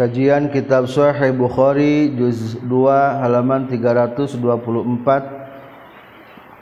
Kajian 0.00 0.48
Kitab 0.48 0.88
Sahih 0.88 1.28
Bukhari 1.36 2.08
juz 2.16 2.56
2 2.64 3.20
halaman 3.20 3.68
324 3.68 4.40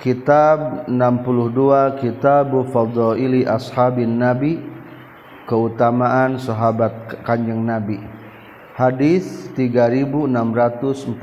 Kitab 0.02 0.90
62 0.90 2.02
Kitab 2.02 2.50
Fadhaili 2.74 3.46
Ashabin 3.46 4.18
Nabi 4.18 4.58
Keutamaan 5.46 6.42
sahabat 6.42 7.22
Kanjeng 7.22 7.62
Nabi. 7.62 8.02
Hadis 8.74 9.46
3649 9.54 11.14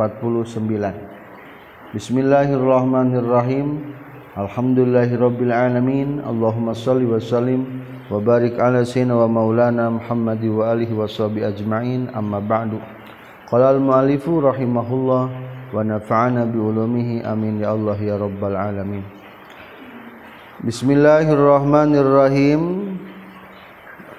Bismillahirrahmanirrahim. 1.91 3.91
Alhamdulillahirabbil 4.39 5.52
alamin. 5.52 6.23
Allahumma 6.23 6.71
shalli 6.71 7.11
wa 7.11 7.20
sallim 7.20 7.84
wabarik 8.09 8.57
ala 8.61 8.85
sayyidina 8.85 9.15
wa 9.17 9.27
maulana 9.29 9.89
Muhammadi 9.89 10.49
wa 10.49 10.71
alihi 10.71 10.93
washabi 10.93 11.41
ajmain. 11.41 12.09
Amma 12.13 12.41
ba'du. 12.41 12.79
Qala 13.49 13.69
al 13.73 13.79
muallifu 13.82 14.41
rahimahullah 14.41 15.29
wa 15.73 15.82
nafa'ana 15.82 16.46
bi 16.46 16.60
ulumihi. 16.61 17.23
Amin 17.25 17.60
ya 17.61 17.71
Allah 17.73 17.97
ya 17.97 18.18
rabbal 18.18 18.57
alamin. 18.57 19.04
Bismillahirrahmanirrahim. 20.65 22.61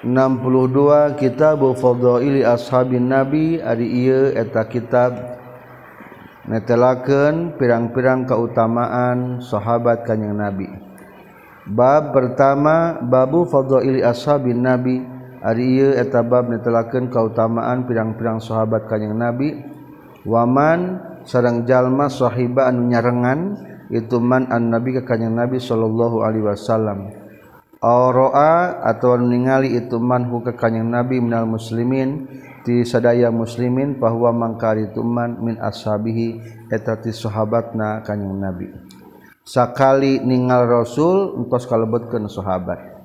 62 0.06 1.18
kitab 1.18 1.58
fadhaili 1.74 2.46
ashabin 2.46 3.10
nabi. 3.10 3.58
Ari 3.58 4.06
ieu 4.06 4.30
eta 4.30 4.62
kitab 4.70 5.18
netelakeun 6.46 7.58
pirang-pirang 7.58 8.30
kautamaan 8.30 9.42
sahabat 9.42 10.06
kanjeng 10.06 10.38
nabi. 10.38 10.85
Bab 11.66 12.14
pertama 12.14 13.02
babu 13.02 13.46
fadhaili 13.46 14.02
ashabin 14.02 14.62
nabi. 14.62 15.02
Ari 15.46 15.78
ieu 15.78 15.90
eta 15.94 16.26
bab 16.26 16.50
netelakeun 16.50 17.06
kautamaan 17.12 17.86
pirang-pirang 17.86 18.42
sahabat 18.42 18.90
kanjeng 18.90 19.14
nabi. 19.14 19.62
Waman 20.26 20.98
sareng 21.22 21.66
jalma 21.66 22.10
sahiba 22.10 22.66
anu 22.66 22.90
nyarengan 22.90 23.54
itu 23.94 24.18
man 24.18 24.50
an 24.50 24.74
nabi 24.74 24.98
ka 24.98 25.06
kanjeng 25.06 25.34
nabi 25.34 25.62
sallallahu 25.62 26.26
alaihi 26.26 26.46
wasallam. 26.46 27.14
Auroa 27.78 28.82
atau 28.82 29.14
ningali 29.20 29.78
itu 29.78 30.02
manhu 30.02 30.42
ke 30.42 30.58
kanjeng 30.58 30.90
nabi 30.90 31.22
minal 31.22 31.46
muslimin 31.46 32.26
ti 32.66 32.82
sadaya 32.82 33.30
muslimin 33.30 33.94
bahwa 34.02 34.34
mangkari 34.34 34.90
itu 34.90 35.04
man 35.06 35.38
min 35.38 35.54
ashabihi 35.62 36.42
eta 36.72 36.98
ti 36.98 37.14
sahabatna 37.14 38.02
kanjeng 38.02 38.34
nabi 38.34 38.85
sakali 39.46 40.18
ningal 40.26 40.66
Rasul 40.66 41.38
engkos 41.38 41.70
kalebetkeun 41.70 42.26
sahabat. 42.26 42.98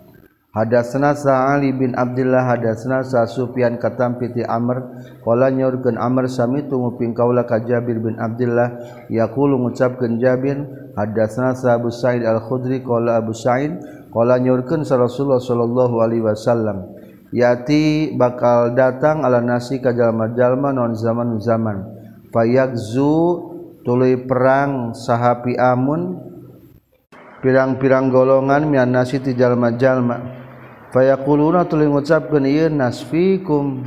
Hadatsna 0.51 1.15
Sa'ali 1.15 1.71
bin 1.71 1.95
Abdullah 1.95 2.43
hadatsna 2.43 3.07
Sa 3.07 3.23
Sufyan 3.23 3.79
katam 3.79 4.19
piti 4.19 4.43
Amr 4.43 4.83
qala 5.23 5.47
nyaurkeun 5.47 5.95
Amr 5.95 6.27
sami 6.27 6.67
tumuping 6.67 7.15
kaula 7.15 7.47
ka 7.47 7.63
Jabir 7.63 8.03
bin 8.03 8.19
Abdullah 8.19 8.75
yaqulu 9.07 9.55
ngucapkeun 9.63 10.19
Jabir 10.19 10.59
hadatsna 10.99 11.55
Sa 11.55 11.79
Abu 11.79 11.87
Sa'id 11.87 12.27
Al-Khudri 12.27 12.83
qala 12.83 13.23
Abu 13.23 13.31
Sa'id 13.31 13.79
qala 14.11 14.43
nyaurkeun 14.43 14.83
sa 14.83 14.99
Rasulullah 14.99 15.39
sallallahu 15.39 16.03
alaihi 16.03 16.27
wasallam 16.27 16.99
yati 17.31 18.11
bakal 18.19 18.75
datang 18.75 19.23
ala 19.23 19.39
nasi 19.39 19.79
ka 19.79 19.95
jalma-jalma 19.95 20.75
non 20.75 20.99
zaman-zaman. 20.99 21.79
Fayakzu 22.27 23.15
tuluy 23.87 24.19
perang 24.27 24.91
sahapi 24.91 25.55
amun 25.55 26.30
pirang-pirang 27.41 28.13
golongan 28.13 28.69
mian 28.69 28.89
nasi 28.93 29.17
ti 29.17 29.33
jalma-jalma. 29.33 30.39
Fayaquluna 30.93 31.65
tuluy 31.65 31.89
ngucapkeun 31.89 32.45
ieu 32.45 32.69
nasfikum 32.69 33.81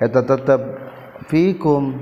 eta 0.00 0.24
tetep 0.24 0.60
fikum 1.28 1.94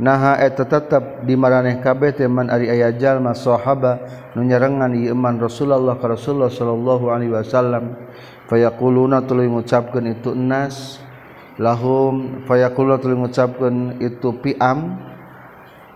naha 0.00 0.40
eta 0.40 0.64
tetep 0.64 1.22
di 1.22 1.36
maraneh 1.36 1.78
kabeh 1.84 2.16
teh 2.16 2.26
man 2.26 2.48
ari 2.48 2.66
aya 2.66 2.90
jalma 2.96 3.36
sahaba 3.36 4.00
nu 4.32 4.42
nyarengan 4.42 4.96
ieu 4.96 5.12
iman 5.12 5.36
Rasulullah 5.36 6.00
ka 6.00 6.10
Rasulullah 6.10 6.50
sallallahu 6.50 7.12
alaihi 7.12 7.32
wasallam. 7.32 7.94
Fayaquluna 8.48 9.24
tuluy 9.24 9.46
ngucapkeun 9.48 10.16
itu 10.16 10.32
nas 10.34 11.00
lahum. 11.60 12.42
Fayaquluna 12.48 12.98
tuluy 12.98 13.20
ngucapkeun 13.20 14.02
itu 14.02 14.32
piam. 14.40 14.96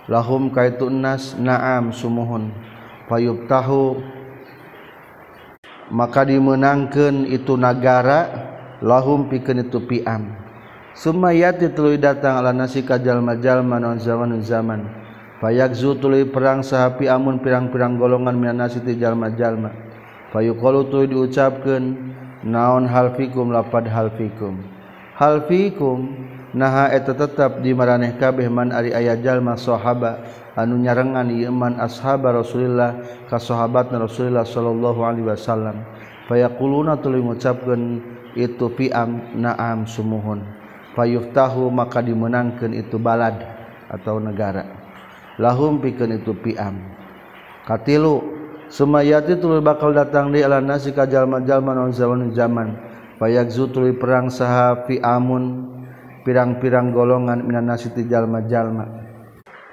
Lahum 0.08 0.48
kaitu 0.52 0.88
nas 0.88 1.36
naam 1.36 1.92
sumuhun. 1.92 2.52
Fayubtahu 3.08 4.17
maka 5.88 6.24
dimenangkan 6.24 7.28
itu 7.28 7.56
negara 7.56 8.28
lahum 8.84 9.26
pikeun 9.26 9.64
itu 9.64 9.80
piam 9.84 10.48
Sumayati 10.98 11.70
tuluy 11.78 11.94
datang 11.94 12.42
ala 12.42 12.50
nasi 12.50 12.82
kajal 12.82 13.22
majalma 13.22 13.78
non 13.78 14.02
zaman 14.02 14.34
zaman. 14.42 14.82
Fayakzu 15.38 15.94
tuluy 16.02 16.26
perang 16.26 16.66
sahapi 16.66 17.06
amun 17.06 17.38
pirang-pirang 17.38 17.94
golongan 18.02 18.34
minan 18.34 18.66
nasi 18.66 18.82
ti 18.82 18.98
jalma-jalma. 18.98 19.70
Fayuqalu 20.34 20.90
tuluy 20.90 21.06
diucapkeun 21.06 21.94
naon 22.42 22.90
halfikum 22.90 23.54
lapad 23.54 23.86
halfikum 23.86 24.58
Halfikum 25.14 26.27
naha 26.58 26.90
eta 26.90 27.14
tetap 27.14 27.62
di 27.62 27.70
maraneh 27.70 28.18
kabeh 28.18 28.50
man 28.50 28.74
ari 28.74 28.90
aya 28.90 29.14
jalma 29.14 29.54
sahaba 29.54 30.26
anu 30.58 30.74
nyarengan 30.82 31.30
ieu 31.30 31.54
man 31.54 31.78
ashabar 31.78 32.34
Rasulillah 32.34 32.98
ka 33.30 33.38
sahabatna 33.38 34.02
Rasulillah 34.02 34.42
sallallahu 34.42 35.00
alaihi 35.06 35.30
wasallam. 35.30 35.86
Fayaquluna 36.26 36.98
tuluy 36.98 37.22
ngucapkeun 37.22 38.02
itu 38.34 38.66
piam 38.74 39.22
naam 39.38 39.86
sumuhun. 39.86 40.42
Fayuftahu 40.98 41.70
maka 41.70 42.02
dimenangkeun 42.02 42.74
itu 42.74 42.98
balad 42.98 43.38
atau 43.86 44.18
negara. 44.18 44.66
Lahum 45.38 45.78
pikeun 45.78 46.18
itu 46.18 46.34
piam. 46.34 46.74
Katilu 47.64 48.20
sumayati 48.66 49.38
tuluy 49.38 49.62
bakal 49.62 49.94
datang 49.94 50.34
di 50.34 50.42
ala 50.42 50.58
nasi 50.58 50.90
ka 50.90 51.06
jalma-jalma 51.06 51.72
non 51.72 51.94
zaman 51.94 52.34
zaman 52.34 52.74
fayagzu 53.22 53.70
tuluy 53.70 53.94
perang 53.94 54.26
saha 54.28 54.84
piamun. 54.90 55.77
Pirang-pirang 56.22 56.90
golongan 56.94 57.44
minan 57.44 57.70
nasi 57.70 57.90
ti 57.92 58.06
jalma-jalma. 58.06 58.86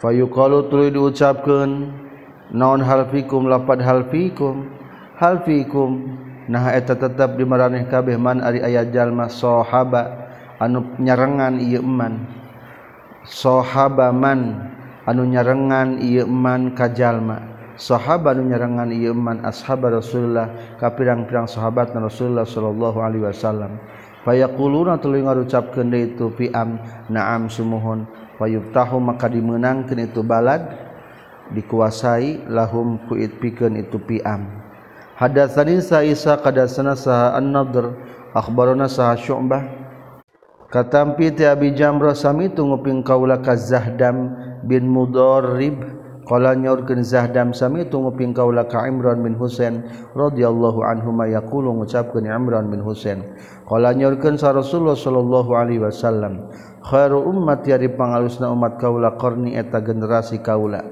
Fayuqalu 0.03 0.67
tuluy 0.69 0.89
diucapkeun 0.91 1.89
naon 2.51 2.81
hal 2.83 3.09
fikum 3.09 3.47
lapad 3.49 3.81
hal 3.81 4.05
fikum? 4.11 4.69
Hal 5.15 5.41
fikum? 5.47 6.19
Nah 6.45 6.69
eta 6.75 6.93
tetep 6.93 7.39
dimaraneh 7.39 7.89
kabeh 7.89 8.19
man 8.21 8.43
ari 8.43 8.61
aya 8.61 8.85
jalma 8.85 9.31
sahaba 9.31 10.29
anu 10.61 10.85
nyarengan 11.01 11.57
ieu 11.57 11.81
eman. 11.81 12.27
Sahaba 13.25 14.13
man 14.13 14.69
anu 15.09 15.25
nyarengan 15.25 15.97
ieu 16.03 16.27
eman 16.27 16.77
ka 16.77 16.91
jalma. 16.91 17.41
Sahaba 17.79 18.37
anu 18.37 18.45
nyarengan 18.45 18.93
ieu 18.93 19.15
eman 19.15 19.41
ashab 19.41 19.89
Rasulullah 19.89 20.77
ka 20.77 20.93
pirang-pirang 20.93 21.49
sahabat 21.49 21.95
Rasulullah 21.97 22.45
sallallahu 22.45 23.01
alaihi 23.01 23.25
wasallam 23.25 23.81
fayaquluna 24.25 24.97
tuluy 24.99 25.21
ngarucapkeun 25.21 25.93
deui 25.93 26.17
itu 26.17 26.27
fi'am 26.33 26.81
na'am 27.13 27.47
sumuhun 27.47 28.09
payubtahu 28.41 28.97
maka 28.99 29.29
dimenangkan 29.31 30.01
itu 30.01 30.25
balad 30.25 30.65
dikuasai 31.53 32.49
lahum 32.49 32.97
kuit 33.05 33.37
pikeun 33.37 33.77
itu 33.77 34.01
piam 34.01 34.49
hadatsani 35.15 35.79
sa 35.79 36.03
isa 36.03 36.35
kadasana 36.41 36.97
an-nadr 37.37 37.95
akhbarana 38.35 38.91
saha 38.91 39.15
syu'bah. 39.15 39.63
Katampi 40.67 41.31
ti 41.31 41.47
abi 41.47 41.71
jamrah 41.71 42.11
sami 42.11 42.51
tunguping 42.51 42.99
kaula 42.99 43.39
ka 43.39 43.55
zahdam 43.55 44.35
bin 44.67 44.91
mudarrib 44.91 45.79
qala 46.27 46.51
nyaurkeun 46.51 46.99
zahdam 46.99 47.55
sami 47.55 47.87
tunguping 47.87 48.35
kaula 48.35 48.67
ka 48.67 48.83
imran 48.83 49.23
bin 49.23 49.39
husain. 49.39 49.87
Radhiyallahu 50.11 50.83
anhu 50.83 51.15
ma 51.15 51.31
yaqulu 51.31 51.71
ngucapkeun 51.79 52.27
imran 52.27 52.67
bin 52.67 52.83
husain 52.83 53.23
Kala 53.65 53.97
nyorkeun 53.97 54.37
sa 54.37 54.53
Rasulullah 54.53 54.93
sallallahu 54.93 55.57
alaihi 55.57 55.81
wasallam, 55.81 56.53
khairu 56.85 57.25
ummat 57.25 57.65
yari 57.65 57.89
pangalusna 57.89 58.53
umat 58.53 58.77
kaula 58.77 59.17
qarni 59.17 59.57
eta 59.57 59.81
generasi 59.81 60.37
kaula. 60.45 60.85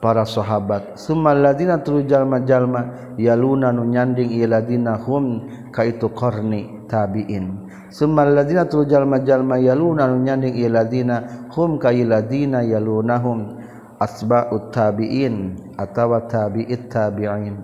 Para 0.00 0.26
sahabat, 0.26 0.98
summa 0.98 1.30
ladina 1.36 1.78
tulu 1.78 2.08
jalma-jalma 2.08 3.14
yaluna 3.20 3.70
nu 3.70 3.86
nyanding 3.86 4.34
ieu 4.34 4.50
ladina 4.50 4.98
hum 4.98 5.46
ka 5.70 5.86
itu 5.86 6.10
qarni 6.10 6.88
tabi'in. 6.90 7.70
Summa 7.92 8.26
ladina 8.26 8.66
tulu 8.66 8.88
jalma-jalma 8.88 9.62
yaluna 9.62 10.10
nu 10.10 10.24
nyanding 10.24 10.58
ieu 10.58 10.72
ladina 10.72 11.46
hum 11.54 11.78
ka 11.78 11.94
ladina 11.94 12.66
yalunahum 12.66 13.62
asba'ut 14.02 14.74
tabi'in 14.74 15.54
atawa 15.78 16.26
tabi'it 16.26 16.90
tabi'in. 16.90 17.62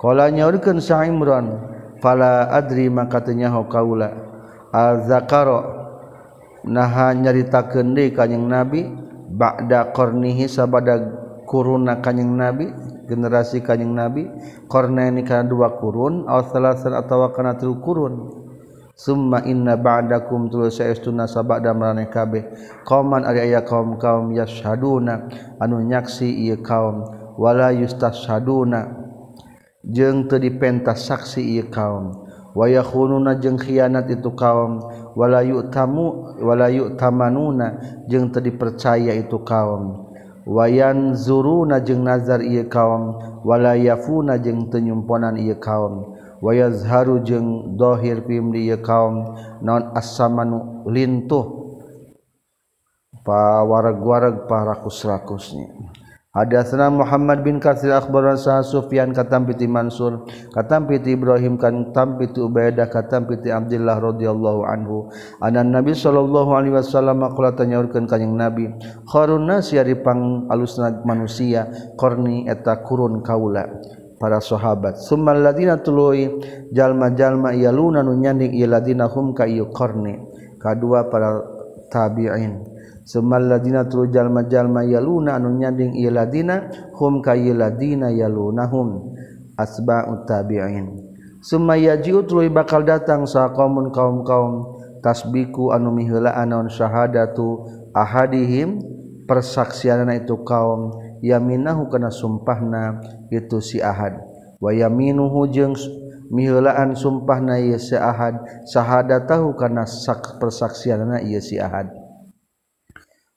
Kala 0.00 0.32
nyorkeun 0.32 0.80
sa 0.80 1.04
Imran, 1.04 1.77
fala 1.98 2.50
adri 2.50 2.90
maka 2.90 3.22
ternyaho 3.22 3.66
kaula. 3.66 4.10
Al-zakaro 4.74 5.58
naha 6.68 7.16
nyaritakeun 7.16 7.96
deui 7.96 8.12
kanjing 8.12 8.44
nabi 8.44 8.84
ba'da 9.28 9.92
qarnihi 9.96 10.44
sabada 10.48 11.00
kuruna 11.48 12.04
kanyeng 12.04 12.36
nabi 12.36 12.68
generasi 13.08 13.64
kanyeng 13.64 13.96
nabi 13.96 14.28
qarnaini 14.68 15.24
kana 15.24 15.48
dua 15.48 15.80
kurun 15.80 16.28
aw 16.28 16.44
salasan 16.44 16.92
atawa 16.92 17.32
kana 17.32 17.56
tilu 17.56 17.80
kurun. 17.80 18.44
Summa 18.98 19.46
inna 19.46 19.78
ba'dakum 19.78 20.50
tulus 20.50 20.82
saestuna 20.82 21.30
sabada 21.30 21.70
marane 21.70 22.10
kabeh. 22.10 22.50
Qauman 22.82 23.22
ari 23.22 23.46
aya 23.46 23.62
kaum 23.62 23.94
kaum 23.94 24.34
yashaduna 24.34 25.30
anu 25.62 25.80
nyaksi 25.86 26.26
ieu 26.26 26.58
kaum. 26.60 27.06
Wala 27.38 27.70
yustashaduna. 27.70 29.07
jeung 29.84 30.26
teu 30.26 30.42
dipentas 30.42 31.06
saksi 31.06 31.42
ieu 31.42 31.66
kaum. 31.70 32.26
Waya 32.56 32.82
khununa 32.82 33.38
jeung 33.38 33.60
khianat 33.60 34.10
itu 34.10 34.34
kaum. 34.34 34.82
Wala 35.14 35.44
yu'tamu 35.46 36.38
wala 36.42 36.66
yu'tamanuna 36.72 38.02
jeung 38.10 38.32
teu 38.34 38.42
dipercaya 38.42 39.14
itu 39.14 39.38
kaum. 39.46 40.10
Wayan 40.48 41.12
zuruna 41.14 41.78
jeung 41.84 42.02
nazar 42.02 42.42
ieu 42.42 42.66
kaum. 42.66 43.20
Wala 43.46 43.78
yafuna 43.78 44.40
jeung 44.42 44.66
teu 44.72 44.82
nyumponan 44.82 45.38
ieu 45.38 45.60
kaum. 45.60 46.18
Wayazharu 46.42 47.22
jeung 47.22 47.76
dohir 47.78 48.24
pimdi 48.26 48.66
ieu 48.66 48.80
kaum. 48.82 49.38
Non 49.62 49.94
as-samanu 49.94 50.88
lintuh. 50.88 51.58
Pawareg-wareg 53.28 54.48
parakus-rakusnya 54.48 55.97
Hadatsana 56.28 56.92
Muhammad 56.92 57.40
bin 57.40 57.56
Katsir 57.56 57.88
akhbarana 57.88 58.36
sa 58.36 58.60
Sufyan 58.60 59.16
katam 59.16 59.48
piti 59.48 59.64
Mansur 59.64 60.28
katam 60.52 60.84
piti 60.84 61.16
Ibrahim 61.16 61.56
katam 61.56 62.20
piti 62.20 62.44
Ubaidah 62.44 62.92
katam 62.92 63.24
piti 63.24 63.48
Abdullah 63.48 63.96
radhiyallahu 63.96 64.60
anhu. 64.68 65.08
Anan 65.40 65.72
Nabi 65.72 65.96
sallallahu 65.96 66.52
alaihi 66.52 66.76
wasallam 66.76 67.24
qala 67.32 67.56
tanyaurkeun 67.56 68.04
kanjing 68.04 68.36
Nabi 68.36 68.68
khairun 69.08 69.48
nasi 69.48 69.80
ari 69.80 69.96
pang 70.04 70.44
alusna 70.52 71.00
manusia 71.08 71.64
qarni 71.96 72.44
eta 72.44 72.84
kurun 72.84 73.24
kaula. 73.24 73.64
Para 74.20 74.44
sahabat 74.44 75.00
summal 75.00 75.40
ladina 75.40 75.80
tuluy 75.80 76.28
jalma-jalma 76.76 77.56
yaluna 77.56 78.04
nu 78.04 78.12
nyanding 78.20 78.52
ieu 78.52 78.68
ladina 78.68 79.08
hum 79.08 79.32
ka 79.32 79.48
ieu 79.48 79.72
qarni 79.72 80.20
kadua 80.60 81.08
para 81.08 81.40
tabi'in 81.88 82.77
Sumadina 83.08 83.88
turjallma-jallma 83.88 84.84
yaluna 84.84 85.40
anu 85.40 85.56
nyading 85.56 85.96
iladina 85.96 86.68
hum 86.92 87.24
kayladina 87.24 88.12
yalunahum. 88.12 89.16
Asba 89.56 90.04
tabi'in. 90.28 90.92
Summa 91.40 91.80
yajiu 91.80 92.28
tuluy 92.28 92.52
bakal 92.52 92.84
datang 92.84 93.24
sa 93.24 93.48
qaumun 93.56 93.88
kaum-kaum 93.96 94.76
tasbiku 95.00 95.72
anu 95.72 95.88
miheulaan 95.88 96.52
naon 96.52 96.68
syahadatu 96.68 97.64
ahadihim 97.96 98.76
persaksianana 99.24 100.20
itu 100.20 100.36
kaum 100.44 100.92
yaminahu 101.24 101.88
kana 101.88 102.12
sumpahna 102.12 103.00
itu 103.32 103.58
si 103.64 103.80
ahad. 103.80 104.20
Wa 104.60 104.70
yaminuhu 104.70 105.48
jeung 105.48 105.74
miheulaan 106.28 106.92
sumpahna 106.92 107.56
ieu 107.56 107.80
si 107.80 107.96
ahad 107.96 108.36
syahadatahu 108.68 109.56
kana 109.56 109.88
sak 109.88 110.36
persaksianana 110.36 111.24
ieu 111.24 111.40
si 111.40 111.56
ahad. 111.56 111.88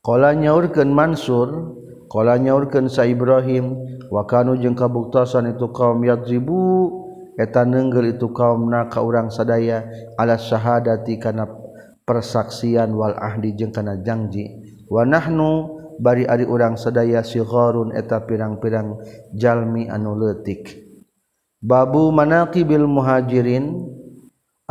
Kala 0.02 0.34
nyaurkeun 0.34 0.90
Mansur, 0.90 1.78
kala 2.10 2.42
nyaurkeun 2.42 2.90
sa 2.90 3.06
Ibrahim, 3.06 3.78
wakanu 4.10 4.58
jeung 4.58 4.74
kabuktosan 4.74 5.54
itu 5.54 5.70
kaum 5.70 6.02
yadribu 6.02 6.90
eta 7.38 7.62
neunggel 7.70 8.18
itu 8.18 8.34
kaumna 8.34 8.90
ka 8.90 9.06
urang 9.06 9.30
sadaya 9.30 9.86
ala 10.18 10.42
syahadati 10.42 11.22
kana 11.22 11.46
persaksian 12.02 12.98
wal 12.98 13.14
ahdi 13.14 13.54
jeung 13.54 13.70
kana 13.70 14.02
janji. 14.02 14.50
Wa 14.90 15.06
nahnu 15.06 15.78
bari 16.02 16.26
ari 16.26 16.50
urang 16.50 16.82
sadaya 16.82 17.22
sigharun 17.22 17.94
eta 17.94 18.26
pirang-pirang 18.26 18.98
jalmi 19.38 19.86
anu 19.86 20.18
leutik. 20.18 20.82
Babu 21.62 22.10
manaqibil 22.10 22.90
muhajirin 22.90 23.86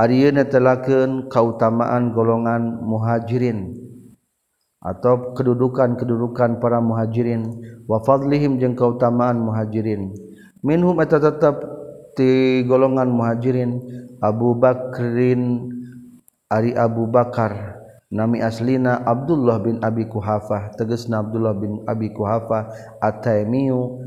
Ari 0.00 0.32
telakeun 0.32 1.28
kautamaan 1.28 2.16
golongan 2.16 2.80
muhajirin. 2.80 3.89
atau 4.80 5.36
kedudukan-kedudukan 5.36 6.56
para 6.56 6.80
muhajirin. 6.80 7.44
Wa 7.84 8.00
fadlihim 8.00 8.56
jeung 8.56 8.74
kautamaan 8.74 9.40
muhajirin. 9.40 10.16
Minhum 10.64 10.96
eta 11.00 11.20
tetep 11.20 11.60
ti 12.16 12.64
golongan 12.64 13.08
muhajirin 13.12 13.80
Abu 14.20 14.56
Bakrin 14.56 15.72
Ari 16.48 16.74
Abu 16.74 17.06
Bakar. 17.06 17.80
Nami 18.10 18.42
aslina 18.42 19.06
Abdullah 19.06 19.62
bin 19.62 19.78
Abi 19.86 20.02
Kuhafah 20.10 20.74
tegasna 20.74 21.22
Abdullah 21.22 21.54
bin 21.54 21.86
Abi 21.86 22.10
Kuhafah 22.10 22.66
At-Taimiyu 22.98 24.02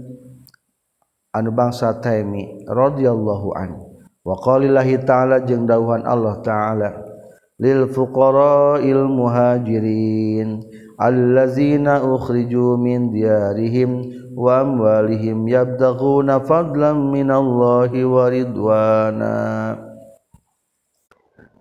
anu 1.32 1.50
bangsa 1.56 2.04
Taimi 2.04 2.68
radhiyallahu 2.68 3.56
an. 3.56 3.80
Wa 4.28 4.36
qalillahi 4.36 5.08
ta'ala 5.08 5.48
jeung 5.48 5.64
dawuhan 5.64 6.04
Allah 6.04 6.36
ta'ala. 6.44 6.90
lil 7.62 7.86
fuqara'il 7.86 9.06
muhajirin 9.06 10.66
allazina 10.98 12.02
ukhriju 12.02 12.78
min 12.78 13.14
diyarihim 13.14 14.02
wa 14.34 14.66
amwalihim 14.66 15.46
yabtaghuna 15.46 16.42
fadlan 16.42 17.14
minallahi 17.14 18.02
wa 18.06 18.24
ridwana. 18.30 19.36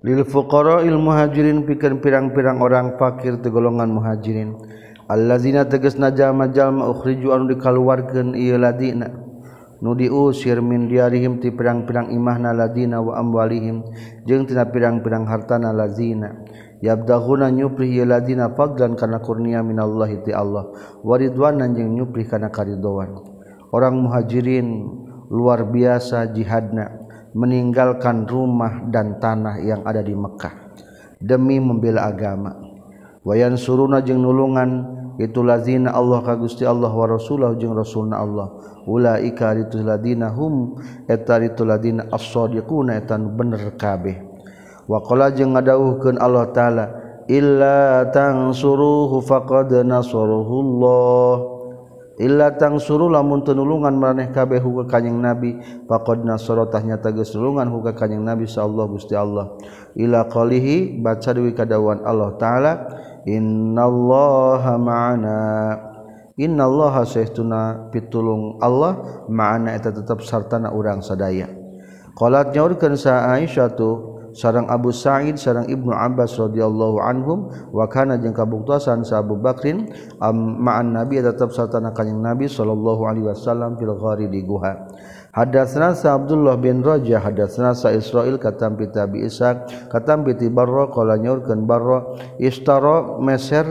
Lil 0.02 0.24
fuqara'il 0.26 0.98
muhajirin 0.98 1.62
pikeun 1.62 2.02
pirang-pirang 2.02 2.58
orang 2.58 2.98
fakir 2.98 3.38
te 3.38 3.52
golongan 3.52 3.92
muhajirin. 3.92 4.58
Allazina 5.06 5.68
tegasna 5.68 6.10
jalma-jalma 6.10 6.88
ukhriju 6.90 7.30
anu 7.36 7.52
dikaluarkeun 7.52 8.34
ieu 8.34 8.58
ladina. 8.58 9.31
nudiusir 9.82 10.62
min 10.62 10.86
diarihim 10.86 11.42
ti 11.42 11.50
pirang-pirang 11.50 12.14
imahna 12.14 12.54
lazina 12.54 13.02
wa 13.02 13.18
amwalihim 13.18 13.82
jeung 14.24 14.46
tina 14.46 14.70
pirang-pirang 14.70 15.26
hartana 15.26 15.74
lazina. 15.74 16.32
Yabdahuna 16.82 17.46
nyupri 17.54 17.94
lazina 18.02 18.50
fadlan 18.58 18.98
kana 18.98 19.22
kurnia 19.22 19.62
minallahi 19.62 20.26
ti 20.26 20.34
Allah 20.34 20.66
waridwanan 21.06 21.78
jeung 21.78 21.94
nyupri 21.94 22.26
kana 22.26 22.50
karidoan 22.50 23.22
orang 23.70 24.02
muhajirin 24.02 24.90
luar 25.30 25.62
biasa 25.70 26.34
jihadna 26.34 26.90
meninggalkan 27.38 28.26
rumah 28.26 28.82
dan 28.90 29.22
tanah 29.22 29.62
yang 29.62 29.86
ada 29.86 30.02
di 30.02 30.10
Mekkah 30.10 30.74
demi 31.22 31.62
membela 31.62 32.10
agama. 32.10 32.50
Wayan 33.22 33.54
suruna 33.54 34.02
jeung 34.02 34.18
nulungan 34.18 35.01
itu 35.20 35.44
lazina 35.44 35.92
Allah 35.92 36.24
ka 36.24 36.38
Gusti 36.40 36.64
Allah 36.64 36.88
wa 36.88 37.04
Rasulullah 37.04 37.52
jeung 37.58 37.76
Rasulna 37.76 38.20
Allah. 38.22 38.48
Ulaika 38.88 39.52
itu 39.54 39.78
ladina 39.84 40.32
hum 40.32 40.80
eta 41.06 41.38
itu 41.38 41.62
ladina 41.62 42.08
as-sadiquna 42.10 42.96
eta 42.98 43.20
bener 43.20 43.76
kabeh. 43.78 44.18
Wa 44.88 45.04
qala 45.04 45.30
jeung 45.30 45.54
ngadawuhkeun 45.54 46.16
Allah 46.18 46.50
taala 46.50 46.84
illa 47.30 48.08
tansuruhu 48.10 49.22
faqad 49.22 49.70
nasaruhullah 49.86 51.51
Illa 52.22 52.54
tang 52.54 52.78
suruh 52.78 53.10
lamun 53.10 53.42
tenulungan 53.42 53.98
maneh 53.98 54.30
kabeh 54.30 54.62
huga 54.62 54.86
kanyang 54.86 55.18
Nabi 55.18 55.58
faqad 55.90 56.22
nasarotah 56.22 56.78
nyata 56.78 57.10
geus 57.10 57.34
nulungan 57.34 57.66
huga 57.66 57.98
kanyang 57.98 58.22
Nabi 58.22 58.46
sallallahu 58.46 58.94
Gusti 58.94 59.18
Allah 59.18 59.58
ila 59.98 60.30
qalihi 60.30 61.02
baca 61.02 61.34
deui 61.34 61.50
kadawan 61.50 62.06
Allah 62.06 62.30
taala 62.38 62.72
innallaha 63.26 64.78
ma'ana. 64.78 65.38
Innallaha 66.32 67.04
sahtuna 67.04 67.92
pitulung 67.92 68.56
Allah 68.62 69.26
ma'ana 69.28 69.76
eta 69.76 69.92
tetap 69.92 70.24
sartana 70.24 70.72
urang 70.72 71.04
sadaya. 71.04 71.50
Qalat 72.16 72.56
nyaurkeun 72.56 72.96
sa 72.96 73.34
Aisyah 73.36 73.74
tu 73.76 74.11
sarang 74.32 74.68
Abu 74.68 74.92
Sa'id 74.92 75.36
sarang 75.36 75.68
Ibnu 75.68 75.92
Abbas 75.92 76.36
radhiyallahu 76.36 76.98
anhum 77.00 77.52
wa 77.72 77.84
kana 77.88 78.16
jeung 78.16 78.34
kabuktosan 78.36 79.04
sa 79.04 79.20
Abu 79.20 79.36
Bakrin 79.36 79.88
ma'an 80.32 80.92
Nabi 80.92 81.20
tetap 81.20 81.52
sartana 81.52 81.92
kanjing 81.92 82.20
Nabi 82.20 82.48
sallallahu 82.48 83.04
alaihi 83.06 83.28
wasallam 83.28 83.76
fil 83.76 83.92
ghari 83.96 84.26
di 84.28 84.40
guha. 84.44 84.88
Hadatsna 85.32 85.96
sa 85.96 86.20
Abdullah 86.20 86.60
bin 86.60 86.84
Rajah 86.84 87.24
hadatsna 87.24 87.72
sa 87.72 87.88
Israil 87.88 88.36
katam 88.36 88.76
bi 88.76 88.84
Tabi 88.92 89.24
Ishaq 89.24 89.88
katam 89.88 90.28
bi 90.28 90.36
Barra 90.52 90.92
qala 90.92 91.16
nyaurkeun 91.16 91.64
Barra 91.64 92.20
istara 92.36 93.16
Mesir 93.16 93.64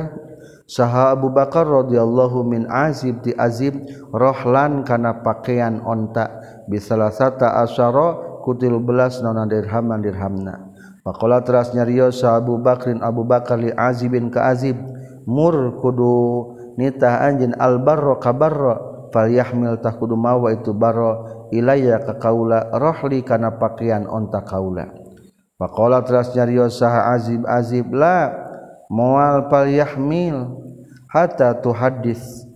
saha 0.66 1.14
Abu 1.14 1.30
Bakar 1.30 1.70
radhiyallahu 1.70 2.42
min 2.50 2.66
Azib 2.66 3.22
ti 3.22 3.38
Azib 3.38 3.78
rohlan 4.10 4.82
kana 4.82 5.22
pakaian 5.22 5.86
onta 5.86 6.42
bisalasata 6.66 7.62
asyara 7.62 8.31
kutil 8.42 8.82
belas 8.82 9.22
nona 9.22 9.48
dirhaman 9.48 10.02
dirhamna. 10.02 10.74
Pakola 11.02 11.42
teras 11.42 11.74
nyariyo 11.74 12.14
Abu 12.30 12.62
Bakrin 12.62 13.02
Abu 13.02 13.26
Bakar 13.26 13.58
li 13.58 13.74
Azib 13.74 14.14
bin 14.14 14.30
ka 14.30 14.54
Azib. 14.54 14.78
Mur 15.26 15.82
kudu 15.82 16.14
nitah 16.78 17.26
anjin 17.26 17.54
al 17.58 17.82
barro 17.82 18.18
kabarro 18.22 19.10
fal 19.14 19.30
yahmil 19.30 19.78
tah 19.82 19.98
kudu 19.98 20.18
mawa 20.18 20.54
itu 20.54 20.74
barro 20.74 21.48
ilayya 21.54 22.02
ka 22.02 22.18
kaula 22.18 22.70
rohli 22.74 23.26
kana 23.26 23.58
pakaian 23.58 24.06
onta 24.06 24.46
kaula. 24.46 24.90
Pakola 25.58 26.02
teras 26.06 26.34
nyariyo 26.34 26.70
saha 26.70 27.14
Azib 27.14 27.46
Azib 27.46 27.90
la 27.94 28.34
moal 28.90 29.50
fal 29.50 29.70
yahmil 29.70 30.58
hatta 31.10 31.58
tuhadis 31.62 32.51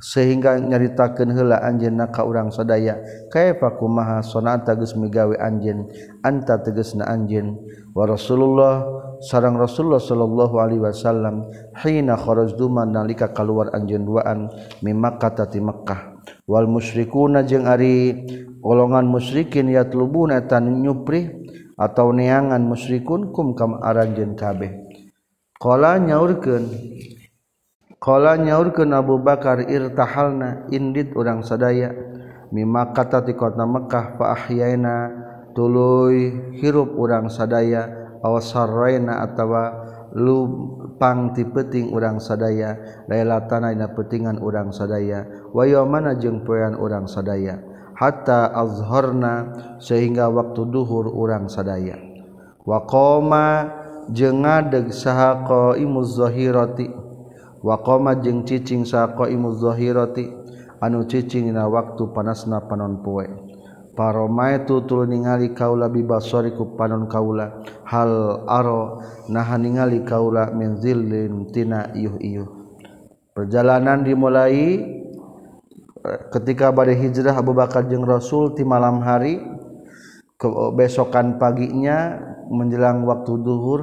sehingga 0.00 0.56
nyaritakan 0.56 1.36
hela 1.36 1.60
anj 1.60 1.92
naka 1.92 2.24
urang 2.24 2.48
sadaya 2.48 2.98
kayfaku 3.28 3.84
maha 3.86 4.24
sonata 4.24 4.72
ges 4.74 4.96
megawe 4.96 5.36
anj 5.36 5.86
anta 6.24 6.56
teges 6.64 6.96
na 6.96 7.04
anjin 7.12 7.54
wa 7.92 8.08
Rasulullah 8.08 8.80
sarang 9.20 9.60
Rasulullah 9.60 10.00
Shallallahu 10.00 10.56
Alaihi 10.56 10.80
Wasallam 10.80 11.44
hina 11.84 12.16
khoroj 12.16 12.56
duman 12.56 12.96
nalika 12.96 13.30
keluar 13.36 13.68
anjen 13.76 14.08
duaan 14.08 14.48
mimakka 14.80 15.36
tati 15.36 15.60
Mekkah 15.60 16.16
wal 16.48 16.64
musyrikuna 16.64 17.44
jeung 17.44 17.68
ari 17.68 18.24
golongan 18.64 19.04
musyrikin 19.08 19.68
yatlubuna 19.68 20.44
tan 20.48 20.80
nyupri 20.80 21.28
atau 21.80 22.12
neangan 22.12 22.60
musyrikun 22.60 23.32
kum 23.32 23.56
kam 23.56 23.80
aranjeun 23.80 24.36
kabeh. 24.36 24.84
Qala 25.56 25.96
nyaurkeun 26.00 26.64
Kala 28.00 28.40
nyaur 28.40 28.72
ke 28.72 28.88
Abu 28.88 29.20
Bakar 29.20 29.68
irtahalna 29.68 30.72
indit 30.72 31.12
urang 31.12 31.44
sadaya 31.44 31.92
mimma 32.48 32.96
kata 32.96 33.20
ti 33.28 33.36
kota 33.36 33.68
Mekkah 33.68 34.16
fa 34.16 34.32
ahyaina 34.32 35.12
tuluy 35.52 36.32
hirup 36.56 36.96
urang 36.96 37.28
sadaya 37.28 37.92
awasarraina 38.24 39.20
atawa 39.20 39.84
lupang 40.16 41.36
ti 41.36 41.44
peting 41.44 41.92
urang 41.92 42.16
sadaya 42.24 43.04
lailatan 43.04 43.68
dina 43.68 43.92
petingan 43.92 44.40
urang 44.40 44.72
sadaya 44.72 45.52
wa 45.52 45.68
yamana 45.68 46.16
jeung 46.16 46.40
poean 46.40 46.80
urang 46.80 47.04
sadaya 47.04 47.60
hatta 48.00 48.48
azharna 48.56 49.52
sehingga 49.76 50.32
waktu 50.32 50.72
duhur 50.72 51.12
urang 51.12 51.52
sadaya. 51.52 52.00
Wa 52.64 52.88
qoma 52.88 53.68
jeung 54.08 54.48
ngadeg 54.48 54.88
saha 54.88 55.44
qaimuz 55.44 56.16
zahirati. 56.16 57.09
waqoma 57.60 58.16
jeung 58.20 58.44
cicing 58.48 58.88
sako 58.88 59.28
imudzohiroti 59.28 60.28
anu 60.80 61.04
cicing 61.04 61.52
na 61.52 61.68
waktu 61.68 62.08
panasna 62.12 62.64
panon 62.64 63.04
poe. 63.04 63.28
Paroma 63.90 64.56
tutul 64.64 65.10
ningali 65.10 65.52
kaula 65.52 65.92
bibasori 65.92 66.56
ku 66.56 66.72
panon 66.78 67.04
kaula. 67.10 67.60
Hal 67.84 68.44
aro 68.48 69.02
nahan 69.28 69.66
ningali 69.66 70.06
kaula 70.06 70.54
min 70.56 70.80
zillin 70.80 71.50
tina 71.52 71.92
iuh 71.92 72.16
iuh 72.16 72.48
perjalanan 73.30 74.02
dimulai 74.02 74.84
ketika 76.34 76.74
badai 76.74 76.98
hijrah 76.98 77.36
Abu 77.36 77.54
Bakar 77.56 77.86
jeung 77.88 78.04
Rasul 78.04 78.52
di 78.52 78.66
malam 78.66 79.00
hari 79.00 79.40
besokan 80.76 81.38
paginya 81.40 82.20
menjelang 82.50 83.06
waktu 83.06 83.32
duhur 83.40 83.80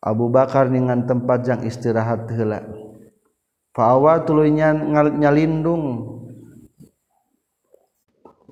Abu 0.00 0.32
Bakar 0.32 0.72
dengan 0.72 1.04
tempat 1.04 1.44
yang 1.44 1.60
istirahat 1.64 2.24
hela 2.32 2.64
fawa 3.76 4.24
tulunya 4.26 4.72
nyalindung 5.16 6.16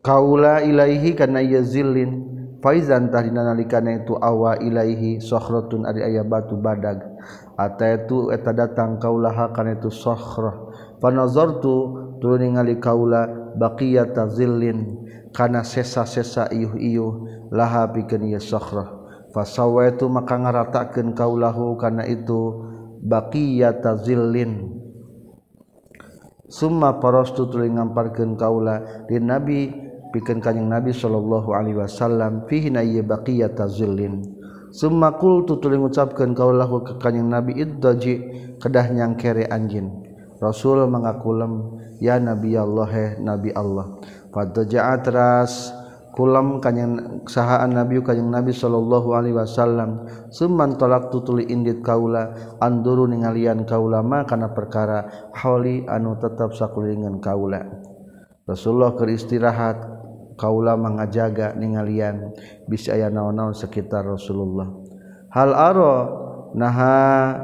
kaula 0.03 0.63
ilaihi 0.65 1.13
kana 1.13 1.43
yazillin. 1.43 2.27
Faizan 2.59 3.15
tahdina 3.15 3.47
nalikana 3.47 4.03
itu 4.03 4.19
awa 4.19 4.59
ilaihi 4.59 5.23
sokhrotun 5.23 5.87
ari 5.87 6.03
aya 6.03 6.27
batu 6.27 6.59
badag. 6.59 7.07
Ata 7.55 8.03
itu 8.03 8.35
eta 8.35 8.51
datang 8.51 8.99
kaula 8.99 9.31
kana 9.55 9.79
itu 9.79 9.95
sokhrah 9.95 10.75
fanazartu 10.99 11.75
tuluy 12.19 12.43
ningali 12.43 12.83
kaula 12.83 13.31
baqiyata 13.55 14.27
zillin. 14.35 15.07
Kana 15.31 15.63
sesa-sesa 15.63 16.51
iuh-iuh 16.51 17.47
laha 17.55 17.87
pikeun 17.95 18.27
ieu 18.27 18.43
sokhrah 18.43 18.98
fasawa 19.35 19.93
itu 19.93 20.09
maka 20.09 20.37
ngaratakeun 20.37 21.13
kaulahu 21.13 21.77
kana 21.77 22.05
itu 22.09 22.65
baqiyata 23.05 24.01
zillin. 24.03 24.81
Summa 26.49 26.97
parastu 26.97 27.45
tuluy 27.53 27.69
ngamparkeun 27.69 28.41
kaula 28.41 29.05
di 29.05 29.21
nabi 29.21 29.69
pikeun 30.17 30.41
kanjing 30.41 30.65
nabi 30.65 30.97
sallallahu 30.97 31.53
alaihi 31.53 31.77
wasallam 31.77 32.49
fihi 32.49 32.73
na 32.73 32.81
ieu 32.81 33.05
baqiyata 33.05 33.69
zillin. 33.69 34.25
Summa 34.73 35.17
qultu 35.17 35.61
tuluy 35.61 35.77
ngucapkeun 35.77 36.33
kaulahu 36.33 36.85
ka 36.85 36.97
kanjing 36.97 37.29
nabi 37.29 37.57
iddaji 37.61 38.15
kedah 38.59 38.87
nyangkere 38.93 39.45
anjin. 39.49 39.93
Rasul 40.39 40.87
mengakulem 40.87 41.83
ya 41.99 42.17
nabi 42.23 42.55
Allah 42.55 42.87
he 42.95 43.07
nabi 43.19 43.51
Allah 43.53 43.99
fadja'at 44.31 45.03
ras 45.11 45.75
pulang 46.17 46.61
kanyang 46.61 47.25
sahaan 47.29 47.77
nabi 47.77 48.01
kanyang 48.01 48.31
nabi 48.43 48.53
sallallahu 48.53 49.15
alaihi 49.17 49.37
wasallam. 49.37 50.07
Summan 50.29 50.77
tolak 50.77 51.13
tutuli 51.13 51.49
indit 51.49 51.81
kaula 51.81 52.57
anduru 52.61 53.09
ningalian 53.09 53.65
kaula 53.65 54.01
ma 54.05 54.25
kana 54.25 54.53
perkara 54.53 55.31
hauli 55.37 55.85
anu 55.89 56.17
tetap 56.21 56.53
sakulingan 56.55 57.21
kaula. 57.21 57.65
Rasulullah 58.49 58.97
keur 58.97 59.13
istirahat 59.13 59.77
kaula 60.41 60.79
mangajaga 60.79 61.53
ningalian 61.59 62.33
bisa 62.65 62.97
aya 62.97 63.13
naon-naon 63.13 63.53
sekitar 63.53 64.07
Rasulullah. 64.07 64.69
Hal 65.29 65.53
aro 65.53 65.95
naha 66.57 67.37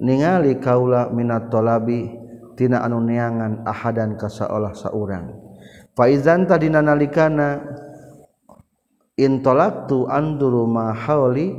ningali 0.00 0.60
kaula 0.60 1.08
minat 1.08 1.48
tolabi 1.48 2.12
tina 2.56 2.84
anu 2.84 3.00
neangan 3.00 3.64
ahadan 3.64 4.16
ka 4.16 4.28
saolah 4.28 4.72
saurang 4.72 5.46
faizan 5.96 6.44
tadina 6.44 6.84
nalikana 6.84 7.60
intolaktu 9.16 10.04
anduru 10.12 10.68
mahaoli 10.68 11.56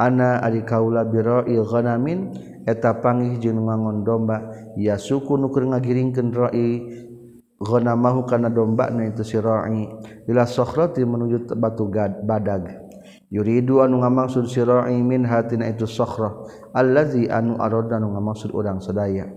ana 0.00 0.40
ari 0.40 0.64
kaula 0.64 1.04
biroil 1.04 1.68
ghanamin 1.68 2.32
eta 2.64 2.96
pangih 3.00 3.36
jeung 3.36 3.68
ngangon 3.68 4.04
domba. 4.04 4.48
Ya 4.80 4.96
suku 4.96 5.36
nu 5.36 5.52
keur 5.52 5.68
ngagiringkeun 5.68 6.28
ra'i 6.32 6.68
ghanamahu 7.60 8.24
kana 8.24 8.48
domba 8.48 8.88
na 8.88 9.08
itu 9.08 9.20
si 9.24 9.36
ra'i 9.36 9.84
ila 10.28 10.48
sokhrati 10.48 11.04
menuju 11.04 11.52
batu 11.60 11.88
gad, 11.92 12.24
badag. 12.24 12.88
Yuridu 13.28 13.84
anu 13.84 14.00
ngamaksud 14.00 14.48
si 14.48 14.64
ra'i 14.64 14.96
min 15.04 15.28
hatina 15.28 15.68
itu 15.68 15.84
sokhrah. 15.84 16.48
Allazi 16.72 17.28
anu 17.28 17.60
arada 17.60 18.00
anu 18.00 18.16
ngamaksud 18.16 18.56
urang 18.56 18.80
sadaya. 18.80 19.28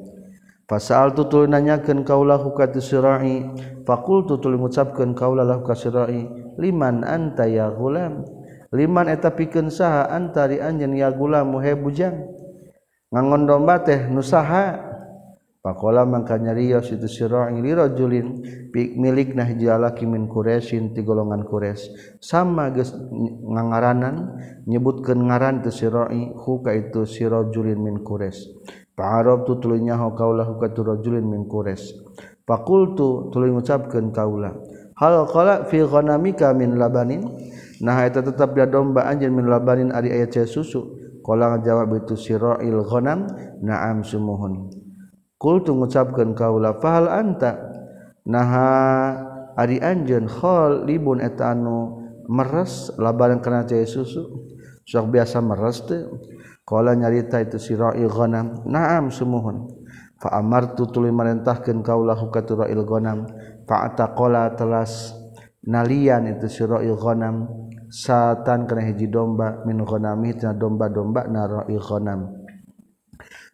Fasal 0.72 1.12
tutul 1.12 1.52
nanyakeun 1.52 2.08
kaulah 2.08 2.40
hukati 2.40 2.80
sirai 2.80 3.44
faqul 3.84 4.24
tutul 4.24 4.56
ngucapkeun 4.56 5.12
kaulah 5.12 5.44
lah 5.44 5.60
ka 5.60 5.76
sirai 5.76 6.41
liman 6.60 7.06
anta 7.06 7.48
ya 7.48 7.70
gulam 7.70 8.26
liman 8.72 9.08
eta 9.12 9.36
pikeun 9.36 9.70
saha 9.70 10.12
antari 10.12 10.60
anjeun 10.60 10.96
ya 10.96 11.12
gulam 11.12 11.56
muhe 11.56 11.76
bujang 11.76 12.28
ngangon 13.12 13.48
domba 13.48 13.84
teh 13.84 14.08
nu 14.08 14.24
saha 14.24 14.92
Pakola 15.62 16.10
mangka 16.10 16.42
nyarios 16.42 16.90
itu 16.90 17.06
sirai 17.06 17.54
li 17.62 17.70
rajulin 17.70 18.42
milik 18.74 19.38
nah 19.38 19.46
jalaki 19.46 20.10
min 20.10 20.26
Quraisyin 20.26 20.90
ti 20.98 21.06
golongan 21.06 21.46
Quraisy. 21.46 22.18
Sama 22.18 22.74
geus 22.74 22.98
ngangaranan 23.46 24.42
nyebutkeun 24.66 25.30
ngaran 25.30 25.62
tu 25.62 25.70
sirai 25.70 26.34
hu 26.34 26.66
ka 26.66 26.74
itu 26.74 27.06
sirajulin 27.06 27.78
min 27.78 28.02
Quraisy. 28.02 28.58
Pa'arab 28.98 29.46
tu 29.46 29.62
tuluy 29.62 29.86
nyaho 29.86 30.18
kaulah 30.18 30.50
ka 30.58 30.74
tu 30.74 30.82
rajulin 30.82 31.30
min 31.30 31.46
Quraisy. 31.46 32.10
Fakultu 32.42 33.30
tuluy 33.30 33.54
ngucapkeun 33.54 34.10
kaulah 34.10 34.58
Hal 35.02 35.26
qala 35.26 35.66
fi 35.66 35.82
ghanamika 35.82 36.54
min 36.54 36.78
labanin? 36.78 37.26
Nah 37.82 38.06
eta 38.06 38.22
tetap 38.22 38.54
dia 38.54 38.70
domba 38.70 39.10
anjeun 39.10 39.34
min 39.34 39.50
labanin 39.50 39.90
ari 39.90 40.14
aya 40.14 40.30
cai 40.30 40.46
susu. 40.46 41.02
Qala 41.26 41.58
ngajawab 41.58 42.06
itu 42.06 42.14
sira'il 42.14 42.86
ghanam 42.86 43.26
na'am 43.66 44.06
sumuhun. 44.06 44.70
Qultu 45.42 45.74
ngucapkeun 45.74 46.38
kaula 46.38 46.78
fahal 46.78 47.10
anta? 47.10 47.58
Nah 48.30 48.52
ari 49.58 49.82
anjeun 49.82 50.30
khol 50.30 50.86
libun 50.86 51.18
eta 51.18 51.58
anu 51.58 51.98
meres 52.30 52.94
labanan 53.02 53.42
kana 53.42 53.66
cai 53.66 53.90
susu. 53.90 54.54
Sok 54.86 55.10
biasa 55.10 55.42
meres 55.42 55.82
teh 55.90 56.06
nyarita 56.80 57.44
itu 57.44 57.60
sirogam 57.60 58.64
naam 58.64 59.12
semohun 59.12 59.68
faamar 60.22 60.78
tuli 60.78 61.12
meintahkan 61.12 61.84
kaulah 61.84 62.16
hukailgonam 62.16 63.28
fa'taqala 63.72 64.60
telas 64.60 65.16
nalian 65.64 66.28
itu 66.28 66.52
sira'il 66.52 67.00
ghanam 67.00 67.48
satan 67.88 68.68
kana 68.68 68.84
hiji 68.84 69.08
domba 69.08 69.64
min 69.64 69.80
ghanami 69.88 70.36
tina 70.36 70.52
domba-domba 70.52 71.32
na 71.32 71.48
ra'il 71.48 71.80
ghanam. 71.80 72.36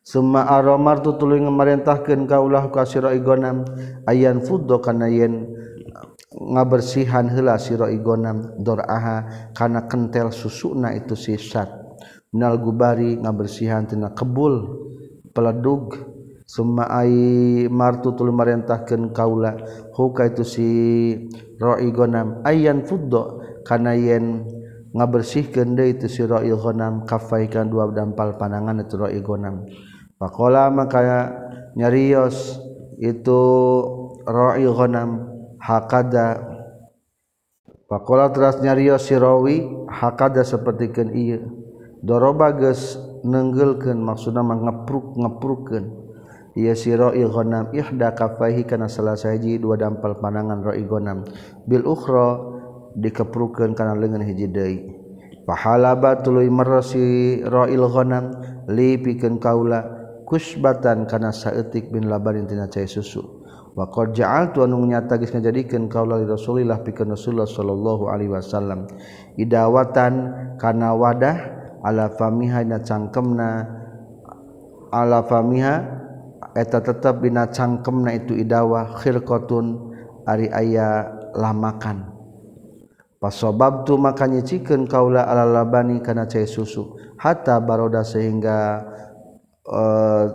Summa 0.02 0.48
aromar 0.50 1.04
tu 1.06 1.14
tuluy 1.20 1.44
ngamarentahkeun 1.44 2.26
kaulah 2.26 2.72
ka 2.74 2.88
sira 2.88 3.14
ghanam 3.22 3.62
ayan 4.10 4.42
fuddo 4.42 4.82
kana 4.82 5.06
yen 5.06 5.54
ngabersihan 6.34 7.30
heula 7.30 7.62
sira 7.62 7.86
ghanam 7.94 8.58
doraha 8.58 9.52
kana 9.54 9.86
kentel 9.86 10.34
susuna 10.34 10.98
itu 10.98 11.14
sisat 11.14 11.70
minal 12.34 12.58
gubari 12.58 13.20
ngabersihan 13.22 13.86
tina 13.86 14.16
kebul 14.16 14.82
peledug 15.36 16.17
summa 16.48 16.88
ai 16.88 17.68
martutul 17.68 18.32
marentahkeun 18.32 19.12
kaula. 19.12 19.60
Huka 19.92 20.32
itu 20.32 20.44
si 20.48 20.70
ra'i 21.60 21.92
gonam 21.92 22.39
ayan 22.48 22.88
fuddo 22.88 23.44
kana 23.68 23.94
yen 24.00 24.48
ngabersihkeun 24.96 25.75
deui 25.75 26.00
itu 26.00 26.08
si 26.08 26.24
ra'i 26.24 26.50
gonam 26.56 27.04
kafaikan 27.04 27.68
dua 27.68 27.92
dampal 27.92 28.39
panangan 28.39 28.80
itu 28.80 28.96
ra'i 28.96 29.20
gonam 29.20 29.68
pakola 30.16 30.72
maka 30.72 31.30
nyarios 31.75 32.63
itu 32.98 33.42
ra'i 34.25 34.66
gonam 34.66 35.27
hakada. 35.60 36.56
Pakola 37.88 38.27
teras 38.36 38.60
nyarios 38.60 39.08
si 39.08 39.16
rawi 39.16 39.63
hakada 39.88 40.44
sapertikeun 40.44 41.16
ieu 41.16 41.39
doroba 42.04 42.51
geus 42.51 43.00
nenggelkeun 43.24 44.04
maksudna 44.04 44.44
mah 44.44 44.60
ngepruk 44.60 45.16
ngeprukeun 45.16 45.86
ngepruk 45.88 46.07
ia 46.58 46.74
siro 46.74 47.14
igonam 47.14 47.70
ihda 47.70 48.18
kafahi 48.18 48.66
kana 48.66 48.90
salah 48.90 49.14
sahiji 49.14 49.62
dua 49.62 49.78
dampal 49.78 50.18
panangan 50.18 50.66
roigonam 50.66 51.22
bil 51.70 51.86
ukhra 51.86 52.42
dikeprukeun 52.98 53.78
kana 53.78 53.94
leungeun 53.94 54.26
hiji 54.26 54.50
deui. 54.50 54.78
Fahalaba 55.46 56.20
tuluy 56.26 56.50
meresi 56.50 57.40
ro 57.46 57.70
li 58.68 58.90
pikeun 59.00 59.40
kaula 59.40 59.80
kusbatan 60.28 61.08
kana 61.08 61.32
saeutik 61.32 61.88
bin 61.94 62.10
labarin 62.12 62.50
tina 62.50 62.68
cai 62.68 62.90
susu. 62.90 63.24
Wa 63.78 63.88
qad 63.94 64.18
ja'altu 64.18 64.66
anu 64.66 64.82
nyata 64.84 65.22
geus 65.22 65.32
ngajadikeun 65.32 65.88
kaula 65.88 66.20
li 66.20 66.26
rasulillah 66.26 66.82
pikeun 66.84 67.14
rasulullah 67.14 67.48
sallallahu 67.48 68.10
alaihi 68.12 68.34
wasallam. 68.34 68.92
Idawatan 69.40 70.14
kana 70.60 70.98
wadah 70.98 71.38
ala 71.86 72.12
famiha 72.12 72.66
na 72.68 72.82
cangkemna 72.84 73.50
ala 74.92 75.24
famiha 75.24 75.97
famihaeta 76.58 76.82
tetap 76.82 77.22
bin 77.22 77.38
cangkemna 77.38 78.18
itu 78.18 78.34
idahwahkhirkotun 78.34 79.94
ari 80.26 80.50
aya 80.50 81.06
la 81.38 81.54
makan 81.54 82.10
pasobab 83.22 83.86
tuh 83.86 84.02
makanya 84.02 84.42
chicken 84.42 84.90
kaula 84.90 85.22
ala-labani 85.30 86.02
karena 86.02 86.26
cair 86.26 86.50
susu. 86.50 86.98
Hatta 87.18 87.58
baroda 87.62 88.02
sehingga 88.06 88.86
eh, 89.66 90.26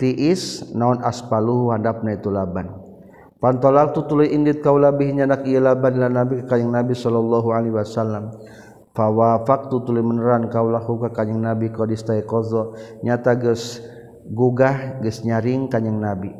tiis 0.00 0.72
naon 0.72 1.04
aspalu 1.04 1.72
hadapna 1.72 2.16
itu 2.16 2.28
laban. 2.28 2.68
Pantolak 3.40 3.92
tu 3.92 4.08
tuluy 4.08 4.32
indit 4.32 4.64
kau 4.64 4.80
labih 4.80 5.12
nyanak 5.12 5.44
ieu 5.44 5.60
laban 5.60 6.00
la 6.00 6.08
nabi 6.08 6.44
ka 6.44 6.56
kanjing 6.56 6.72
nabi 6.72 6.96
sallallahu 6.96 7.48
alaihi 7.52 7.76
wasallam. 7.76 8.32
Fawafaqtu 8.92 9.84
tuluy 9.84 10.04
meneran 10.04 10.48
kaulahu 10.48 11.00
ka 11.08 11.12
kanjing 11.12 11.40
nabi 11.40 11.68
qadistai 11.72 12.24
qaza 12.24 12.72
nyata 13.04 13.36
geus 13.40 13.80
gugah 14.30 15.04
geus 15.04 15.20
nyaring 15.26 15.68
kanjing 15.68 16.00
nabi 16.00 16.32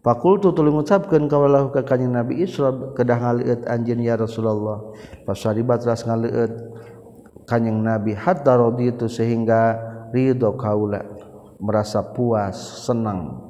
Fakultu 0.00 0.56
tuluy 0.56 0.72
ngucapkeun 0.72 1.28
ka 1.28 1.36
walahu 1.36 1.76
ka 1.76 1.84
kanjing 1.84 2.08
Nabi 2.08 2.40
Isra 2.40 2.72
kedah 2.96 3.20
ngaleueut 3.20 3.68
anjeun 3.68 4.00
ya 4.00 4.16
Rasulullah. 4.16 4.96
Pasaribat 5.28 5.84
ras 5.84 6.08
ngaleueut 6.08 6.56
kanjing 7.44 7.84
Nabi 7.84 8.16
hatta 8.16 8.56
raditu 8.56 9.12
sehingga 9.12 9.76
ridho 10.08 10.56
kaula 10.56 11.04
merasa 11.60 12.00
puas, 12.00 12.56
senang. 12.88 13.44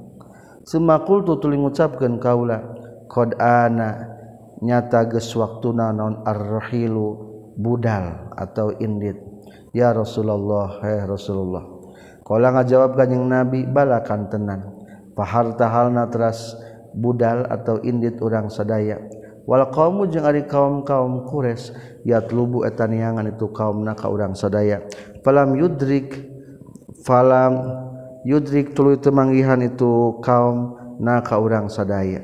Sumakultu 0.66 1.38
tuling 1.38 1.62
ngucapkeun 1.62 2.18
kaula 2.18 2.66
qad 3.06 3.38
ana 3.38 4.10
nyata 4.58 5.06
geus 5.06 5.30
waktuna 5.38 5.94
non 5.94 6.26
arhilu 6.26 7.30
budal 7.54 8.34
atau 8.34 8.74
indit 8.82 9.22
ya 9.70 9.94
Rasulullah 9.94 10.82
he 10.82 10.94
Rasulullah 11.06 11.69
Kala 12.30 12.54
ngajawab 12.54 12.94
kanjing 12.94 13.26
Nabi 13.26 13.66
balakan 13.66 14.30
tenan. 14.30 14.62
Pahar 15.18 15.58
tahalna 15.58 16.06
teras 16.06 16.54
budal 16.94 17.42
atau 17.50 17.82
indit 17.82 18.22
urang 18.22 18.46
sadaya. 18.46 19.02
Wal 19.50 19.66
kaummu 19.66 20.06
jeung 20.14 20.22
ari 20.22 20.46
kaum-kaum 20.46 21.26
Qures 21.26 21.74
yatlubu 22.06 22.62
eta 22.62 22.86
niangan 22.86 23.34
itu 23.34 23.50
kaumna 23.50 23.98
ka 23.98 24.06
urang 24.06 24.38
sadaya. 24.38 24.86
Falam 25.26 25.58
yudrik 25.58 26.22
falam 27.02 27.82
yudrik 28.22 28.78
tuluy 28.78 29.02
teu 29.02 29.10
manggihan 29.10 29.58
itu 29.58 30.22
kaum 30.22 30.78
na 31.02 31.26
ka 31.26 31.34
urang 31.34 31.66
sadaya. 31.66 32.22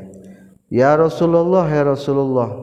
Ya 0.71 0.95
Rasulullah 0.95 1.67
ya 1.67 1.83
Rasulullah 1.83 2.63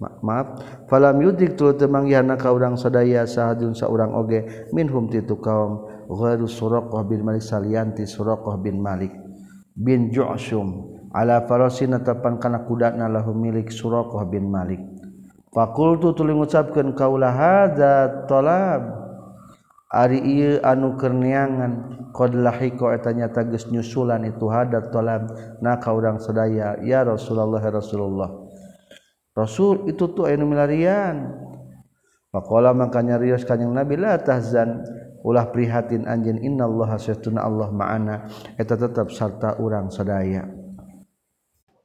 maaf 0.00 0.60
falam 0.92 1.20
yudik 1.24 1.56
tuluy 1.56 1.76
teu 1.76 1.88
manggihan 1.88 2.28
ka 2.36 2.52
urang 2.52 2.76
sadaya 2.76 3.24
sahadun 3.24 3.72
saurang 3.72 4.12
oge 4.12 4.68
minhum 4.76 5.08
titu 5.08 5.40
kaum 5.40 5.88
ghairu 6.10 6.50
Suraqah 6.50 7.06
bin 7.06 7.22
Malik 7.22 7.46
salianti 7.46 8.02
Suraqah 8.02 8.58
bin 8.58 8.82
Malik 8.82 9.14
bin 9.78 10.10
Ju'sum 10.10 10.98
ala 11.14 11.46
farasin 11.46 11.94
tapan 12.02 12.42
kana 12.42 12.66
kudana 12.66 13.06
lahu 13.06 13.34
milik 13.34 13.70
Suraqah 13.70 14.26
bin 14.26 14.50
Malik. 14.50 14.82
Fakultu 15.50 16.14
tuli 16.14 16.30
ngucapkeun 16.34 16.94
kaula 16.94 17.30
hadza 17.34 18.26
talab. 18.30 18.98
Ari 19.90 20.22
ieu 20.22 20.62
anu 20.62 20.94
kerniangan 20.94 21.98
qad 22.14 22.30
lahiqo 22.38 22.94
eta 22.94 23.10
nyata 23.10 23.42
geus 23.50 23.66
nyusulan 23.74 24.22
itu 24.22 24.46
hadat 24.46 24.94
talab 24.94 25.34
na 25.58 25.82
ka 25.82 25.90
urang 25.90 26.22
sadaya 26.22 26.78
ya 26.78 27.02
Rasulullah 27.02 27.58
ya 27.58 27.74
Rasulullah. 27.74 28.30
Rasul 29.34 29.90
itu 29.90 30.06
tuh 30.14 30.30
anu 30.30 30.46
milarian. 30.46 31.34
Pakola 32.30 32.70
makanya 32.70 33.18
Rios 33.18 33.42
kanyang 33.42 33.74
Nabi 33.74 33.98
la 33.98 34.14
tahzan. 34.22 34.86
ulah 35.24 35.48
prihatin 35.52 36.08
anjin 36.08 36.40
innallaha 36.40 36.96
saytuna 36.96 37.44
Allah 37.44 37.68
ma'ana. 37.72 38.28
Eta 38.56 38.76
tetap 38.76 39.12
sarta 39.12 39.56
urang 39.60 39.92
sadaya. 39.92 40.48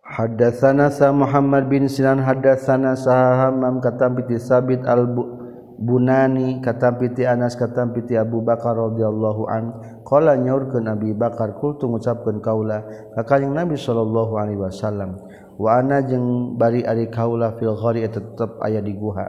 Hadatsana 0.06 0.94
sa 0.94 1.10
Muhammad 1.10 1.66
bin 1.66 1.90
Sinan 1.90 2.22
hadatsana 2.22 2.94
sa 2.94 3.50
Hammam 3.50 3.82
katam 3.82 4.14
piti 4.14 4.38
Sabit 4.38 4.86
al 4.86 5.10
Bunani 5.76 6.64
katam 6.64 6.96
ti 7.04 7.28
Anas 7.28 7.60
katam 7.60 7.92
ti 7.92 8.16
Abu 8.16 8.40
Bakar 8.40 8.80
radhiyallahu 8.80 9.44
an. 9.52 9.76
Qala 10.08 10.40
nyaurkeun 10.40 10.88
Abi 10.88 11.12
Bakar 11.12 11.60
kultu 11.60 11.92
ngucapkeun 11.92 12.40
kaula 12.40 12.86
ka 13.12 13.28
kanjing 13.28 13.52
Nabi 13.52 13.76
sallallahu 13.76 14.40
alaihi 14.40 14.62
wasallam 14.62 15.20
wa 15.60 15.76
ana 15.76 16.00
jeung 16.00 16.56
bari 16.56 16.88
ari 16.88 17.12
kaula 17.12 17.60
fil 17.60 17.76
ghari 17.76 18.08
eta 18.08 18.24
tetep 18.24 18.56
aya 18.64 18.80
di 18.80 18.96
guha. 18.96 19.28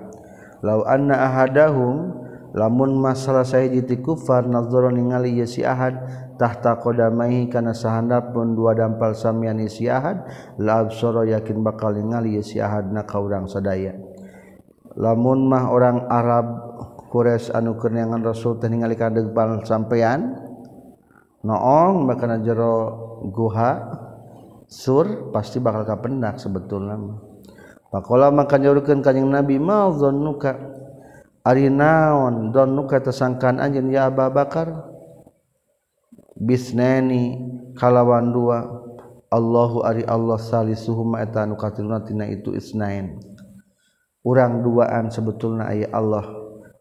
Law 0.63 0.87
anna 0.87 1.19
ahadahum 1.19 2.15
lamun 2.57 2.97
masalah 2.97 3.45
saya 3.45 3.69
di 3.69 3.85
kufar 4.01 4.49
nazara 4.49 4.89
ningali 4.89 5.37
ya 5.37 5.45
si 5.45 5.61
ahad 5.61 5.93
tahta 6.41 6.81
qadamaihi 6.81 7.53
kana 7.53 7.77
sahandapun 7.77 8.57
dua 8.57 8.73
dampal 8.73 9.13
samian 9.13 9.61
si 9.69 9.93
ahad 9.93 10.25
la 10.57 10.81
absara 10.81 11.29
yakin 11.29 11.61
bakal 11.61 11.93
ningali 11.93 12.41
ya 12.41 12.43
si 12.43 12.57
ahad 12.57 12.89
na 12.89 13.05
ka 13.05 13.21
urang 13.21 13.45
sadaya. 13.45 13.93
Lamun 14.97 15.45
mah 15.45 15.69
orang 15.69 16.09
Arab 16.09 16.47
Quraisy 17.13 17.53
anu 17.53 17.77
keneangan 17.77 18.25
Rasul 18.25 18.57
teh 18.57 18.73
ningali 18.73 18.97
ka 18.97 19.13
depan 19.13 19.61
sampean 19.69 20.33
noong 21.45 22.09
bakal 22.09 22.41
jero 22.41 22.75
guha 23.29 24.03
sur 24.67 25.31
pasti 25.31 25.63
bakal 25.63 25.87
kapendak 25.87 26.43
sebetulnya 26.43 26.99
Pakola 27.87 28.35
maka 28.35 28.59
nyaurkeun 28.59 28.99
kanjing 28.99 29.31
Nabi 29.31 29.63
ma 29.63 29.87
zannuka 29.95 30.76
Ari 31.47 31.71
naon 31.71 32.51
don 32.51 32.75
nuka 32.75 32.99
tersangkaan 32.99 33.63
anjin 33.63 33.87
ya 33.95 34.11
Aba 34.11 34.27
Bakar. 34.35 34.67
Bisneni 36.35 37.39
kalawan 37.79 38.35
dua 38.35 38.67
Allahu 39.31 39.87
ari 39.87 40.03
Allah 40.11 40.43
salisuhuma 40.43 41.23
eta 41.23 41.47
anu 41.47 41.55
katiluna 41.55 42.03
tina 42.03 42.27
itu 42.27 42.51
isnain 42.53 43.23
urang 44.27 44.61
duaan 44.67 45.09
sebetulna 45.09 45.71
aya 45.71 45.87
Allah 45.95 46.27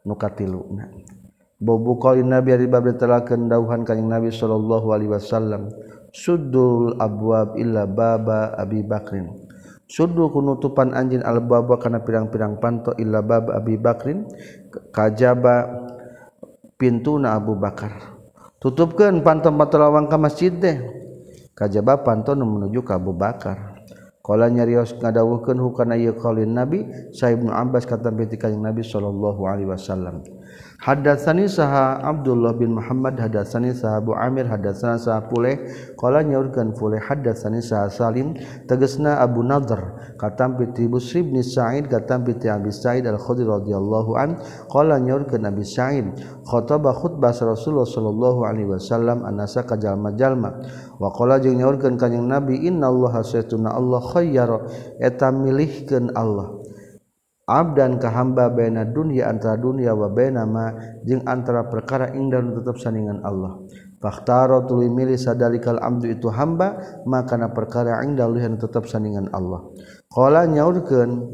nu 0.01 0.17
katiluna. 0.17 0.89
Bobu 1.61 2.01
qaulin 2.01 2.33
nabi 2.33 2.57
ari 2.57 2.65
bab 2.65 2.89
ditelakeun 2.89 3.45
dawuhan 3.45 3.85
kanjing 3.85 4.09
nabi 4.09 4.33
sallallahu 4.33 4.91
alaihi 4.91 5.13
wasallam 5.13 5.69
suddul 6.09 6.97
abwab 6.97 7.53
illa 7.61 7.85
baba 7.85 8.57
abi 8.57 8.81
bakrin. 8.81 9.44
Sudu 9.85 10.33
kunutupan 10.33 10.97
anjin 10.97 11.21
al-baba 11.21 11.77
kana 11.77 12.01
pirang-pirang 12.01 12.57
panto 12.57 12.97
illa 12.97 13.21
bab 13.21 13.53
Abi 13.53 13.77
Bakrin 13.77 14.25
kajaba 14.89 15.85
pintuna 16.73 17.37
Abu 17.37 17.53
Bakar. 17.53 18.17
Tutupkeun 18.57 19.21
panto-panto 19.21 19.77
lawang 19.77 20.09
ka 20.09 20.17
masjid 20.17 20.49
teh. 20.49 20.81
Kajaba 21.53 22.01
panto 22.01 22.33
nu 22.33 22.49
menuju 22.49 22.81
ka 22.81 22.97
Abu 22.97 23.13
Bakar. 23.13 23.77
Kala 24.25 24.49
nyarios 24.49 24.97
ngadawuhkeun 24.97 25.61
hukana 25.61 25.93
ieu 25.93 26.17
qaulin 26.17 26.49
Nabi 26.49 26.81
Sa 27.13 27.29
Abbas 27.29 27.85
kata 27.85 28.09
piti 28.09 28.41
Nabi 28.41 28.81
sallallahu 28.81 29.45
alaihi 29.45 29.69
wasallam. 29.69 30.25
Hadatsani 30.75 31.49
saha 31.49 31.97
Abdullah 32.03 32.53
bin 32.53 32.77
Muhammad 32.77 33.17
hadatsani 33.17 33.73
saha 33.73 34.03
Abu 34.03 34.13
Amir 34.13 34.45
hadatsana 34.45 35.01
saha 35.01 35.25
Puleh 35.25 35.57
qala 35.97 36.21
nyaurkeun 36.21 36.77
Puleh 36.77 37.01
hadatsani 37.01 37.63
saha 37.63 37.89
Salim. 37.89 38.37
Tegasna 38.67 39.17
Abu 39.23 39.41
Nadhr 39.41 39.81
katam 40.19 40.57
bi 40.59 40.67
Busri 40.85 41.23
bin 41.25 41.41
Sa'id 41.41 41.89
katam 41.89 42.27
bi 42.27 42.37
Abi 42.45 42.69
Sa'id 42.69 43.07
Al-Khudri 43.07 43.47
radhiyallahu 43.49 44.11
an. 44.19 44.37
Qala 44.69 45.01
nyaurkeun 45.01 45.45
Abi 45.47 45.65
Sa'id 45.65 46.05
khataba 46.45 46.93
khutbah 46.93 47.33
Rasulullah 47.33 47.87
sallallahu 47.87 48.45
alaihi 48.45 48.69
wasallam 48.69 49.25
anasa 49.25 49.65
ka 49.65 49.79
jalma-jalma 49.79 50.49
wa 51.01 51.09
qala 51.15 51.41
jeung 51.41 51.57
nyaurkeun 51.57 51.97
kanjing 51.97 52.29
Nabi 52.29 52.61
innallaha 52.67 53.25
saytuna 53.25 53.73
Allah 53.73 54.01
khayyara 54.01 54.57
eta 55.01 55.33
milihkeun 55.33 56.13
Allah. 56.13 56.64
Abdan 57.45 58.01
ka 58.01 58.09
hamba 58.09 58.49
baina 58.49 58.85
dunya 58.85 59.29
antara 59.29 59.57
dunia 59.57 59.93
wa 59.93 60.09
baina 60.09 60.45
ma 60.49 60.73
jeung 61.05 61.21
antara 61.29 61.69
perkara 61.69 62.13
indah 62.13 62.41
tetap 62.57 62.77
saningan 62.81 63.21
Allah. 63.21 63.61
Fakhtaro 64.05 64.69
tuluy 64.69 64.85
milih 64.85 65.17
sadalikal 65.17 65.81
amdu 65.81 66.05
itu 66.05 66.29
hamba 66.29 66.77
makana 67.09 67.49
perkara 67.49 68.05
indah 68.05 68.29
luhan 68.29 68.53
tetap 68.61 68.85
sandingan 68.85 69.33
Allah. 69.33 69.65
Qala 70.13 70.45
nyaurkeun 70.45 71.25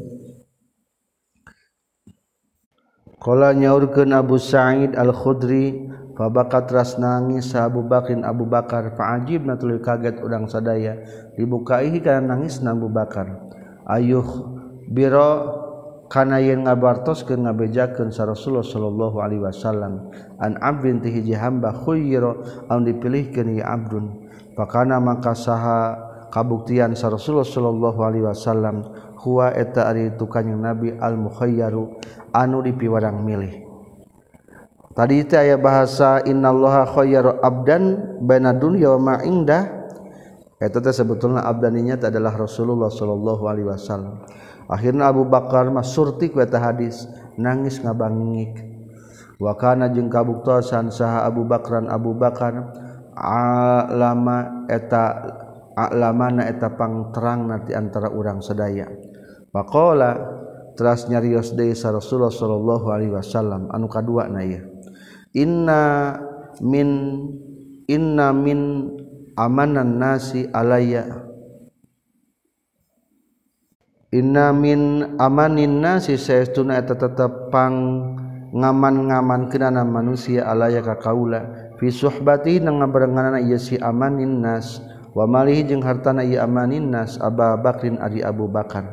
qala 3.20 3.52
nyaurkeun 3.52 4.16
Abu 4.16 4.40
Sa'id 4.40 4.96
Al-Khudri 4.96 5.84
fabakat 6.16 6.72
ras 6.72 6.96
nangis 6.96 7.52
Abu 7.52 7.84
Bakrin 7.84 8.24
Abu 8.24 8.48
Bakar 8.48 8.96
fa'ajibna 8.96 9.60
tuluy 9.60 9.84
kaget 9.84 10.24
udang 10.24 10.48
sadaya 10.48 10.96
dibukaihi 11.36 12.00
kana 12.00 12.24
nangis 12.24 12.64
na 12.64 12.72
Abu 12.72 12.88
Bakar. 12.88 13.52
Ayuh 13.84 14.24
biro 14.88 15.60
kana 16.12 16.44
yen 16.44 16.68
ngabartos 16.68 17.24
ke 17.24 17.32
ngabejakan 17.32 18.12
sa 18.12 18.28
Rasulullah 18.28 18.60
Shallallahu 18.60 19.16
Alaihi 19.24 19.48
Wasallam 19.48 20.12
an 20.44 20.60
abdin 20.60 21.00
ti 21.00 21.08
hiji 21.08 21.32
hamba 21.32 21.72
khuyiro 21.72 22.44
an 22.68 22.84
dipilihkan 22.84 23.48
ya 23.56 23.72
abdun. 23.72 24.28
Pakana 24.52 25.00
maka 25.00 25.32
saha 25.32 25.96
kabuktian 26.28 26.92
sa 26.92 27.08
Rasulullah 27.08 27.48
Shallallahu 27.48 28.00
Alaihi 28.04 28.28
Wasallam 28.28 28.84
huwa 29.24 29.56
eta 29.56 29.88
ari 29.88 30.12
itu 30.12 30.28
kanyang 30.28 30.60
Nabi 30.60 30.92
al 31.00 31.16
mukhayyaru 31.16 31.96
anu 32.36 32.60
dipiwarang 32.60 33.24
milih. 33.24 33.64
Tadi 34.92 35.24
itu 35.24 35.32
ayat 35.32 35.64
bahasa 35.64 36.20
innallaha 36.28 36.92
khayyaru 36.92 37.40
abdan 37.40 38.20
baina 38.20 38.52
dunya 38.52 38.92
wa 39.00 39.16
ma 39.16 39.16
indah. 39.24 39.80
Eta 40.60 40.78
teh 40.84 40.92
sebetulna 40.92 41.48
abdaninya 41.48 41.96
adalah 41.96 42.36
Rasulullah 42.36 42.92
sallallahu 42.92 43.48
alaihi 43.48 43.72
wasallam. 43.72 44.20
akhirnya 44.68 45.10
Abu 45.10 45.26
Bakar 45.26 45.70
mas 45.70 45.94
surti 45.94 46.30
kueta 46.30 46.58
hadis 46.58 47.06
nangis 47.38 47.80
ngabangik 47.80 48.58
wakana 49.42 49.90
jeung 49.90 50.12
kabuktosan 50.12 50.90
saha 50.92 51.26
Abu 51.26 51.46
Bakran 51.46 51.88
Abu 51.88 52.14
Bakar 52.14 52.74
alama 53.16 54.66
eta 54.70 55.04
alamana 55.74 56.46
eta 56.48 56.72
pangterang 56.76 57.48
nanti 57.48 57.72
antara 57.72 58.12
urang 58.12 58.44
sedaya 58.44 58.88
Pakola 59.52 60.16
teras 60.72 61.04
nyarios 61.12 61.52
deui 61.52 61.76
sa 61.76 61.92
Rasulullah 61.92 62.32
sallallahu 62.32 62.86
alaihi 62.88 63.12
wasallam. 63.12 63.68
Anu 63.68 63.84
kadua 63.92 64.32
na 64.32 64.40
ieu. 64.40 64.64
Inna 65.36 66.16
min 66.64 66.88
inna 67.84 68.32
min 68.32 68.88
amanan 69.36 70.00
nasi 70.00 70.48
alayya 70.48 71.04
Inamin 74.12 75.16
amanin 75.16 75.80
nasi 75.80 76.20
sayauna 76.20 76.84
eta 76.84 76.92
tetepang 76.92 77.72
ngaman-ngaman 78.52 79.48
kenana 79.48 79.88
manusia 79.88 80.44
alaya 80.44 80.84
ka 80.84 81.00
kaula. 81.00 81.72
Fi 81.80 81.88
suhbati 81.88 82.60
nang 82.60 82.84
ngabarenganna 82.84 83.40
ieu 83.40 83.56
si 83.56 83.80
amanin 83.80 84.44
nas. 84.44 84.84
Wa 85.16 85.24
malihi 85.24 85.64
jeung 85.64 85.80
hartana 85.80 86.28
ieu 86.28 86.44
amanin 86.44 86.92
nas 86.92 87.16
Aba 87.24 87.56
Bakrin 87.56 87.96
Adi 88.04 88.20
Abu 88.20 88.52
Bakar. 88.52 88.84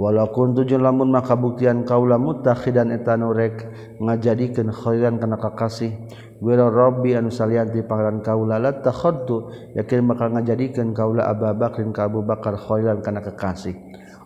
Walaupun 0.00 0.56
tujuh 0.56 0.80
lamun 0.80 1.12
maka 1.12 1.36
buktian 1.36 1.84
kaula 1.84 2.16
mutakhidan 2.16 2.88
eta 2.88 3.20
nurek 3.20 3.68
ngajadikeun 4.00 4.72
khairan 4.72 5.20
kana 5.20 5.36
kakasih 5.36 5.92
wira 6.40 6.72
rabbi 6.72 7.18
anu 7.18 7.28
salian 7.28 7.68
ti 7.68 7.82
pangeran 7.82 8.24
kaula 8.24 8.62
la 8.62 8.78
takhaddu 8.78 9.50
yakin 9.76 10.08
bakal 10.08 10.32
ngajadikeun 10.32 10.96
kaula 10.96 11.28
Aba 11.28 11.52
Bakrin 11.52 11.92
ka 11.92 12.08
Abu 12.08 12.24
Bakar 12.24 12.56
khairan 12.56 13.04
kana 13.04 13.20
kakasih 13.20 13.76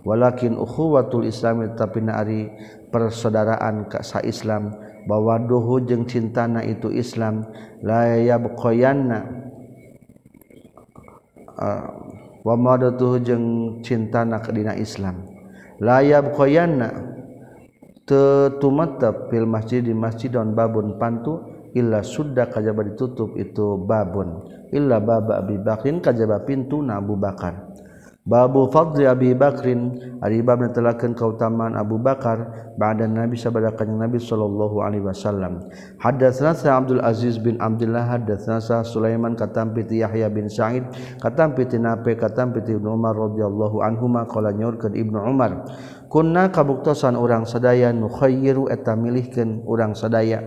walakin 0.02 0.58
ukhuwatul 0.58 1.26
islami 1.26 1.70
tapi 1.78 2.02
naari 2.02 2.50
persaudaraan 2.90 3.88
sa 4.02 4.20
Islam 4.22 4.74
bahwa 5.06 5.38
duhu 5.42 5.82
jeung 5.82 6.06
cintana 6.06 6.62
itu 6.62 6.90
Islam 6.92 7.46
la 7.82 8.18
yabqayanna. 8.18 9.40
Uh, 11.52 11.88
wa 12.42 12.54
madatuhu 12.58 13.22
jeung 13.22 13.46
cintana 13.86 14.42
ke 14.42 14.50
dina 14.50 14.74
Islam. 14.76 15.26
La 15.78 16.02
yabqayanna. 16.02 17.10
Tetumatep 18.02 19.30
fil 19.30 19.46
masjid 19.46 19.78
di 19.78 19.94
masjid 19.94 20.26
dan 20.26 20.58
babun 20.58 20.98
pantu 20.98 21.38
illa 21.70 22.02
sudah 22.02 22.50
kajaba 22.50 22.82
ditutup 22.82 23.38
itu 23.38 23.78
babun. 23.78 24.42
Illa 24.74 24.98
baba 24.98 25.38
Abi 25.38 25.62
Bakrin 25.62 26.02
kajaba 26.02 26.42
pintu 26.42 26.82
na 26.82 26.98
Abu 26.98 27.14
Bakar 27.14 27.72
Babu 28.22 28.70
Fadli 28.70 29.02
Abi 29.02 29.34
Bakrin 29.34 29.98
ari 30.22 30.46
bab 30.46 30.62
netelakeun 30.62 31.10
kautamaan 31.18 31.74
Abu 31.74 31.98
Bakar 31.98 32.70
ba'da 32.78 33.10
Nabi 33.10 33.34
sabada 33.34 33.74
kanjing 33.74 33.98
Nabi 33.98 34.22
sallallahu 34.22 34.78
alaihi 34.78 35.02
wasallam. 35.02 35.66
Hadatsana 35.98 36.54
sa 36.54 36.78
Abdul 36.78 37.02
Aziz 37.02 37.42
bin 37.42 37.58
Abdullah 37.58 38.06
hadatsana 38.06 38.62
sa 38.62 38.86
Sulaiman 38.86 39.34
katampi 39.34 39.82
ti 39.90 40.06
Yahya 40.06 40.30
bin 40.30 40.46
Sa'id 40.46 40.86
katampi 41.18 41.66
ti 41.66 41.82
Nafi 41.82 42.14
katampi 42.14 42.62
ti 42.62 42.78
Ibnu 42.78 42.94
Umar 42.94 43.18
radhiyallahu 43.18 43.82
anhuma 43.82 44.22
qala 44.30 44.54
nyorkeun 44.54 44.94
Ibnu 44.94 45.18
Umar 45.18 45.66
kunna 46.06 46.54
kabuktosan 46.54 47.18
urang 47.18 47.42
sadaya 47.42 47.90
nu 47.90 48.06
khayru 48.06 48.70
eta 48.70 48.94
milihkeun 48.94 49.66
urang 49.66 49.98
sadaya 49.98 50.46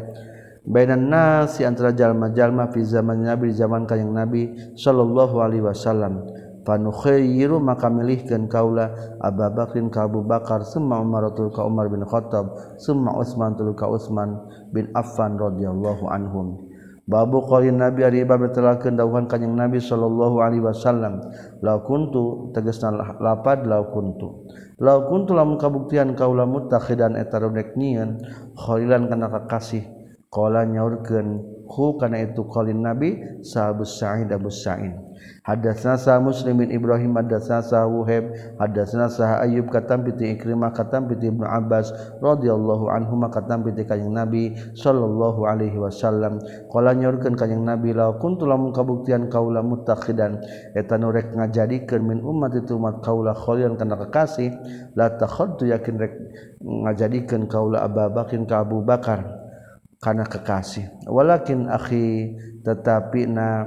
bainan 0.64 1.12
nasi 1.12 1.68
antara 1.68 1.92
jalma-jalma 1.92 2.72
fi 2.72 2.88
zaman 2.88 3.20
Nabi 3.20 3.52
zaman 3.52 3.84
kanjing 3.84 4.16
Nabi 4.16 4.42
sallallahu 4.80 5.44
alaihi 5.44 5.62
wasallam 5.62 6.45
panukhayyiru 6.66 7.62
maka 7.62 7.88
milihkeun 7.88 8.50
kaula 8.50 8.92
Abu 9.22 9.46
Bakrin 9.54 9.94
ka 9.94 10.10
Abu 10.10 10.26
Bakar 10.26 10.66
summa 10.66 10.98
Umar 11.00 11.30
tul 11.38 11.54
ka 11.54 11.64
Umar 11.64 11.88
bin 11.88 12.02
Khattab 12.04 12.76
summa 12.82 13.14
Utsman 13.16 13.54
tul 13.54 13.78
ka 13.78 13.86
Utsman 13.86 14.42
bin 14.74 14.90
Affan 14.98 15.38
radhiyallahu 15.38 16.10
anhum. 16.10 16.66
Babu 17.06 17.46
qali 17.46 17.70
Nabi 17.70 18.02
ari 18.02 18.26
bab 18.26 18.42
telakeun 18.50 18.98
dawuhan 18.98 19.30
kanjing 19.30 19.54
Nabi 19.54 19.78
sallallahu 19.78 20.42
alaihi 20.42 20.66
wasallam. 20.66 21.22
La 21.62 21.78
kuntu 21.86 22.50
tegasna 22.50 22.90
lapad 23.22 23.70
la 23.70 23.86
kuntu. 23.94 24.50
La 24.82 24.98
kuntu 25.06 25.38
lamun 25.38 25.62
kabuktian 25.62 26.18
kaula 26.18 26.50
mutakhidan 26.50 27.14
eta 27.14 27.38
nian 27.46 27.78
nyieun 27.78 28.10
khalilan 28.58 29.06
kana 29.06 29.30
kasih 29.46 29.86
qala 30.34 30.66
nyaurkeun 30.66 31.46
hu 31.70 31.94
kana 32.02 32.26
itu 32.26 32.42
qali 32.50 32.74
Nabi 32.74 33.38
sahabat 33.46 33.86
Sa'id 33.86 34.34
Abu 34.34 34.50
Sa'id. 34.50 35.05
Hadatsana 35.46 36.18
Muslim 36.20 36.66
bin 36.66 36.70
Ibrahim 36.74 37.16
hadatsana 37.16 37.86
Wuhaib 37.86 38.34
hadatsana 38.58 39.08
Sah 39.12 39.42
Ayyub 39.46 39.70
katam 39.70 40.04
piti 40.06 40.34
Ikrimah 40.34 40.74
katam 40.74 41.06
piti 41.06 41.30
Ibnu 41.30 41.46
Abbas 41.46 41.94
radhiyallahu 42.20 42.90
anhuma 42.90 43.30
katam 43.30 43.62
piti 43.62 43.86
Kanjeng 43.86 44.14
Nabi 44.14 44.58
sallallahu 44.74 45.46
alaihi 45.46 45.78
wasallam. 45.78 46.42
Qala 46.72 46.98
nyorkeun 46.98 47.38
Kanjeng 47.38 47.62
Nabi 47.62 47.94
la 47.94 48.16
kuntu 48.18 48.50
lamun 48.50 48.74
kabuktian 48.74 49.30
kaula 49.30 49.62
mutakhidan 49.62 50.42
eta 50.74 50.98
nu 50.98 51.14
rek 51.14 51.38
ngajadikeun 51.38 52.02
min 52.02 52.20
umat 52.26 52.58
itu 52.58 52.76
umat 52.76 53.06
kaula 53.06 53.38
khalian 53.38 53.78
kana 53.78 53.96
kekasih 54.02 54.50
la 54.98 55.14
takhaddu 55.14 55.70
yakin 55.70 55.96
rek 56.02 56.14
ngajadikeun 56.62 57.46
kaula 57.46 57.86
Abu 57.86 58.02
Bakar 58.12 58.42
ka 58.50 58.56
Abu 58.66 58.78
Bakar 58.82 59.20
kana 60.02 60.26
kekasih. 60.26 61.06
Walakin 61.10 61.70
akhi 61.70 62.38
tetapi 62.66 63.30
na 63.30 63.66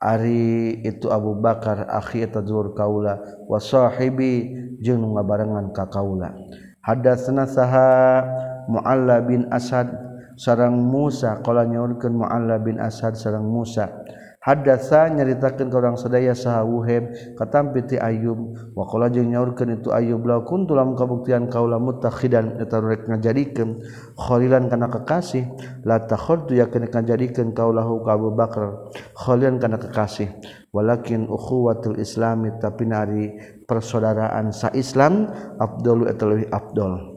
Ari 0.00 0.80
itu 0.80 1.12
Abu 1.12 1.36
Bakar 1.36 1.84
akhi 1.84 2.24
eta 2.24 2.40
dulur 2.40 2.72
kaula 2.72 3.20
wa 3.44 3.60
sahibi 3.60 4.48
jeung 4.80 4.96
nu 4.96 5.12
ngabarengan 5.12 5.76
ka 5.76 5.92
kaula. 5.92 6.32
Hadatsna 6.80 7.44
saha 7.44 8.24
Mu'alla 8.64 9.20
bin 9.20 9.44
Asad 9.52 9.92
sareng 10.40 10.72
Musa 10.72 11.44
qala 11.44 11.68
nyaurkeun 11.68 12.16
Mu'alla 12.16 12.56
bin 12.64 12.80
Asad 12.80 13.20
sareng 13.20 13.44
Musa 13.44 13.92
hadasa 14.40 15.12
nyaritakan 15.12 15.68
ke 15.68 15.76
orang 15.76 16.00
sedaya 16.00 16.32
saha 16.32 16.64
wuheb 16.64 17.12
katampiti 17.36 18.00
ayub 18.00 18.56
wakola 18.72 19.12
jeung 19.12 19.28
nyaurkeun 19.28 19.76
itu 19.76 19.92
ayub 19.92 20.24
la 20.24 20.40
kuntu 20.40 20.72
lam 20.72 20.96
kabuktian 20.96 21.52
kaula 21.52 21.76
mutakhidan 21.76 22.56
eta 22.56 22.80
rek 22.80 23.04
ngajadikeun. 23.04 23.84
Khalilan 24.16 24.72
kana 24.72 24.88
kekasih. 24.88 25.44
La 25.84 26.00
takhudtu 26.00 26.56
yakin 26.56 26.88
ngajadikeun 26.88 27.52
kaulahu 27.52 28.00
ka 28.00 28.16
Abu 28.16 28.32
Bakar. 28.32 28.92
Khalilan 29.12 29.60
kana 29.60 29.76
kekasih. 29.76 30.32
Walakin 30.72 31.26
ukhuwatul 31.26 31.98
islami 31.98 32.54
tapi 32.62 32.86
nari 32.86 33.34
persaudaraan 33.66 34.54
sa 34.54 34.70
Islam 34.70 35.26
afdalu 35.58 36.06
eta 36.06 36.24
leuwih 36.30 36.46
afdal 36.54 37.09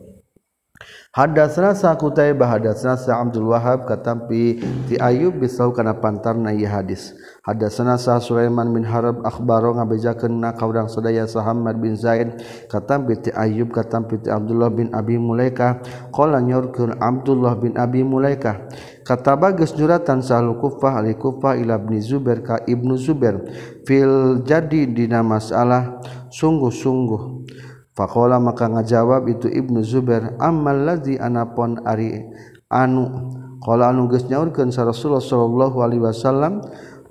Hadatsana 1.13 1.77
sa 1.77 1.93
Qutaibah 1.93 2.57
hadatsana 2.57 2.97
sa 2.97 3.21
Abdul 3.21 3.53
Wahhab 3.53 3.85
katampi 3.85 4.57
ti 4.89 4.97
Ayyub 4.97 5.45
bisau 5.45 5.69
kana 5.69 5.93
pantarna 5.93 6.49
ieu 6.49 6.65
hadis. 6.65 7.13
Hadatsana 7.45 8.01
sa 8.01 8.17
Sulaiman 8.17 8.73
bin 8.73 8.81
Harb 8.81 9.21
akhbaro 9.21 9.77
ngabejakeun 9.77 10.41
na 10.41 10.57
ka 10.57 10.65
urang 10.65 10.89
sadaya 10.89 11.29
sa 11.29 11.45
Muhammad 11.45 11.77
bin 11.77 11.93
Zaid 11.93 12.41
katampi 12.65 13.21
ti 13.21 13.29
Ayyub 13.29 13.69
katampi 13.69 14.25
ti 14.25 14.33
Abdullah 14.33 14.73
bin 14.73 14.89
Abi 14.89 15.21
Mulaika 15.21 15.85
qala 16.09 16.41
nyorkeun 16.41 16.97
Abdullah 16.97 17.61
bin 17.61 17.77
Abi 17.77 18.01
Mulaika 18.01 18.65
kataba 19.05 19.53
geus 19.53 19.77
juratan 19.77 20.25
sa 20.25 20.41
Kufah 20.41 20.97
ali 20.97 21.13
Kufah 21.13 21.61
ila 21.61 21.77
bin 21.77 22.01
Zubair 22.01 22.41
ka 22.41 22.65
Ibnu 22.65 22.97
Zubair. 22.97 23.37
Fil 23.85 24.41
jadi 24.41 24.89
dina 24.89 25.21
masalah 25.21 26.01
sungguh-sungguh 26.33 27.42
Fakola 27.93 28.41
maka 28.41 28.65
ngajawab 28.65 29.29
itu 29.29 29.45
Ibnu 29.45 29.85
Zubair 29.85 30.33
amal 30.41 30.81
ladzi 30.81 31.21
anapon 31.21 31.77
ari 31.85 32.25
anu? 32.73 33.29
Qala 33.61 33.93
anu 33.93 34.09
geus 34.09 34.27
nyaurkeun 34.27 34.73
sa 34.73 34.83
Rasulullah 34.83 35.23
sallallahu 35.23 35.77
alaihi 35.79 36.03
wasallam 36.03 36.59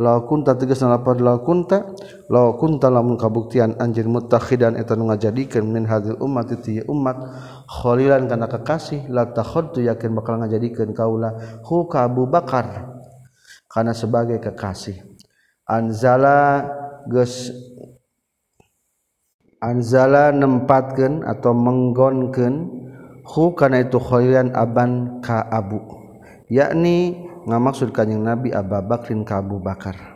la 0.03 0.21
kunta 0.27 0.59
tegas 0.59 0.85
nalapad 0.85 1.23
la 1.23 1.41
kunta 1.41 1.97
la 2.29 2.53
kunta 2.59 2.93
lamun 2.93 3.17
kabuktian 3.17 3.79
anjeun 3.81 4.13
mutakhidan 4.13 4.77
eta 4.77 4.93
nu 4.99 5.09
ngajadikeun 5.09 5.65
min 5.65 5.89
hadil 5.89 6.19
ummat 6.21 6.53
ti 6.61 6.83
umat 6.85 7.17
khalilan 7.71 8.29
kana 8.29 8.51
kekasih 8.51 9.09
la 9.09 9.33
takhadtu 9.33 9.87
yakin 9.87 10.13
bakal 10.13 10.43
ngajadikeun 10.45 10.93
kaula 10.93 11.63
hu 11.65 11.89
ka 11.89 12.05
Abu 12.05 12.29
Bakar 12.29 12.93
kana 13.71 13.97
sebagai 13.97 14.37
kekasih. 14.43 15.01
Anzala 15.65 16.69
geus 17.09 17.49
anzala 19.63 20.35
nempatkeun 20.35 21.23
atau 21.23 21.55
menggonkeun 21.55 22.55
hu 23.23 23.55
kana 23.55 23.87
itu 23.87 24.03
khairan 24.03 24.51
aban 24.59 25.23
ka 25.23 25.47
abu 25.49 25.79
yakni 26.51 27.31
ngamaksud 27.49 27.91
kanjing 27.91 28.23
nabi 28.23 28.55
Abu 28.55 28.79
Bakrin 28.87 29.27
ka 29.27 29.43
Abu 29.43 29.59
Bakar. 29.59 30.12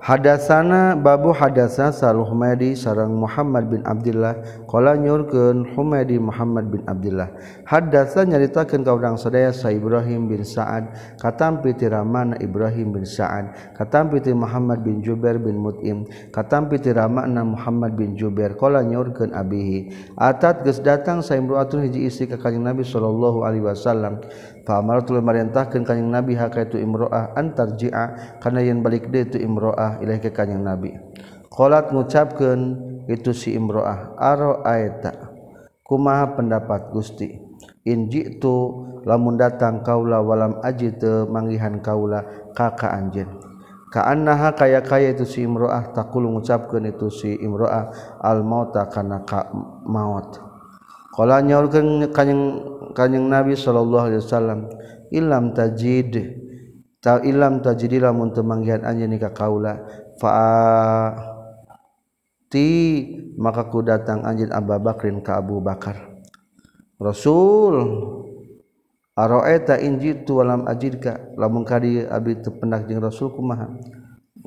Hadasana 0.00 0.96
babu 0.96 1.28
hadasa 1.36 1.92
Sal 1.92 2.16
Humadi 2.24 2.72
sarang 2.72 3.20
Muhammad 3.20 3.68
bin 3.68 3.84
Abdullah 3.84 4.32
Kala 4.64 4.96
nyurkeun 4.96 5.76
Humadi 5.76 6.16
Muhammad 6.16 6.72
bin 6.72 6.80
Abdullah 6.88 7.28
Hadasa 7.68 8.24
nyaritakeun 8.24 8.80
ka 8.80 8.96
urang 8.96 9.20
sadaya 9.20 9.52
Sa 9.52 9.68
Ibrahim 9.68 10.24
bin 10.24 10.40
Sa'ad. 10.40 10.90
Katampi 11.20 11.76
ti 11.76 11.84
Ramana 11.84 12.40
Ibrahim 12.40 12.96
bin 12.96 13.04
Sa'ad. 13.04 13.76
Katampi 13.76 14.24
ti 14.24 14.32
Muhammad 14.32 14.80
bin 14.82 15.04
Jubair 15.04 15.36
bin 15.36 15.60
Mut'im. 15.60 16.08
Katampi 16.32 16.80
ti 16.80 16.90
Ramana 16.90 17.44
Muhammad 17.44 17.92
bin 17.94 18.16
Jubair. 18.16 18.56
Kala 18.56 18.80
nyurkeun 18.80 19.36
abihi. 19.36 19.92
Atat 20.16 20.64
geus 20.64 20.80
datang 20.80 21.20
sa 21.20 21.36
imru'atun 21.36 21.84
hiji 21.86 22.08
istri 22.08 22.24
ka 22.26 22.40
Kanjeng 22.40 22.64
Nabi 22.64 22.82
sallallahu 22.82 23.44
alaihi 23.44 23.68
wasallam. 23.68 24.24
Pamaratul 24.66 25.24
marintahkeun 25.24 25.82
kanjing 25.82 26.10
Nabi 26.12 26.36
haka 26.36 26.68
itu 26.68 26.76
imro'ah 26.76 27.32
antarji'a 27.34 28.38
kana 28.38 28.60
yen 28.60 28.84
balik 28.84 29.08
deui 29.08 29.26
itu 29.26 29.38
imro'ah 29.40 29.98
ilahi 30.04 30.20
ka 30.28 30.30
kanjing 30.44 30.60
Nabi. 30.60 30.94
Qolat 31.50 31.90
ngucapkeun 31.90 32.60
itu 33.08 33.32
si 33.32 33.56
imro'ah 33.56 34.14
aro 34.20 34.62
aeta. 34.62 35.32
Kumaha 35.82 36.38
pendapat 36.38 36.94
Gusti? 36.94 37.34
In 37.88 38.12
jitu 38.12 38.86
lamun 39.08 39.40
datang 39.40 39.80
kaula 39.80 40.20
walam 40.20 40.60
ajita 40.60 41.24
manggihan 41.26 41.80
kaula 41.80 42.52
kaka 42.52 42.92
anjeun. 42.92 43.40
Kaannaha 43.90 44.54
kaya 44.54 44.86
kaya 44.86 45.10
itu 45.10 45.26
si 45.26 45.42
imro'ah 45.42 45.90
takulu 45.90 46.30
ngucapkeun 46.38 46.94
itu 46.94 47.10
si 47.10 47.34
imro'ah 47.34 47.90
al 48.22 48.46
mauta 48.46 48.86
kana 48.86 49.26
ka 49.26 49.50
maut. 49.82 50.49
Qala 51.10 51.42
nyaurkeun 51.42 52.10
kanyang 52.14 52.42
kanyang 52.94 53.26
nabi 53.26 53.54
sallallahu 53.58 54.06
alaihi 54.10 54.22
wasallam 54.22 54.60
ilam 55.10 55.52
tajid. 55.52 56.40
Ilam 57.00 57.64
tajdilah 57.64 58.12
untuk 58.12 58.44
manggihan 58.44 58.84
anj 58.84 59.08
nikah 59.08 59.32
kaula. 59.32 59.88
Fa 60.20 60.36
makaku 63.40 63.80
datang 63.80 64.20
anjin 64.20 64.52
Abba 64.52 64.76
Bakrin 64.76 65.24
ka 65.24 65.40
Abu 65.40 65.64
Bakar. 65.64 65.96
Rasul 67.00 68.04
aroeta 69.16 69.80
injitu 69.80 70.44
walam 70.44 70.68
ajidka? 70.68 71.32
Lamun 71.40 71.64
kadi 71.64 72.04
abi 72.04 72.36
teu 72.44 72.52
pendak 72.52 72.84
jeung 72.84 73.00
Rasul 73.00 73.32
kumaha 73.32 73.72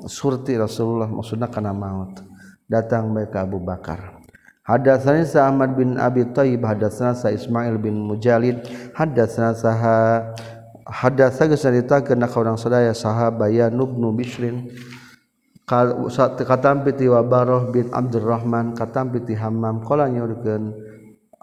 surti 0.05 0.53
Rasulullah 0.53 1.09
maksudna 1.09 1.49
kana 1.49 1.73
maut. 1.73 2.21
Datang 2.69 3.17
bae 3.17 3.25
ka 3.33 3.49
Abu 3.49 3.57
Bakar 3.65 4.22
Hadatsani 4.63 5.27
sa 5.27 5.51
Ahmad 5.51 5.75
bin 5.75 5.99
Abi 5.99 6.23
Thayyib 6.23 6.63
hadatsana 6.63 7.11
sa 7.11 7.27
Ismail 7.27 7.75
bin 7.83 7.99
Mujalid 7.99 8.63
hadatsana 8.95 9.51
sa 9.51 9.75
hadatsa 10.87 11.51
geus 11.51 11.67
nyaritakeun 11.67 12.23
kaurang 12.31 12.55
sadaya 12.55 12.95
sahabat 12.95 13.51
ya 13.51 13.67
nubnu 13.67 14.15
Bishrin. 14.15 14.71
Katampi 15.67 16.95
ti 16.95 17.11
Wabaroh 17.11 17.75
bin 17.75 17.91
Abdurrahman 17.91 18.71
katampi 18.71 19.23
ti 19.27 19.35
Hammam 19.35 19.83
qala 19.83 20.07
nyaurkeun 20.07 20.71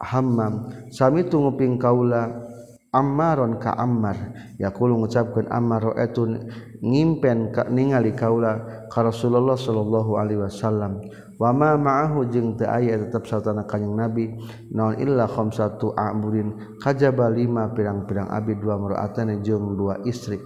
Hammam. 0.01 0.73
Sami 0.89 1.29
tunguping 1.29 1.77
kaula 1.77 2.49
Ammaron 2.91 3.63
ka 3.63 3.79
Ammar. 3.79 4.35
Yakulu 4.59 4.99
ngucapkeun 4.99 5.47
Ammar 5.47 5.95
roetun 5.95 6.51
ngimpen 6.83 7.55
ka 7.55 7.71
ningali 7.71 8.19
kaula 8.19 8.87
ka 8.91 9.07
Rasulullah 9.07 9.55
sallallahu 9.55 10.19
alaihi 10.19 10.43
wasallam. 10.43 10.99
Wa 11.41 11.55
ma 11.55 11.79
ma'ahu 11.79 12.29
jeung 12.29 12.59
teu 12.59 12.69
aya 12.69 12.99
tetep 12.99 13.31
satana 13.31 13.63
kanjing 13.65 13.95
Nabi. 13.95 14.35
Naon 14.75 14.99
illa 14.99 15.31
khamsatu 15.31 15.95
a'burin. 15.95 16.77
Kajaba 16.83 17.31
lima 17.31 17.71
pirang-pirang 17.71 18.29
abid 18.29 18.59
dua 18.59 18.77
mar'atan 18.77 19.39
jeung 19.41 19.79
dua 19.79 20.03
istri. 20.03 20.43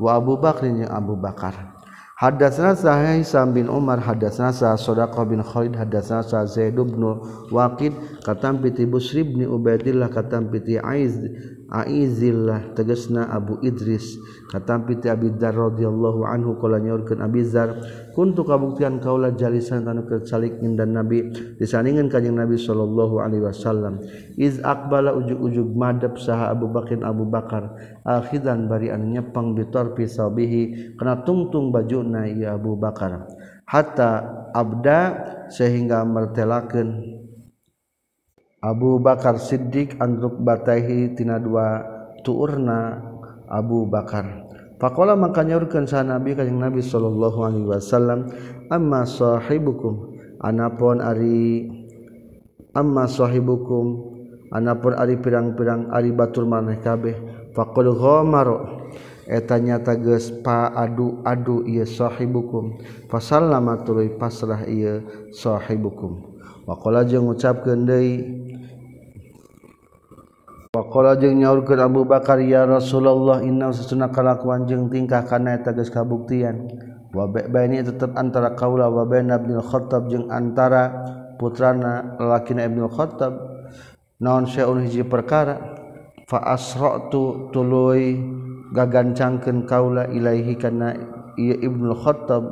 Wa 0.00 0.16
Abu 0.16 0.40
Bakr 0.40 0.72
jeung 0.72 0.88
Abu 0.88 1.14
Bakar. 1.20 1.81
Hadatsana 2.22 2.78
Sahih 2.78 3.18
Hisam 3.18 3.50
bin 3.50 3.66
Umar 3.66 3.98
hadatsana 3.98 4.54
sa 4.54 4.78
Shadaqah 4.78 5.26
bin 5.26 5.42
Khalid 5.42 5.74
hadatsana 5.74 6.22
sa 6.22 6.46
Zaid 6.46 6.78
bin 6.78 7.02
Waqid 7.50 7.90
katam 8.22 8.62
piti 8.62 8.86
Busri 8.86 9.26
bin 9.26 9.42
Ubaidillah 9.50 10.06
katam 10.06 10.46
piti 10.46 10.78
Aiz 10.78 11.18
Aizillah 11.66 12.78
tegasna 12.78 13.26
Abu 13.26 13.58
Idris 13.66 14.22
katam 14.54 14.86
piti 14.86 15.10
Abi 15.10 15.34
Dzar 15.34 15.50
radhiyallahu 15.50 16.22
anhu 16.22 16.62
qala 16.62 16.78
nyaurkeun 16.78 17.26
Abi 17.26 17.42
Dzar 17.42 17.74
kuntu 18.12 18.44
kabuktian 18.44 19.00
kaula 19.00 19.32
jalisan 19.32 19.82
kana 19.82 20.04
kecalik 20.04 20.60
dan 20.60 20.92
Nabi 20.96 21.32
disandingan 21.56 22.12
kanjing 22.12 22.36
Nabi 22.36 22.60
sallallahu 22.60 23.20
alaihi 23.20 23.44
wasallam. 23.44 24.04
Iz 24.36 24.60
aqbala 24.60 25.16
ujug-ujug 25.16 25.72
madab 25.72 26.20
saha 26.20 26.52
Abu 26.52 26.68
Bakar 26.68 27.00
Abu 27.04 27.24
Bakar 27.28 27.72
akhidan 28.04 28.68
bari 28.68 28.92
anu 28.92 29.12
nyepang 29.16 29.56
bitor 29.56 29.96
pisabihi 29.96 30.94
kana 31.00 31.24
tungtung 31.24 31.72
bajuna 31.72 32.28
ya 32.28 32.54
Abu 32.56 32.76
Bakar. 32.76 33.28
Hatta 33.66 34.10
abda 34.52 34.98
sehingga 35.48 36.04
mertelakeun 36.04 37.20
Abu 38.62 39.02
Bakar 39.02 39.42
Siddiq 39.42 39.98
andruk 39.98 40.38
bataihi 40.38 41.18
tina 41.18 41.42
dua 41.42 41.82
tuurna 42.22 43.10
Abu 43.50 43.90
Bakar 43.90 44.41
Pakola 44.82 45.14
maka 45.14 45.46
nyaurkeun 45.46 45.86
sa 45.86 46.02
Nabi 46.02 46.34
kanjing 46.34 46.58
Nabi 46.58 46.82
sallallahu 46.82 47.38
alaihi 47.46 47.70
wasallam 47.70 48.26
amma 48.66 49.06
sahibukum? 49.06 50.10
Anapun 50.42 50.98
ari 50.98 51.70
amma 52.74 53.06
sahibukum? 53.06 54.10
Anapun 54.50 54.98
ari 54.98 55.22
pirang-pirang 55.22 55.86
ari 55.94 56.10
batur 56.10 56.50
maneh 56.50 56.82
kabeh 56.82 57.14
faqul 57.54 57.94
ghamaro 57.94 58.90
eta 59.30 59.62
nyata 59.62 59.94
geus 60.02 60.34
paadu-adu 60.42 61.62
ieu 61.62 61.86
sahibukum 61.86 62.74
fasallama 63.06 63.86
tuluy 63.86 64.10
pasrah 64.18 64.66
ieu 64.66 65.06
sahibukum. 65.30 66.26
Waqala 66.66 67.06
jeung 67.06 67.30
ngucapkeun 67.30 67.86
deui 67.86 68.14
Wakola 70.72 71.20
jeung 71.20 71.36
nyaurkeun 71.36 71.84
Abu 71.84 72.08
Bakar 72.08 72.40
ya 72.40 72.64
Rasulullah 72.64 73.44
inna 73.44 73.68
sesuna 73.76 74.08
kalakuan 74.08 74.64
jeung 74.64 74.88
tingkah 74.88 75.20
kana 75.28 75.60
eta 75.60 75.76
geus 75.76 75.92
kabuktian. 75.92 76.64
Wa 77.12 77.28
baini 77.28 77.84
tetep 77.84 78.16
antara 78.16 78.56
kaula 78.56 78.88
wa 78.88 79.04
baina 79.04 79.36
Ibnu 79.36 79.60
Khattab 79.60 80.08
jeung 80.08 80.32
antara 80.32 80.88
putrana 81.36 82.16
lalakina 82.16 82.64
Ibnu 82.64 82.88
Khattab 82.88 83.36
naon 84.16 84.48
syai'un 84.48 84.80
hiji 84.88 85.04
perkara 85.04 85.60
fa 86.24 86.40
asra'tu 86.40 87.52
tuluy 87.52 88.16
gagancangkeun 88.72 89.68
kaula 89.68 90.08
ilaihi 90.08 90.56
kana 90.56 90.96
Ibnu 91.36 91.92
Khattab 92.00 92.48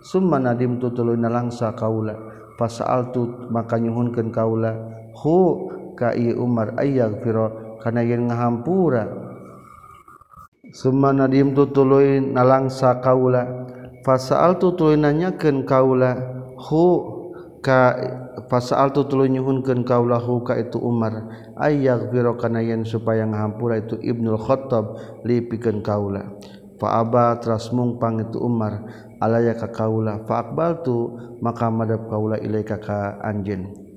summa 0.00 0.40
nadimtu 0.40 0.88
tuluy 0.96 1.20
nalangsa 1.20 1.76
kaula 1.76 2.16
fasa'altu 2.56 3.52
maka 3.52 3.76
nyuhunkeun 3.76 4.32
kaula 4.32 4.72
hu 5.20 5.68
kai 5.98 6.30
Umar 6.30 6.78
ayak 6.78 7.26
firo 7.26 7.74
karena 7.82 8.06
yang 8.06 8.30
ngahampura. 8.30 9.26
summa 10.70 11.10
nadim 11.10 11.58
tutuluy 11.58 12.22
nalangsa 12.22 13.02
kaula. 13.02 13.66
Fasaal 14.06 14.62
tutuluy 14.62 14.94
nanyakan 14.94 15.66
kaula. 15.66 16.14
Hu 16.54 17.18
ka 17.58 17.98
fasaal 18.46 18.94
tutuluy 18.94 19.26
nyuhunkeun 19.34 19.82
kaula 19.82 20.22
hu 20.22 20.46
ka 20.46 20.54
itu 20.54 20.78
Umar 20.78 21.26
ayak 21.58 22.14
firo 22.14 22.38
karena 22.38 22.62
yang 22.62 22.86
supaya 22.86 23.26
ngahampura 23.26 23.82
itu 23.82 23.98
Ibnul 23.98 24.38
Khattab 24.38 24.84
lipikan 25.26 25.82
kaula. 25.82 26.38
Faaba 26.78 27.34
teras 27.42 27.74
mungpang 27.74 28.22
itu 28.22 28.38
Umar 28.38 28.86
alaya 29.18 29.58
ka 29.58 29.74
kaula. 29.74 30.22
Faakbal 30.30 30.86
tu 30.86 31.18
maka 31.42 31.66
madap 31.74 32.06
kaula 32.06 32.38
ilaika 32.38 32.78
ka 32.78 33.18
anjen. 33.18 33.87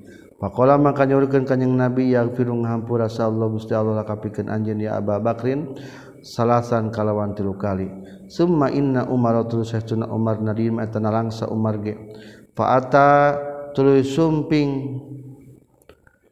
Pakola 0.42 0.74
maka 0.74 1.06
nyaurkeun 1.06 1.46
kanjing 1.46 1.70
Nabi 1.78 2.18
yang 2.18 2.34
firung 2.34 2.66
hampura 2.66 3.06
Allah 3.06 3.46
Gusti 3.46 3.78
Allah 3.78 4.02
lakapikeun 4.02 4.50
anjeun 4.50 4.82
ya 4.82 4.98
Aba 4.98 5.22
Bakrin 5.22 5.78
salasan 6.18 6.90
kalawan 6.90 7.30
tilu 7.38 7.54
kali. 7.54 7.86
Summa 8.26 8.66
inna 8.74 9.06
Umar 9.06 9.38
tuluy 9.46 9.62
sahtuna 9.62 10.10
Umar 10.10 10.42
nadim 10.42 10.82
eta 10.82 10.98
nalangsa 10.98 11.46
Umar 11.46 11.78
ge. 11.78 11.94
Fa 12.58 12.74
ata 12.74 13.38
tuluy 13.70 14.02
sumping 14.02 14.98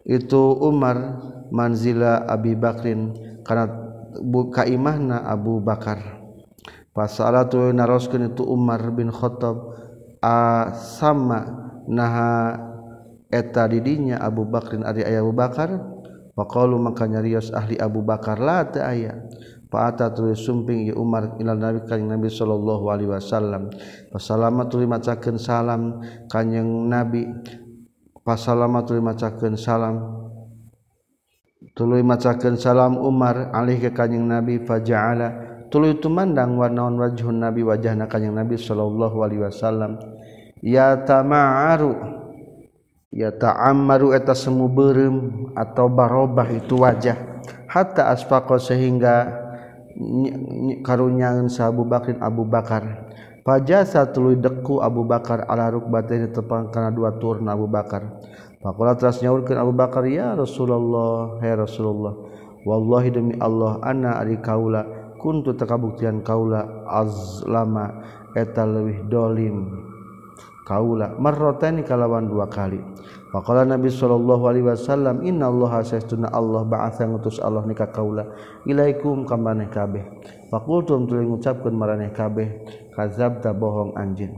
itu 0.02 0.42
Umar 0.58 1.22
manzila 1.54 2.26
Abi 2.26 2.58
Bakrin 2.58 3.14
kana 3.46 3.70
buka 4.26 4.66
imahna 4.66 5.22
Abu 5.22 5.62
Bakar. 5.62 6.18
Pasalah 6.90 7.46
tuluy 7.46 7.70
naroskeun 7.70 8.34
itu 8.34 8.42
Umar 8.42 8.82
bin 8.90 9.14
Khattab 9.14 9.54
a 10.18 10.66
sama 10.74 11.46
naha 11.86 12.69
eta 13.30 13.70
didinya 13.70 14.18
Abu 14.18 14.44
Bakrin 14.44 14.82
ari 14.82 15.06
aya 15.06 15.22
Abu 15.22 15.32
Bakar? 15.32 15.70
Faqalu 16.34 16.76
maka 16.78 17.06
nyarios 17.06 17.54
ahli 17.54 17.78
Abu 17.78 18.02
Bakar 18.02 18.42
la 18.42 18.66
teu 18.66 18.82
aya. 18.82 19.16
Fa'ata 19.70 20.10
tuluy 20.10 20.34
sumping 20.34 20.90
ya 20.90 20.98
Umar 20.98 21.38
ila 21.38 21.54
Nabi 21.54 21.86
kanjeng 21.86 22.10
Nabi 22.10 22.26
sallallahu 22.26 22.90
alaihi 22.90 23.10
wasallam. 23.14 23.70
Pasalama 24.10 24.66
tuluy 24.66 24.90
macakeun 24.90 25.38
salam 25.38 26.02
kanjeng 26.26 26.90
Nabi. 26.90 27.30
Pasalama 28.26 28.82
tuluy 28.82 28.98
macakeun 28.98 29.54
salam. 29.54 30.26
Tuluy 31.78 32.02
macakeun 32.02 32.58
salam 32.58 32.98
Umar 32.98 33.54
alih 33.54 33.78
ke 33.78 33.94
kanjeng 33.94 34.26
Nabi 34.26 34.58
faja'ala. 34.66 35.62
Tuluy 35.70 36.02
tumandang 36.02 36.58
wa 36.58 36.66
naon 36.66 36.98
wajhun 36.98 37.38
Nabi 37.38 37.62
wajahna 37.62 38.10
kanjeng 38.10 38.34
Nabi 38.34 38.58
sallallahu 38.58 39.22
alaihi 39.22 39.46
wasallam. 39.46 40.02
Ya 40.66 40.98
tama'aru 40.98 42.19
ya 43.10 43.34
ta'ammaru 43.34 44.14
eta 44.14 44.34
semu 44.34 44.70
beureum 44.70 45.50
atau 45.58 45.90
barobah 45.90 46.48
itu 46.50 46.78
wajah. 46.78 47.42
Hatta 47.70 48.10
asfaqa 48.10 48.58
sehingga 48.58 49.30
karunyangan 50.82 51.50
sa 51.50 51.70
Abu 51.70 51.86
Bakrin 51.86 52.18
Abu 52.22 52.46
Bakar. 52.46 53.10
Pajasa 53.40 54.06
tuluy 54.10 54.38
deku 54.38 54.82
Abu 54.84 55.02
Bakar 55.06 55.46
ala 55.46 55.70
rukbatin 55.70 56.30
tepang 56.30 56.70
kana 56.70 56.94
dua 56.94 57.14
turna 57.18 57.54
Abu 57.54 57.66
Bakar. 57.66 58.22
Faqala 58.60 58.92
teras 58.94 59.22
nyaurkeun 59.24 59.56
Abu 59.56 59.72
Bakar 59.72 60.04
ya 60.04 60.36
Rasulullah 60.36 61.40
ya 61.40 61.56
Rasulullah 61.56 62.12
wallahi 62.68 63.08
demi 63.08 63.32
Allah 63.40 63.80
ana 63.80 64.20
ari 64.20 64.36
kaula 64.36 64.84
kuntu 65.16 65.56
takabuktian 65.56 66.20
kaula 66.20 66.84
azlama 66.84 68.04
eta 68.36 68.68
leuwih 68.68 69.08
dolim. 69.08 69.89
kaula 70.70 71.18
marrotani 71.18 71.82
kalawan 71.82 72.30
dua 72.30 72.46
kali. 72.46 72.78
Faqala 73.34 73.66
nabi 73.66 73.90
sallallahu 73.90 74.42
alaihi 74.46 74.66
wasallam 74.70 75.22
inna 75.26 75.50
allaha 75.50 75.82
allah 76.30 76.62
ba'atsa 76.66 77.10
ngutus 77.10 77.42
allah 77.42 77.66
nikah 77.66 77.90
kaula. 77.90 78.30
Ilaikum 78.66 79.26
ka 79.26 79.34
maneh 79.34 79.66
kabeh. 79.66 80.06
Faqultum 80.50 81.06
tuluy 81.06 81.26
ngucapkeun 81.26 81.74
maraneh 81.74 82.10
kabeh 82.10 82.66
kadzabta 82.94 83.54
bohong 83.54 83.94
anjeun 83.94 84.34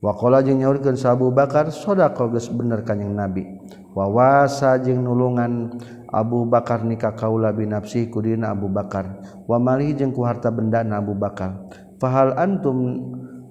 waqala 0.00 0.40
jeung 0.40 0.62
nyaurkeun 0.62 0.96
sa 0.96 1.12
Abu 1.12 1.28
Bakar 1.28 1.68
sadaqa 1.74 2.30
geus 2.30 2.48
bener 2.48 2.86
kanjing 2.86 3.12
nabi. 3.12 3.44
Wawasa 3.90 4.78
jeung 4.78 5.02
nulungan 5.02 5.74
Abu 6.14 6.46
Bakar 6.46 6.86
nikah 6.86 7.18
kaula 7.18 7.50
binafsi 7.50 8.06
kudina 8.06 8.54
Abu 8.54 8.70
Bakar. 8.70 9.18
Wa 9.50 9.58
mali 9.58 9.90
jeung 9.92 10.14
ku 10.14 10.22
harta 10.22 10.54
bendana 10.54 11.02
Abu 11.02 11.18
Bakar. 11.18 11.66
Fahal 11.98 12.32
antum 12.38 12.78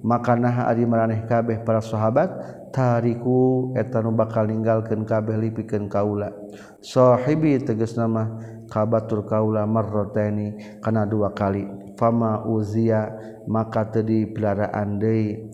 makanah 0.00 0.68
ari 0.68 0.84
maraneh 0.88 1.24
kabeh 1.28 1.60
para 1.64 1.84
sahabat 1.84 2.28
tariku 2.72 3.72
etanu 3.76 4.14
bakal 4.14 4.48
ninggalkeun 4.48 5.04
kabeh 5.04 5.36
lipikeun 5.36 5.90
kaula. 5.90 6.32
Sahibi 6.80 7.60
tegas 7.60 7.94
nama 7.98 8.40
kabatur 8.70 9.26
kaula 9.28 9.66
marrataini 9.68 10.80
kana 10.80 11.04
dua 11.04 11.32
kali. 11.36 11.68
Fama 11.98 12.48
uzia 12.48 13.12
maka 13.44 13.88
teu 13.92 14.00
dipelaraan 14.06 14.96
deui. 14.96 15.52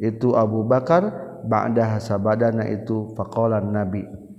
Itu 0.00 0.32
Abu 0.32 0.64
Bakar 0.64 1.12
ba'da 1.44 2.00
hasabadana 2.00 2.64
itu 2.72 3.12
faqalan 3.12 3.68
nabi. 3.68 4.29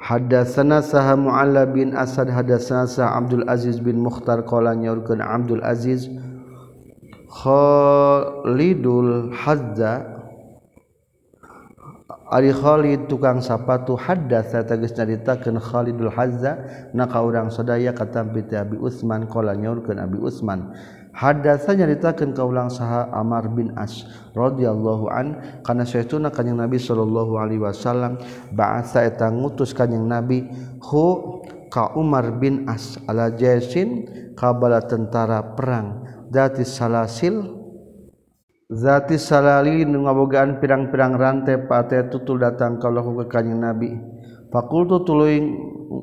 Hadatsana 0.00 0.82
saha 0.82 1.16
Mu'alla 1.16 1.66
bin 1.66 1.96
Asad 1.96 2.28
hadatsana 2.28 2.86
saha 2.86 3.16
Abdul 3.16 3.48
Aziz 3.48 3.80
bin 3.80 3.98
Mukhtar 3.98 4.44
qala 4.44 4.76
nyaurkeun 4.76 5.24
Abdul 5.24 5.64
Aziz 5.64 6.08
Khalidul 7.32 9.32
Hazza 9.32 10.16
Ari 12.26 12.50
Khalid 12.50 13.06
tukang 13.06 13.38
sapatu 13.38 13.94
hadatsa 13.94 14.66
tegas 14.66 14.90
nyaritakeun 14.98 15.62
Khalidul 15.62 16.10
Hazza 16.10 16.58
na 16.90 17.06
ka 17.06 17.22
urang 17.22 17.54
sadaya 17.54 17.94
katampi 17.94 18.42
ti 18.42 18.58
Abi 18.58 18.74
Utsman 18.76 19.30
qala 19.30 19.54
nyaurkeun 19.54 20.02
Abi 20.02 20.18
Utsman. 20.18 20.74
Hadasa 21.16 21.72
nyaritakan 21.72 22.36
kaulang 22.36 22.68
saha 22.68 23.08
Amar 23.08 23.48
bin 23.48 23.72
As 23.72 24.04
radhiyallahu 24.36 25.08
an 25.08 25.26
kana 25.64 25.88
saytuna 25.88 26.28
kanjing 26.28 26.60
Nabi 26.60 26.76
sallallahu 26.76 27.40
alaihi 27.40 27.64
wasallam 27.64 28.20
ba'atsa 28.52 29.08
eta 29.08 29.32
ngutus 29.32 29.72
kanjing 29.72 30.04
Nabi 30.04 30.44
hu 30.84 31.40
ka 31.72 31.96
Umar 31.96 32.36
bin 32.36 32.68
As 32.68 33.00
ala 33.08 33.32
jaisin 33.32 34.04
kabala 34.36 34.84
tentara 34.84 35.40
perang. 35.56 36.04
Dati 36.28 36.68
salasil 36.68 37.48
zati 38.68 39.16
salali 39.16 39.88
nu 39.88 40.04
ngabogaan 40.04 40.60
pirang-pirang 40.60 41.16
rantai 41.16 41.64
pate 41.64 42.12
tutul 42.12 42.44
datang 42.44 42.76
kalau 42.76 43.24
ke 43.24 43.32
kanjing 43.32 43.56
Nabi. 43.56 43.96
Fakultu 44.52 45.00
tuluy 45.00 45.40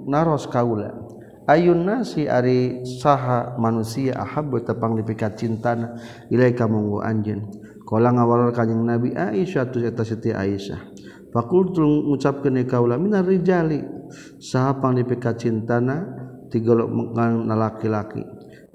naros 0.09 0.49
kaula. 0.49 1.02
ayun 1.49 1.83
nasi 1.83 2.27
ari 2.29 2.83
saha 2.85 3.55
manusia 3.59 4.15
ahabbu 4.19 4.63
tepang 4.63 4.95
dipikat 4.95 5.35
cintana 5.39 5.97
ilaika 6.31 6.67
munggu 6.69 7.03
anjeun 7.03 7.47
qala 7.83 8.15
ngawalor 8.15 8.55
kanjing 8.55 8.83
nabi 8.83 9.11
aisyah 9.11 9.67
tu 9.71 9.83
eta 9.83 10.03
siti 10.07 10.31
aisyah 10.31 10.79
fakultul 11.35 12.07
ngucapkeun 12.09 12.63
kaula 12.67 12.95
minar 12.95 13.27
rijali 13.27 13.83
saha 14.39 14.79
pang 14.79 14.95
dipikat 14.95 15.39
cintana 15.39 16.03
tigolok 16.47 17.15
kana 17.17 17.55
laki-laki 17.57 18.23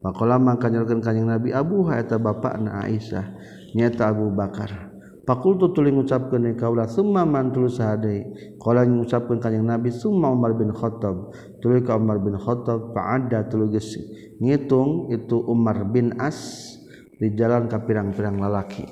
faqala 0.02 0.36
mangka 0.38 0.68
kanyang 0.70 1.38
nabi 1.38 1.54
abuha 1.54 1.98
eta 2.00 2.16
bapakna 2.18 2.86
aisyah 2.86 3.26
nyata 3.74 4.08
Abu 4.08 4.32
Bakar. 4.32 4.87
Fakultu 5.28 5.76
tuli 5.76 5.92
ngucapkeun 5.92 6.56
kaulah 6.56 6.88
summa 6.88 7.28
man 7.28 7.52
tulu 7.52 7.68
sahadei. 7.68 8.24
Qala 8.56 8.88
ngucapkeun 8.88 9.36
kanjing 9.44 9.68
Nabi 9.68 9.92
summa 9.92 10.32
Umar 10.32 10.56
bin 10.56 10.72
Khattab. 10.72 11.36
Tuluy 11.60 11.84
ka 11.84 12.00
Umar 12.00 12.16
bin 12.16 12.32
Khattab 12.40 12.96
fa'adda 12.96 13.44
tuluy 13.52 13.68
geus 13.76 13.92
ngitung 14.40 15.12
itu 15.12 15.36
Umar 15.44 15.84
bin 15.84 16.16
As 16.16 16.72
di 17.20 17.28
jalan 17.36 17.68
ka 17.68 17.76
pirang-pirang 17.84 18.40
lalaki. 18.40 18.88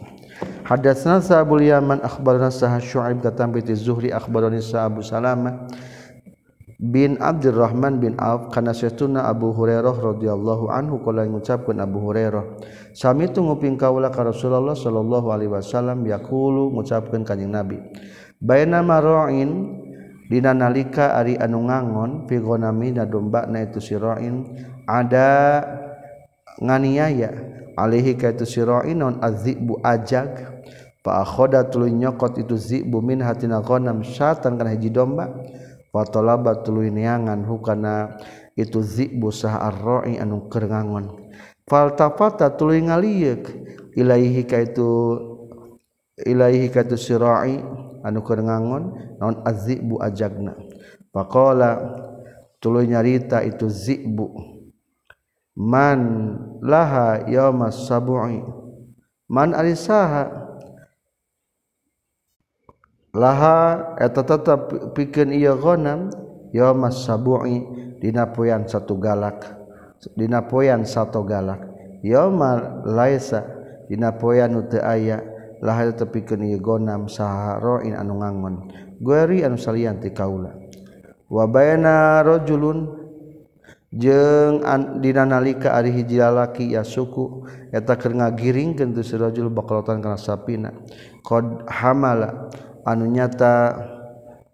Hadatsna 0.69 1.25
Sa'bul 1.25 1.65
Yaman 1.65 2.05
akhbarana 2.05 2.53
sa 2.53 2.77
Syu'aib 2.77 3.25
katam 3.25 3.57
bi 3.57 3.65
Zuhri 3.73 4.13
akhbarani 4.13 4.61
Sa'abu 4.61 5.01
Salamah 5.01 5.73
bin 6.77 7.17
Abdurrahman 7.17 8.05
bin 8.05 8.21
Auf 8.21 8.53
kana 8.53 8.77
saytuna 8.77 9.25
Abu 9.25 9.57
Hurairah 9.57 9.97
radhiyallahu 9.97 10.69
anhu 10.69 11.01
kala 11.01 11.25
ngucapkeun 11.25 11.81
Abu 11.81 12.05
Hurairah 12.05 12.61
sami 12.93 13.33
tu 13.33 13.41
nguping 13.41 13.81
kaula 13.81 14.13
ka 14.13 14.21
Rasulullah 14.29 14.77
sallallahu 14.77 15.33
alaihi 15.33 15.53
wasallam 15.53 16.05
yaqulu 16.05 16.77
ngucapkeun 16.77 17.25
kanjing 17.25 17.49
Nabi 17.49 17.81
baina 18.37 18.85
mara'in 18.85 19.81
dina 20.29 20.53
nalika 20.53 21.17
ari 21.17 21.41
anu 21.41 21.65
ngangon 21.65 22.29
fi 22.29 22.37
gonami 22.45 22.93
na 22.93 23.09
domba 23.09 23.49
na 23.49 23.65
itu 23.65 23.81
sira'in 23.81 24.45
ada 24.85 25.65
nganiaya 26.61 27.31
alaihi 27.73 28.21
ka 28.21 28.37
itu 28.37 28.45
sira'in 28.45 29.01
non 29.01 29.17
azibu 29.25 29.81
ajag 29.81 30.61
fa 31.01 31.25
akhoda 31.25 31.65
tuluy 31.73 31.95
nyokot 31.95 32.37
itu 32.37 32.59
zibu 32.59 33.01
min 33.01 33.25
hatina 33.25 33.65
gonam 33.65 34.05
syatan 34.05 34.61
kana 34.61 34.77
hiji 34.77 34.93
domba 34.93 35.31
watola 35.97 36.37
tuluy 36.61 36.93
niangan 36.93 37.41
hukana 37.49 38.21
itu 38.53 38.85
zibu 38.85 39.33
sah 39.33 39.65
arroi 39.73 40.21
anu 40.21 40.53
kerengangon 40.53 41.33
faltafata 41.65 42.53
tuluy 42.53 42.85
ngalieuk 42.85 43.49
ilaihi 43.97 44.45
ka 44.45 44.61
itu 44.61 44.89
ilaihi 46.21 46.69
ka 46.69 46.85
itu 46.85 46.97
sirai 47.01 47.61
anu 48.07 48.23
kerengangon 48.23 48.95
naon 49.19 49.43
azibu 49.43 49.99
ajagna. 49.99 50.55
Faqala 51.11 51.81
tuluy 52.63 52.87
nyarita 52.87 53.43
itu 53.43 53.67
zibu 53.67 54.31
man 55.57 56.01
laha 56.63 57.25
yaumas 57.27 57.89
sabu'i 57.89 58.45
man 59.27 59.57
arisaha? 59.57 60.46
laha 63.17 63.97
eta 63.97 64.21
tetap 64.21 64.93
pikeun 64.93 65.33
ieu 65.33 65.57
ghanam 65.57 66.13
yaumas 66.53 67.09
sabu'i 67.09 67.65
dina 67.97 68.29
poean 68.29 68.69
satu 68.69 69.01
galak. 69.01 69.57
Dina 70.13 70.45
poean 70.45 70.85
satu 70.85 71.25
galak. 71.25 71.65
Yauma 72.05 72.85
laisa 72.85 73.43
dina 73.89 74.13
poean 74.15 74.53
nu 74.53 74.69
teu 74.69 74.85
aya. 74.85 75.25
Laha 75.65 75.89
eta 75.89 76.05
pikeun 76.05 76.45
ieu 76.45 76.61
ghanam 76.61 77.09
saharoin 77.09 77.97
anu 77.97 78.21
ngangon. 78.21 78.69
Gueri 79.01 79.43
anu 79.43 79.57
salian 79.57 79.97
ti 79.99 80.13
kaula. 80.13 80.53
Wa 81.27 81.49
baina 81.49 82.21
rajulun 82.21 83.09
jeung 83.91 84.61
dina 85.01 85.25
nalika 85.25 85.73
ari 85.73 85.91
hiji 85.91 86.21
lalaki 86.21 86.77
ya 86.77 86.85
suku 86.85 87.49
eta 87.73 87.97
keur 87.97 88.13
ngagiringkeun 88.13 88.93
tu 88.93 89.01
si 89.01 89.17
rajul 89.17 89.49
bakalatan 89.49 90.05
kana 90.05 90.21
sapina. 90.21 90.71
Qad 91.25 91.65
hamala 91.67 92.53
anu 92.87 93.11
nyata 93.11 93.75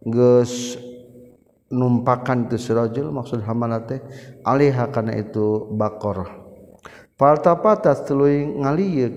geus 0.00 0.80
numpakan 1.68 2.48
tu 2.48 2.56
sirajul 2.56 3.12
maksud 3.12 3.44
hamalate 3.44 4.00
teh 4.00 4.00
alaiha 4.48 4.88
kana 4.88 5.16
itu 5.20 5.68
baqarah 5.72 6.28
faltafata 7.20 7.92
tuluy 8.02 8.44
ngaliuk 8.44 9.16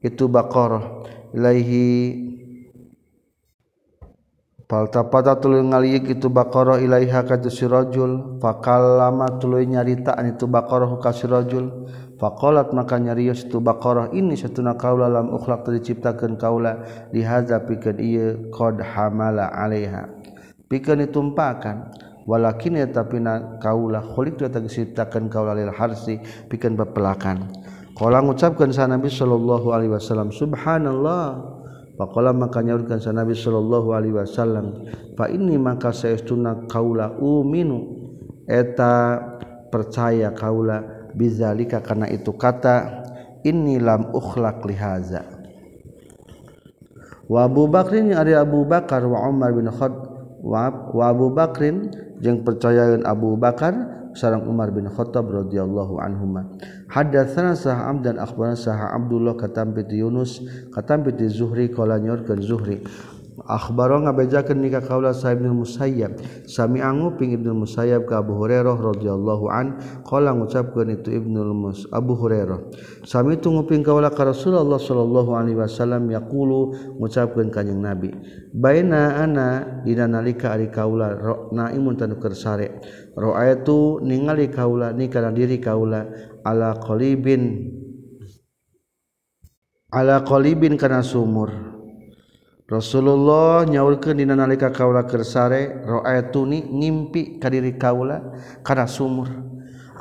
itu 0.00 0.24
baqarah 0.28 1.04
ilaihi 1.36 2.26
faltapata 4.66 5.38
tuluy 5.38 5.62
ngaliuk 5.62 6.18
itu 6.18 6.26
baqarah 6.26 6.82
ilaiha 6.82 7.22
ka 7.24 7.36
sirajul 7.46 8.42
fakallama 8.42 9.38
tuluy 9.38 9.68
nyarita 9.68 10.18
itu 10.26 10.50
baqarah 10.50 10.90
ka 10.98 11.14
sirajul. 11.14 11.86
Fakolat 12.16 12.72
maka 12.72 12.96
nyarios 12.96 13.44
itu 13.44 13.60
bakoroh 13.60 14.12
ini 14.12 14.36
satuna 14.36 14.76
kaula 14.76 15.08
lam 15.08 15.32
ukhlaq 15.32 15.68
teu 15.68 15.76
diciptakeun 15.76 16.40
kaula. 16.40 16.82
Lihaza 17.12 17.64
pikeun 17.64 17.96
ieu 18.00 18.50
qad 18.52 18.80
hamala 18.80 19.52
alaiha. 19.52 20.08
Pikeun 20.66 21.04
ditumpakan 21.04 21.92
walakin 22.26 22.80
ya 22.80 22.86
tapi 22.90 23.20
na 23.22 23.60
kaula 23.60 24.00
khuliq 24.02 24.40
teu 24.40 24.48
diciptakeun 24.48 25.28
kaula 25.28 25.52
lil 25.52 25.70
harsi 25.70 26.18
pikeun 26.48 26.74
bapelakan 26.74 27.52
qala 27.96 28.20
ngucapkeun 28.20 28.72
sa 28.72 28.84
nabi 28.84 29.08
sallallahu 29.08 29.72
alaihi 29.72 29.92
wasallam 29.92 30.32
subhanallah. 30.32 31.56
Pakola 31.96 32.28
maka 32.36 32.60
nyaurkan 32.60 33.00
sa 33.00 33.08
Nabi 33.08 33.32
sallallahu 33.32 33.96
alaihi 33.96 34.12
wasallam 34.12 34.84
fa 35.16 35.32
ini 35.32 35.56
maka 35.56 35.96
saestuna 35.96 36.68
kaula 36.68 37.16
uminu. 37.16 38.04
Eta 38.44 39.16
percaya 39.72 40.28
kaula 40.36 40.95
bizalika 41.16 41.80
karena 41.80 42.06
itu 42.12 42.30
kata 42.36 43.02
inni 43.42 43.80
lam 43.80 44.12
ukhlaq 44.12 44.60
lihaza 44.68 45.24
wa 47.26 47.48
Abu 47.48 47.66
Bakrin 47.66 48.12
ari 48.12 48.36
Abu 48.36 48.68
Bakar 48.68 49.02
wa 49.08 49.24
Umar 49.26 49.56
bin 49.56 49.66
Khattab 49.72 50.14
wa 50.46 51.04
Abu 51.08 51.32
Bakrin 51.32 51.90
jeung 52.20 52.44
percayaeun 52.46 53.02
Abu 53.02 53.34
Bakar 53.34 53.74
sarang 54.16 54.48
Umar 54.48 54.72
bin 54.72 54.88
Khattab 54.88 55.28
radhiyallahu 55.28 56.00
anhuma. 56.00 56.48
Hadatsana 56.88 57.52
sah 57.52 57.90
amdan 57.90 58.16
akhbarana 58.16 58.56
sah 58.56 58.94
Abdullah 58.96 59.36
katam 59.36 59.76
Yunus 59.92 60.40
katam 60.72 61.04
Zuhri 61.28 61.68
qala 61.68 62.00
nyorkeun 62.00 62.40
Zuhri 62.40 62.80
Akbaro 63.44 64.00
ngabejakeun 64.00 64.64
nikah 64.64 64.80
kaula 64.80 65.12
Sa'ib 65.12 65.44
bin 65.44 65.52
Musayyab. 65.60 66.16
Sami 66.48 66.80
anguping 66.80 67.36
Ibnu 67.36 67.52
Musayyab 67.68 68.08
ka 68.08 68.24
Abu 68.24 68.32
Hurairah 68.40 68.80
radhiyallahu 68.80 69.44
an 69.52 69.76
qala 70.08 70.32
ngucapkeun 70.32 70.96
itu 70.96 71.12
Ibnu 71.20 71.44
Mus 71.52 71.84
Abu 71.92 72.16
Hurairah. 72.16 72.72
Sami 73.04 73.36
tunguping 73.36 73.84
kaula 73.84 74.08
ka 74.08 74.24
Rasulullah 74.24 74.80
sallallahu 74.80 75.36
alaihi 75.36 75.60
wasallam 75.60 76.08
yaqulu 76.08 76.72
ngucapkeun 76.96 77.52
kanjing 77.52 77.84
Nabi. 77.84 78.16
Baina 78.56 79.20
ana 79.20 79.84
dina 79.84 80.08
nalika 80.08 80.56
ari 80.56 80.72
kaula 80.72 81.12
naimun 81.52 82.00
tanu 82.00 82.16
keur 82.16 82.32
sare. 82.32 82.80
Ra'aitu 83.12 84.00
ningali 84.00 84.48
kaula 84.48 84.96
nikah 84.96 85.28
diri 85.28 85.60
kaula 85.60 86.08
ala 86.40 86.80
qalibin 86.80 87.68
ala 89.92 90.24
qalibin 90.24 90.80
kana 90.80 91.04
sumur. 91.04 91.75
Rasulullah 92.66 93.62
nyaurkeun 93.62 94.18
dina 94.18 94.34
nalika 94.34 94.74
kaula 94.74 95.06
keur 95.06 95.22
sare 95.22 95.86
ra'aituni 95.86 96.66
ngimpi 96.66 97.38
ka 97.38 97.46
diri 97.46 97.78
kaula 97.78 98.18
kana 98.66 98.90
sumur. 98.90 99.30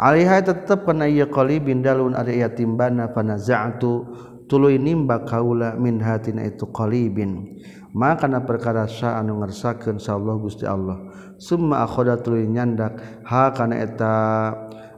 Alaiha 0.01 0.41
tetep 0.41 0.81
kana 0.81 1.05
ieu 1.05 1.29
qalibin 1.29 1.85
dalun 1.85 2.17
ari 2.17 2.41
yatimbana 2.41 3.13
fanaza'tu 3.13 4.09
tuluy 4.49 4.81
nimba 4.81 5.21
kaula 5.29 5.77
min 5.77 6.01
hatina 6.01 6.41
itu 6.41 6.65
qalibin. 6.73 7.61
Maka 7.93 8.25
kana 8.25 8.41
perkara 8.41 8.89
sa 8.89 9.21
anu 9.21 9.45
ngersakeun 9.45 10.01
Allah 10.01 10.35
Gusti 10.41 10.65
Allah. 10.65 10.97
Summa 11.37 11.85
akhadha 11.85 12.17
tuluy 12.17 12.49
nyandak 12.49 12.97
ha 13.29 13.53
kana 13.53 13.77
eta 13.77 14.13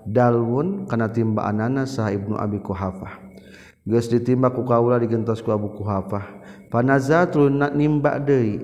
dalun 0.08 0.88
kana 0.88 1.12
timbaanana 1.12 1.84
sa 1.84 2.16
Ibnu 2.16 2.40
Abi 2.40 2.64
Quhafah. 2.64 3.28
geus 3.88 4.12
ditimba 4.12 4.52
ku 4.52 4.68
kaula 4.68 5.00
digentos 5.00 5.40
ku 5.40 5.48
Abu 5.56 5.72
Kuhafah 5.72 6.57
panazatun 6.70 7.64
nimba 7.76 8.20
deui 8.20 8.64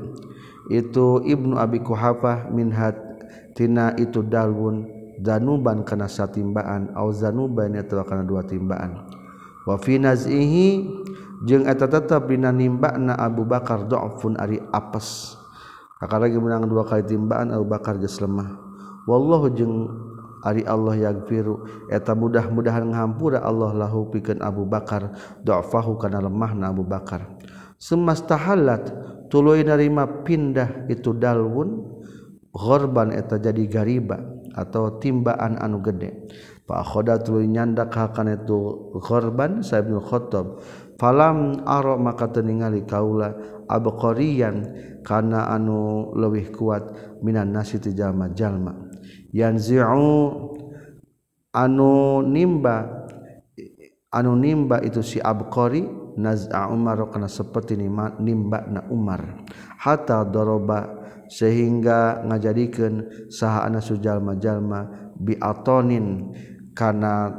itu 0.72 1.20
Ibnu 1.28 1.60
Abi 1.60 1.84
Kuhafah 1.84 2.48
minhat 2.52 2.96
tina 3.54 3.92
itu 4.00 4.24
dalun 4.24 4.88
zanuban 5.20 5.84
kana 5.84 6.08
satimbaan 6.08 6.92
au 6.96 7.12
zanuban 7.12 7.76
eta 7.76 8.04
kana 8.04 8.24
dua 8.24 8.44
timbaan. 8.44 9.08
Wa 9.64 9.80
fi 9.80 9.96
nazihi 9.96 10.84
jeung 11.48 11.64
eta 11.68 11.88
tetep 11.88 12.28
dina 12.28 12.52
nimbana 12.52 13.16
Abu 13.16 13.48
Bakar 13.48 13.88
dhaufun 13.88 14.36
ari 14.40 14.60
apes. 14.72 15.40
Kakara 16.00 16.28
ge 16.28 16.36
menang 16.36 16.68
dua 16.68 16.84
kali 16.84 17.08
timbaan 17.08 17.52
Abu 17.56 17.68
Bakar 17.68 17.96
geus 17.96 18.20
lemah. 18.20 18.60
Wallahu 19.08 19.48
jeung 19.56 19.88
ari 20.44 20.68
Allah 20.68 21.12
yagfiru 21.12 21.88
eta 21.88 22.12
mudah-mudahan 22.12 22.92
ngahampura 22.92 23.40
Allah 23.40 23.72
lahu 23.72 24.12
pikeun 24.12 24.44
Abu 24.44 24.68
Bakar 24.68 25.16
dhaufahu 25.44 25.96
kana 25.96 26.20
lemahna 26.20 26.72
Abu 26.72 26.84
Bakar. 26.84 27.24
Semastahalat 27.84 28.88
tulu 29.28 29.60
narima 29.60 30.24
pindah 30.24 30.88
itu 30.88 31.12
dalwun 31.12 31.84
korban 32.56 33.12
eta 33.12 33.36
jadi 33.36 33.68
gariba 33.68 34.24
atau 34.56 35.02
timbaan 35.02 35.60
anu 35.60 35.84
gede. 35.84 36.30
Pak 36.64 36.82
khoda 36.88 37.20
tulu 37.20 37.44
nyandak 37.44 37.92
akan 37.92 38.40
itu 38.40 38.88
korban 39.04 39.60
saya 39.60 39.84
khotob 40.00 40.64
falam 40.96 41.60
aro 41.68 42.00
maka 42.00 42.32
teningali 42.32 42.88
kaula 42.88 43.36
abqariyan 43.68 44.72
kana 45.04 45.52
anu 45.52 46.16
leuwih 46.16 46.56
kuat 46.56 46.88
minan 47.20 47.52
nasi 47.52 47.84
ti 47.84 47.92
jalma-jalma 47.92 48.80
yanzi'u 49.36 50.08
anu 51.52 52.24
nimba 52.24 53.04
anu 54.08 54.32
nimba 54.40 54.80
itu 54.88 55.04
si 55.04 55.20
abqari 55.20 56.03
naza 56.20 56.68
Umar 56.70 57.10
kana 57.10 57.30
seperti 57.30 57.80
nimba 57.80 58.66
na 58.68 58.82
Umar. 58.90 59.46
Hatta 59.80 60.28
daraba 60.28 61.04
sehingga 61.32 62.22
ngajadikeun 62.28 63.30
sahaana 63.32 63.80
sujalma-jalma 63.80 65.12
biatonin 65.18 66.36
kana 66.76 67.32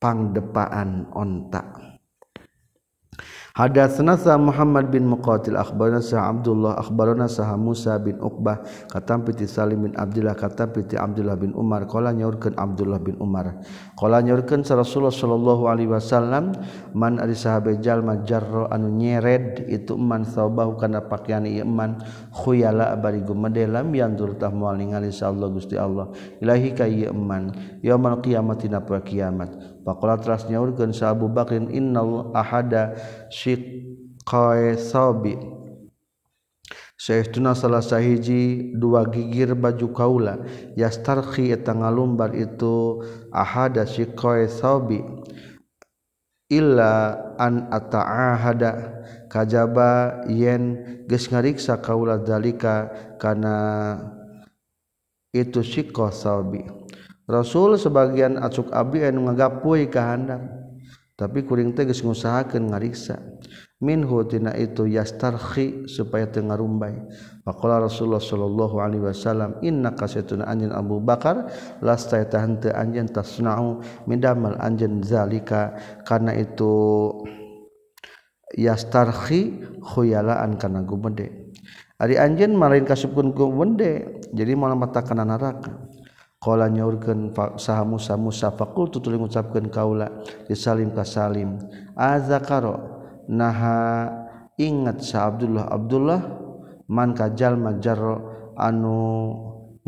pangdepaan 0.00 1.12
onta. 1.12 1.83
Hadatsna 3.54 4.18
sa 4.18 4.34
Muhammad 4.34 4.90
bin 4.90 5.06
Muqatil 5.06 5.54
akhbarana 5.54 6.02
sa 6.02 6.26
Abdullah 6.26 6.74
akhbarana 6.74 7.30
sa 7.30 7.54
Musa 7.54 8.02
bin 8.02 8.18
Uqbah 8.18 8.66
katam 8.90 9.22
piti 9.22 9.46
Salim 9.46 9.86
bin 9.86 9.94
Abdullah 9.94 10.34
katam 10.34 10.74
piti 10.74 10.98
Abdullah 10.98 11.38
bin 11.38 11.54
Umar 11.54 11.86
qala 11.86 12.10
nyaurkeun 12.10 12.58
Abdullah 12.58 12.98
bin 12.98 13.14
Umar. 13.22 13.62
Qala 13.94 14.26
nyaurkeun 14.26 14.66
sa 14.66 14.74
Rasulullah 14.74 15.14
sallallahu 15.14 15.70
alaihi 15.70 15.86
wasallam 15.86 16.50
man 16.98 17.22
ari 17.22 17.38
sahabe 17.38 17.78
jalma 17.78 18.26
jarro 18.26 18.66
anu 18.74 18.90
nyered 18.90 19.70
itu 19.70 19.94
man 19.94 20.26
saubahu 20.26 20.74
kana 20.74 21.06
pakaian 21.06 21.46
ieu 21.46 21.62
man 21.62 22.02
khuyala 22.34 22.98
bari 22.98 23.22
gumede 23.22 23.70
lam 23.70 23.86
yanzur 23.94 24.34
tah 24.34 24.50
moal 24.50 24.74
ningali 24.74 25.14
sa 25.14 25.30
Allah 25.30 25.46
Gusti 25.54 25.78
Allah. 25.78 26.10
Ilahi 26.42 26.74
ka 26.74 26.90
ieu 26.90 27.14
man 27.14 27.54
yaumul 27.86 28.18
qiyamah 28.18 28.58
dina 28.58 28.82
kiamat. 28.82 29.73
Pakola 29.84 30.16
teras 30.16 30.48
nyaurkeun 30.48 30.96
sa 30.96 31.12
Abu 31.12 31.28
Bakrin 31.28 31.68
innal 31.68 32.32
ahada 32.32 32.96
syiqqai 33.28 34.80
sabi. 34.80 35.36
Saestuna 36.96 37.52
salah 37.52 37.84
sahiji 37.84 38.72
dua 38.80 39.04
gigir 39.04 39.52
baju 39.52 39.92
kaula 39.92 40.40
yastarqi 40.72 41.52
eta 41.52 41.76
ngalumbar 41.76 42.32
itu 42.32 43.04
ahada 43.28 43.84
syiqqai 43.84 44.48
sabi. 44.48 45.04
Illa 46.48 47.20
an 47.36 47.68
ata'ahada 47.68 49.04
kajaba 49.28 50.24
yen 50.32 50.80
geus 51.04 51.28
ngariksa 51.28 51.84
kaula 51.84 52.16
dalika 52.24 52.88
kana 53.20 53.56
itu 55.34 55.60
syiqqai 55.60 56.08
sabi. 56.08 56.83
Rasul 57.24 57.80
sebagian 57.80 58.36
acuk 58.36 58.68
Abdi 58.68 59.00
anu 59.04 59.28
ngagapui 59.28 59.88
kahandam 59.88 60.48
tapi 61.14 61.46
kuring 61.46 61.78
teges 61.78 62.02
ngusahakeun 62.02 62.74
ngariksa. 62.74 63.16
Minhu 63.84 64.24
tina 64.24 64.56
itu 64.56 64.88
yastarhi 64.88 65.84
supaya 65.90 66.24
teu 66.30 66.40
ngarumbai 66.40 66.94
faqala 67.44 67.84
Rasulullah 67.84 68.22
sallallahu 68.22 68.80
alaihi 68.80 69.04
wasallam 69.04 69.60
innaka 69.60 70.08
satuna 70.08 70.48
anjeun 70.48 70.72
Abu 70.72 71.04
Bakar 71.04 71.52
lasta 71.84 72.22
tahan 72.24 72.64
teu 72.64 72.72
anjeun 72.72 73.12
tasnau 73.12 73.84
midamal 74.08 74.56
anjeun 74.56 75.04
zalika. 75.04 75.76
Karena 76.08 76.32
itu 76.32 77.12
yastarhi 78.54 79.60
khuyalaan 79.82 80.56
kana 80.56 80.86
gumede 80.86 81.50
ari 81.98 82.14
anjeun 82.18 82.54
malain 82.54 82.86
kasupkeun 82.86 83.34
gumede 83.34 84.22
jadi 84.30 84.54
malah 84.54 84.78
mata 84.78 85.02
kana 85.02 85.26
neraka 85.26 85.74
Kala 86.44 86.68
nyaurkeun 86.68 87.32
saha 87.56 87.88
Musa 87.88 88.20
Musa 88.20 88.52
faqultu 88.52 89.00
tuluy 89.00 89.16
ngucapkeun 89.16 89.72
kaula 89.72 90.12
disalim 90.44 90.92
ka 90.92 91.00
Salim. 91.00 91.56
Azakaro 91.96 93.00
naha 93.32 94.12
ingat 94.60 95.00
sa 95.00 95.32
Abdullah 95.32 95.72
Abdullah 95.72 96.20
man 96.84 97.16
ka 97.16 97.32
jalma 97.32 97.72
anu 98.60 98.96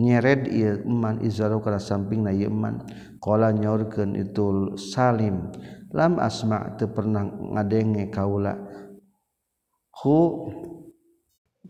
nyered 0.00 0.48
ieu 0.48 0.80
man 0.88 1.20
izaru 1.20 1.60
kana 1.60 1.76
sampingna 1.76 2.32
ieu 2.32 2.48
man 2.48 2.88
qala 3.20 3.52
nyaurkeun 3.52 4.16
itu 4.16 4.80
Salim. 4.80 5.52
Lam 5.92 6.16
asma 6.16 6.72
teu 6.80 6.88
pernah 6.88 7.28
ngadenge 7.52 8.08
kaula. 8.08 8.56
Hu 9.92 10.16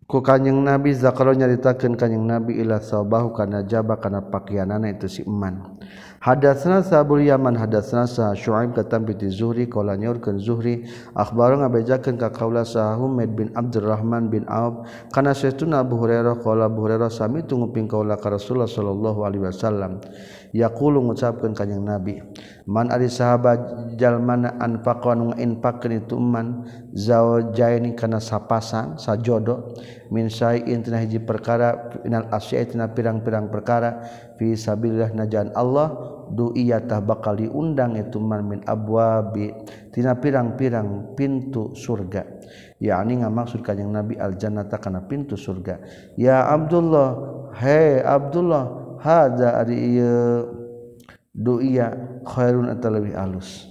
ku 0.06 0.22
kanyeng 0.22 0.62
nabi 0.62 0.94
zakaro 0.94 1.34
nyaritakeun 1.34 1.98
kanyeng 1.98 2.30
nabi 2.30 2.62
ila 2.62 2.78
sabahu 2.78 3.34
kana 3.34 3.66
jaba 3.66 3.98
kana 3.98 4.22
pakianana 4.22 4.86
itu 4.94 5.10
si 5.10 5.20
iman 5.26 5.82
hadatsna 6.22 6.86
sabul 6.86 7.18
yaman 7.26 7.58
hadatsna 7.58 8.06
sa 8.06 8.30
syuaib 8.30 8.70
katam 8.78 9.02
bi 9.02 9.18
zuhri 9.26 9.66
qala 9.66 9.98
nyorkeun 9.98 10.38
zuhri 10.38 10.86
akhbar 11.10 11.58
ngabejakeun 11.58 12.22
ka 12.22 12.30
kaula 12.30 12.62
sa 12.62 12.94
humaid 12.94 13.34
bin 13.34 13.50
abdurrahman 13.58 14.30
bin 14.30 14.46
auf 14.46 14.86
kana 15.10 15.34
saytuna 15.34 15.82
abu 15.82 15.98
hurairah 15.98 16.38
qala 16.38 16.70
abu 16.70 16.86
hurairah 16.86 17.10
sami 17.10 17.42
tunguping 17.42 17.90
kaula 17.90 18.14
ka 18.14 18.30
rasulullah 18.30 18.70
sallallahu 18.70 19.26
alaihi 19.26 19.42
wasallam. 19.42 19.98
yakulu 20.56 21.04
ngucapkan 21.04 21.52
kanyang 21.52 21.84
nabi 21.84 22.24
man 22.64 22.88
ari 22.88 23.12
sahabat 23.12 23.92
jalmana 24.00 24.56
anfaqan 24.56 25.36
ngainfaqkeun 25.36 26.00
itu 26.00 26.16
man 26.16 26.64
zaujaini 26.96 27.92
kana 27.92 28.16
sapasang 28.16 28.96
sajodo 28.96 29.76
min 30.08 30.32
syai'in 30.32 30.80
tina 30.80 31.02
hiji 31.02 31.20
perkara 31.20 31.92
inal 32.08 32.26
asya'i 32.32 32.64
tina 32.72 32.88
pirang-pirang 32.88 33.52
perkara 33.52 34.00
fi 34.40 34.56
sabilillah 34.56 35.12
najan 35.12 35.52
Allah 35.52 35.92
du'iyatah 36.30 37.02
bakal 37.04 37.38
diundang 37.38 37.94
itu 37.94 38.18
man 38.18 38.46
min 38.46 38.60
abwabi 38.66 39.54
tina 39.94 40.18
pirang-pirang 40.18 41.14
pintu 41.14 41.74
surga. 41.74 42.26
Yakni 42.82 43.24
ngamaksud 43.24 43.64
kanyang 43.64 43.94
nabi 43.94 44.14
al 44.20 44.36
jannata 44.36 44.76
kana 44.76 45.06
pintu 45.06 45.38
surga. 45.38 45.80
Ya 46.18 46.44
Abdullah 46.50 47.08
hei 47.56 48.02
Abdullah 48.02 48.85
haza 49.00 49.60
ari 49.60 49.96
ieu 49.96 50.46
duia 51.32 51.92
khairun 52.24 52.72
eta 52.72 52.88
leuwih 52.88 53.16
alus. 53.16 53.68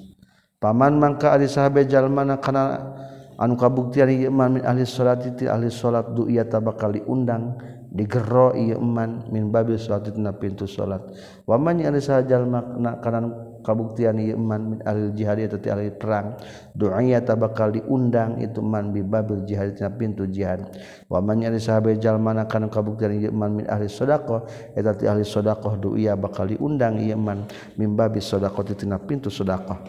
Paman 0.61 0.97
mangka 0.97 1.33
ari 1.33 1.49
sahabe 1.49 1.85
jalmana 1.85 2.37
kana 2.41 2.95
anu 3.37 3.59
kabuktian 3.59 4.09
ieu 4.09 4.31
iman 4.31 4.59
min 4.59 4.63
ahli 4.63 4.87
salat 4.87 5.25
ti 5.35 5.45
ahli 5.45 5.67
salat 5.69 6.11
duia 6.15 6.47
tabakal 6.47 6.95
diundang 6.95 7.59
digero 7.91 8.55
ieu 8.55 8.79
iman 8.79 9.27
min 9.31 9.51
babil 9.51 9.75
salat 9.75 10.11
tina 10.11 10.31
pintu 10.35 10.67
salat 10.67 11.03
wa 11.43 11.55
man 11.59 11.79
ari 11.83 11.99
sahabe 11.99 12.31
jalma 12.31 12.59
kana 13.03 13.54
kabuktian 13.65 14.21
ieu 14.21 14.37
man 14.37 14.77
min 14.77 14.79
ahli 14.85 15.09
jihad 15.17 15.41
eta 15.41 15.57
ti 15.57 15.73
ahli 15.73 15.89
perang. 15.89 16.37
Du'a 16.77 17.01
ta 17.25 17.33
bakal 17.33 17.73
diundang 17.73 18.37
itu 18.37 18.61
man 18.61 18.93
bi 18.93 19.01
babil 19.01 19.41
jihad 19.49 19.73
tina 19.73 19.89
pintu 19.89 20.29
jihad. 20.29 20.69
Wa 21.09 21.17
man 21.17 21.41
yari 21.41 21.57
sahabe 21.57 21.97
jalmana 21.97 22.45
kana 22.45 22.69
kabuktian 22.69 23.17
ieu 23.17 23.33
man 23.33 23.57
min 23.57 23.65
ahli 23.65 23.89
sedekah 23.89 24.45
eta 24.77 24.93
ti 24.93 25.09
ahli 25.09 25.25
sedekah 25.25 25.73
du'a 25.81 26.13
bakal 26.13 26.53
diundang 26.53 27.01
ieu 27.01 27.17
man 27.17 27.49
min 27.73 27.97
babi 27.97 28.21
sedekah 28.21 28.61
tina 28.77 29.01
pintu 29.01 29.33
sedekah 29.33 29.81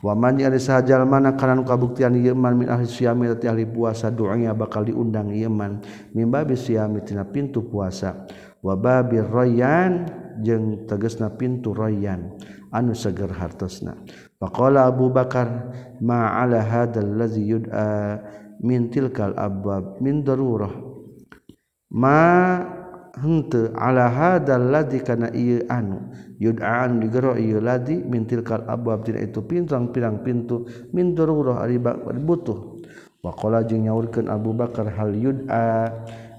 wa 0.00 0.16
man 0.16 0.40
yari 0.40 0.56
sahajal 0.56 1.04
mana 1.04 1.36
kana 1.36 1.60
kabuktian 1.60 2.16
ieu 2.16 2.32
man 2.32 2.56
min 2.56 2.68
ahli 2.72 2.88
siyam 2.88 3.20
eta 3.28 3.36
ti 3.36 3.46
ahli 3.52 3.68
puasa 3.68 4.08
du'a 4.08 4.56
bakal 4.56 4.88
diundang 4.88 5.28
ieu 5.28 5.52
man 5.52 5.84
min 6.16 6.32
babi 6.32 6.56
siyam 6.56 6.96
tina 7.04 7.24
pintu 7.28 7.68
puasa. 7.68 8.26
Wa 8.60 8.76
babir 8.76 9.24
rayyan 9.24 10.04
jeung 10.44 10.84
tegasna 10.84 11.32
pintu 11.32 11.72
rayyan. 11.72 12.36
anu 12.72 12.94
seger 12.94 13.30
hartosna. 13.30 13.94
Faqala 14.38 14.86
Abu 14.86 15.10
Bakar 15.12 15.70
ma 16.00 16.40
ala 16.40 16.62
hadzal 16.62 17.06
ladzi 17.18 17.42
yud'a 17.44 18.18
min 18.64 18.88
tilkal 18.90 19.34
abwab 19.36 20.00
min 20.00 20.24
darurah. 20.24 20.72
Ma 21.90 22.18
henteu 23.18 23.74
ala 23.74 24.06
hadzal 24.08 24.70
ladzi 24.70 25.02
kana 25.02 25.34
ieu 25.34 25.66
anu 25.66 26.10
yud'an 26.38 27.02
digero 27.02 27.34
ieu 27.34 27.58
ladzi 27.58 28.00
min 28.06 28.24
tilkal 28.24 28.64
abwab 28.70 29.02
tina 29.02 29.20
itu 29.20 29.42
pintang 29.42 29.90
pirang 29.90 30.22
pintu 30.22 30.64
min 30.94 31.12
darurah 31.12 31.66
ari 31.66 31.82
butuh 32.22 32.78
wa 33.20 33.34
qala 33.36 33.66
jeung 33.66 33.84
nyaurkeun 33.84 34.30
Abu 34.30 34.54
Bakar 34.56 34.88
hal 34.88 35.12
yud'a? 35.12 35.90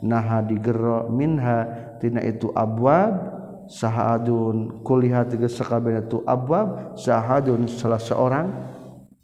Naha 0.01 0.41
digero 0.41 1.13
minha 1.13 1.69
tina 2.01 2.25
itu 2.25 2.49
abwab 2.57 3.40
sahadun. 3.71 4.83
Kulihat 4.83 5.31
sekabeh 5.47 6.03
itu 6.03 6.19
abwab. 6.27 6.99
Sahadun 6.99 7.71
salah 7.71 8.03
seorang. 8.03 8.47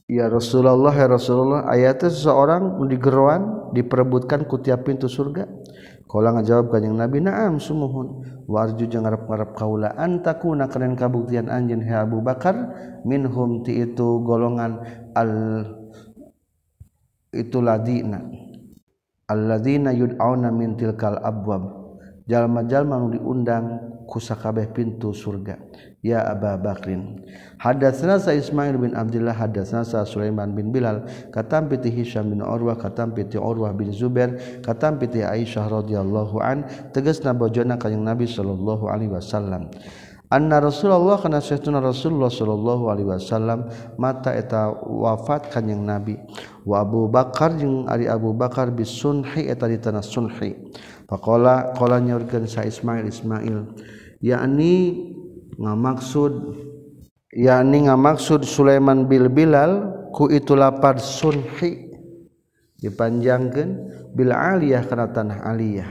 Ya 0.08 0.32
Rasulullah 0.32 0.96
ya 0.96 1.12
Rasulullah 1.12 1.68
ayatnya 1.68 2.08
seseorang 2.08 2.80
digeruan 2.88 3.76
diperebutkan 3.76 4.48
ku 4.48 4.56
tiap 4.64 4.88
pintu 4.88 5.12
surga. 5.12 5.44
Kalau 6.08 6.32
ngajawab 6.40 6.72
kanjeng 6.72 6.96
Nabi 6.96 7.20
naam 7.20 7.60
sumuhun. 7.60 8.24
Warju 8.48 8.88
jeung 8.88 9.04
ngarep-ngarep 9.04 9.60
kaula 9.60 9.92
antakuna 10.00 10.72
kana 10.72 10.96
kabuktian 10.96 11.52
anjeun 11.52 11.84
he 11.84 11.92
Abu 11.92 12.24
Bakar? 12.24 12.56
Minhum 13.04 13.68
ti 13.68 13.84
itu 13.84 14.24
golongan 14.24 14.80
al 15.12 15.32
itu 17.36 17.60
ladina. 17.60 18.24
Alladzina 19.28 19.92
yud'auna 19.92 20.48
min 20.56 20.80
tilkal 20.80 21.20
abwab. 21.20 21.68
Jalma-jalma 22.32 22.96
nu 23.04 23.12
diundang 23.12 23.97
kusakabeh 24.08 24.72
pintu 24.72 25.12
surga. 25.12 25.60
Ya 26.00 26.24
Aba 26.24 26.56
Bakrin. 26.56 27.28
Hadatsna 27.60 28.16
sa 28.18 28.32
Ismail 28.32 28.80
bin 28.80 28.96
Abdullah 28.96 29.36
hadatsna 29.36 29.84
sa 29.84 30.08
Sulaiman 30.08 30.56
bin 30.56 30.72
Bilal 30.72 31.04
katam 31.36 31.68
piti 31.68 31.92
Hisham 31.92 32.32
bin 32.32 32.40
Urwah 32.40 32.80
katam 32.80 33.12
piti 33.12 33.36
Urwah 33.36 33.76
bin 33.76 33.92
Zubair 33.92 34.62
katam 34.64 34.96
piti 34.96 35.22
Aisyah 35.28 35.68
radhiyallahu 35.68 36.40
an 36.40 36.64
tegasna 36.96 37.36
bojona 37.36 37.76
kanjing 37.76 38.08
Nabi 38.08 38.24
sallallahu 38.24 38.88
alaihi 38.88 39.12
wasallam. 39.12 39.68
Anna 40.28 40.60
Rasulullah 40.60 41.16
kana 41.24 41.40
sayyiduna 41.40 41.80
Rasulullah 41.80 42.28
sallallahu 42.28 42.92
alaihi 42.92 43.08
wasallam 43.08 43.72
mata 43.96 44.36
eta 44.36 44.76
wafat 44.76 45.56
kanjing 45.56 45.88
Nabi. 45.88 46.20
Wa 46.68 46.84
Abu 46.84 47.08
Bakar 47.08 47.56
jeung 47.56 47.88
ari 47.88 48.12
Abu 48.12 48.36
Bakar 48.36 48.68
bisunhi 48.76 49.48
eta 49.48 49.72
di 49.72 49.80
tanah 49.80 50.04
sunhi. 50.04 50.52
Pakola 51.08 51.72
kola 51.80 52.04
nyorkeun 52.04 52.52
sa 52.52 52.68
Ismail 52.68 53.08
Ismail 53.08 53.80
yakni 54.20 55.08
ngamaksud 55.56 56.34
yakni 57.32 57.88
ngamaksud 57.88 58.44
Sulaiman 58.44 59.08
bil 59.08 59.32
Bilal 59.32 59.88
ku 60.12 60.28
itu 60.28 60.52
lapar 60.52 61.00
sunhi 61.00 61.88
dipanjangkeun 62.84 63.70
bil 64.14 64.36
aliyah 64.36 64.84
kana 64.86 65.10
tanah 65.10 65.48
aliyah. 65.48 65.90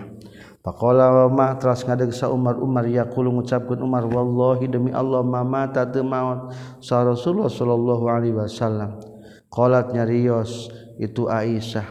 Pakola 0.60 1.14
wa 1.14 1.26
ma 1.30 1.48
teras 1.54 1.86
ngadegsa 1.86 2.26
Umar 2.26 2.58
Umar 2.58 2.90
yaqulu 2.90 3.38
ngucapkeun 3.38 3.78
Umar 3.86 4.02
wallahi 4.02 4.66
demi 4.66 4.90
Allah 4.90 5.22
ma 5.22 5.46
mata 5.46 5.86
teu 5.86 6.02
maot 6.02 6.50
sa 6.82 7.06
Rasulullah 7.06 7.46
sallallahu 7.46 8.04
alaihi 8.10 8.34
wasallam 8.34 8.98
qalat 9.46 9.94
nyarios 9.94 10.66
itu 10.98 11.30
Aisyah. 11.30 11.86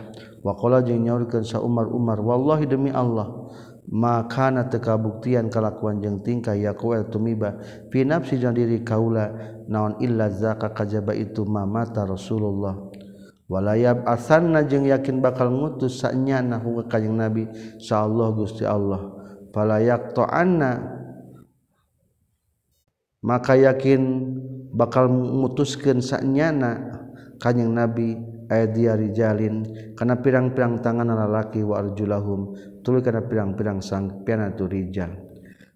wakola 0.46 0.86
jeung 0.86 1.02
nyaurkeun 1.02 1.42
sa 1.42 1.58
Umar 1.66 1.90
Umar 1.90 2.22
wallahi 2.22 2.70
demi 2.70 2.94
Allah 2.94 3.50
makana 3.90 4.70
tekabuktian 4.70 5.50
kalakuan 5.50 5.98
jeung 6.06 6.22
tingkah 6.22 6.54
ya 6.54 6.78
kuel 6.78 7.10
tumiba 7.10 7.58
fi 7.90 8.06
nafsi 8.06 8.38
jeung 8.38 8.54
diri 8.54 8.86
kaula 8.86 9.34
naon 9.66 9.98
illa 10.06 10.30
zaka 10.30 10.70
kajaba 10.70 11.18
itu 11.18 11.42
ma 11.50 11.66
mata 11.66 12.06
Rasulullah. 12.06 12.94
Walayab 13.46 14.10
asanna 14.10 14.66
jeung 14.66 14.90
yakin 14.90 15.22
bakal 15.22 15.54
ngutus 15.54 16.02
sanyana 16.02 16.58
hungga 16.58 16.90
kanjing 16.90 17.14
Nabi 17.14 17.46
insyaallah 17.78 18.34
Gusti 18.34 18.66
Allah. 18.66 19.14
Falayak 19.54 20.18
ta'anna 20.18 20.82
maka 23.22 23.54
yakin 23.54 24.02
bakal 24.74 25.06
mutuskeun 25.14 26.02
sanyana 26.02 27.06
kanjing 27.38 27.70
Nabi 27.70 28.18
aya 28.52 28.66
dia 28.70 28.94
rijalin 28.94 29.66
kana 29.94 30.20
pirang-pirang 30.22 30.82
tangan 30.84 31.10
lalaki 31.10 31.62
wa 31.66 31.82
arjulahum. 31.82 32.54
Tuluy 32.86 33.02
kana 33.02 33.26
pirang-pirang 33.26 33.82
sangpiana 33.82 34.54
tu 34.54 34.70
rijal. 34.70 35.26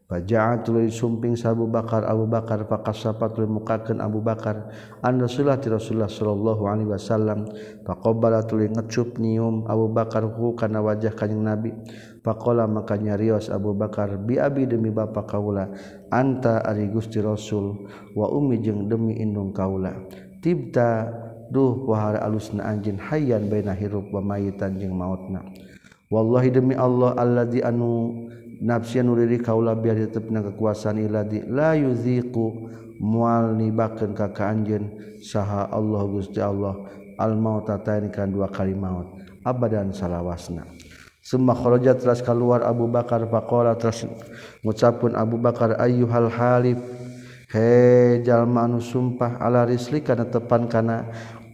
Faja'a 0.09 0.65
tuluy 0.65 0.89
sumping 0.89 1.37
sa 1.37 1.53
Abu 1.53 1.69
Bakar 1.69 2.01
Abu 2.01 2.25
Bakar 2.25 2.65
faqasafa 2.65 3.29
tuluy 3.29 3.45
mukakeun 3.45 4.01
Abu 4.01 4.25
Bakar 4.25 4.73
an 5.05 5.21
Rasulullah 5.21 5.61
ti 5.61 5.69
Rasulullah 5.69 6.09
sallallahu 6.09 6.65
alaihi 6.65 6.89
wasallam. 6.89 7.45
Faqabbala 7.85 8.41
tuluy 8.49 8.73
ngecup 8.73 9.21
nium 9.21 9.69
Abu 9.69 9.85
Bakar 9.93 10.25
hu 10.25 10.57
kana 10.57 10.81
wajah 10.81 11.13
kanjing 11.13 11.45
Nabi. 11.45 11.77
Faqala 12.25 12.65
maka 12.65 12.97
nyarios 12.97 13.53
Abu 13.53 13.77
Bakar 13.77 14.17
bi 14.17 14.41
abi 14.41 14.65
demi 14.65 14.89
bapa 14.89 15.29
kaula 15.29 15.69
anta 16.09 16.65
ari 16.65 16.89
Gusti 16.89 17.21
Rasul 17.21 17.85
wa 18.17 18.33
ummi 18.33 18.65
jeung 18.65 18.89
demi 18.89 19.13
indung 19.21 19.53
kaula. 19.53 19.93
Tibta 20.41 21.05
Duh 21.49 21.85
pahara 21.89 22.21
alusna 22.21 22.69
anjin 22.69 23.01
hayyan 23.01 23.49
baina 23.49 23.73
hirup 23.73 24.13
wa 24.13 24.21
mayitan 24.21 24.77
jeung 24.77 24.93
mautna. 24.93 25.41
Wallahi 26.09 26.49
demi 26.53 26.73
Allah 26.77 27.13
allazi 27.17 27.61
anu 27.65 28.25
nafsian 28.61 29.09
anu 29.09 29.25
kaula 29.41 29.73
biar 29.73 29.97
tetepna 29.97 30.41
kekuasaan 30.45 31.01
iladi 31.01 31.45
la 31.49 31.73
yuziku 31.77 32.69
mual 33.01 33.53
nibakeun 33.57 34.17
ka 34.17 34.29
ka 34.33 34.49
anjeun 34.49 34.89
saha 35.21 35.69
Allah 35.69 36.01
Gusti 36.09 36.41
Allah 36.41 36.75
al 37.17 37.37
mauta 37.37 37.77
kan 37.81 38.29
dua 38.29 38.49
kali 38.49 38.73
maut 38.73 39.21
abadan 39.45 39.93
salawasna. 39.93 40.65
Summa 41.19 41.53
kharaja 41.53 41.93
teras 41.93 42.25
keluar 42.25 42.65
Abu 42.65 42.89
Bakar 42.89 43.21
faqala 43.29 43.77
teras 43.77 44.01
ngucapkeun 44.65 45.13
Abu 45.13 45.37
Bakar 45.37 45.77
ayyuhal 45.77 46.31
halif 46.31 46.79
he 47.53 48.17
jalma 48.25 48.65
anu 48.65 48.81
sumpah 48.81 49.37
ala 49.37 49.67
risli 49.67 50.01
kana 50.01 50.25
tepan 50.25 50.65
kana 50.65 51.05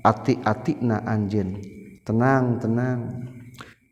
ati-ati 0.05 0.85
na 0.85 1.01
anjin 1.01 1.57
tenang 2.05 2.61
tenang. 2.61 3.01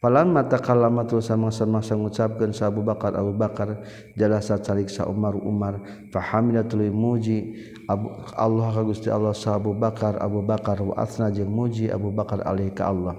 Palan 0.03 0.35
mata 0.35 0.59
kalamatul 0.59 1.23
sama 1.23 1.47
sama 1.47 1.79
ngucapkeun 1.79 2.51
sa 2.51 2.67
Abu 2.67 2.83
Bakar 2.83 3.15
Abu 3.15 3.31
Bakar 3.39 3.87
jalasa 4.19 4.59
cariksa 4.59 5.07
Umar 5.07 5.31
Umar. 5.39 5.79
Fahamidatul 6.11 6.91
muji. 6.91 7.55
Abu, 7.87 8.11
Allah 8.35 8.67
ka 8.75 8.83
Gusti 8.83 9.07
Allah 9.07 9.31
sa 9.31 9.55
Abu 9.55 9.71
Bakar 9.71 10.19
Abu 10.19 10.43
Bakar 10.43 10.83
wa 10.83 10.91
asna 10.99 11.31
jeung 11.31 11.47
muji 11.47 11.87
Abu 11.87 12.11
Bakar 12.11 12.43
alaihi 12.43 12.75
ka 12.75 12.91
Allah. 12.91 13.15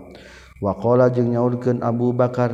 Wa 0.61 0.77
qala 0.77 1.09
jeung 1.09 1.33
nyaurkeun 1.33 1.81
Abu 1.81 2.13
Bakar 2.13 2.53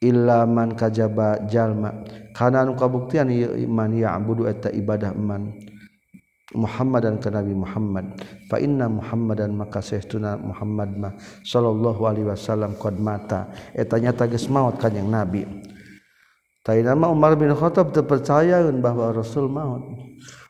illa 0.00 0.48
man 0.48 0.72
kajaba 0.72 1.44
jalma. 1.44 2.00
Kana 2.32 2.64
nu 2.64 2.80
kabuktian 2.80 3.28
man 3.68 3.92
ya'budu 3.92 4.48
eta 4.48 4.72
ibadah 4.72 5.12
man. 5.12 5.52
Muhammadan 6.54 7.18
ke 7.18 7.28
Nabi 7.28 7.52
Muhammad. 7.52 8.14
Fa 8.46 8.62
inna 8.62 8.86
Muhammadan 8.86 9.52
maka 9.52 9.82
saestuna 9.82 10.38
Muhammad 10.38 10.94
mah 10.94 11.12
sallallahu 11.42 12.02
alaihi 12.06 12.30
wasallam 12.30 12.78
qad 12.78 12.96
mata. 12.96 13.50
Eh, 13.74 13.82
eta 13.82 13.98
nyata 13.98 14.30
geus 14.30 14.46
maot 14.46 14.78
kanjing 14.78 15.10
Nabi. 15.10 15.44
Tayyana 16.64 17.12
Umar 17.12 17.36
bin 17.36 17.52
Khattab 17.52 17.92
terpercayaeun 17.92 18.80
bahwa 18.80 19.12
Rasul 19.12 19.52
maut. 19.52 19.84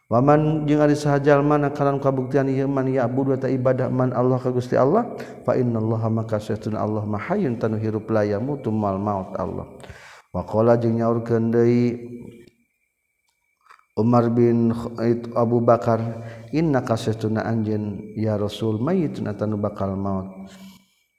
Waman 0.07 0.69
jeung 0.69 0.85
ari 0.85 0.95
sahajal 0.95 1.41
mana 1.43 1.73
kalan 1.73 1.99
kabuktian 1.99 2.47
ieu 2.47 2.69
man 2.69 2.87
ya 2.87 3.09
abud 3.09 3.35
wa 3.35 3.39
ibadah 3.41 3.89
man 3.89 4.13
Allah 4.13 4.37
ka 4.39 4.53
Gusti 4.53 4.77
Allah 4.77 5.17
fa 5.43 5.57
innallaha 5.57 6.13
maka 6.13 6.39
Allah 6.77 7.03
mah 7.09 7.35
tanu 7.59 7.81
hirup 7.81 8.07
la 8.13 8.23
yamutu 8.23 8.69
mal 8.69 9.01
maut 9.01 9.35
Allah. 9.35 9.67
Wa 10.31 10.47
qala 10.47 10.79
jeung 10.79 11.01
nyaurkeun 11.01 11.51
deui 11.51 11.83
Umar 13.95 14.27
bin 14.35 14.75
Abu 15.39 15.63
Bakar 15.63 16.03
inna 16.51 16.83
kasuna 16.83 17.47
anjen 17.47 18.11
ya 18.19 18.35
Rasul 18.35 18.83
mayitun 18.83 19.31
atanu 19.31 19.55
bakal 19.55 19.95
maut. 19.95 20.51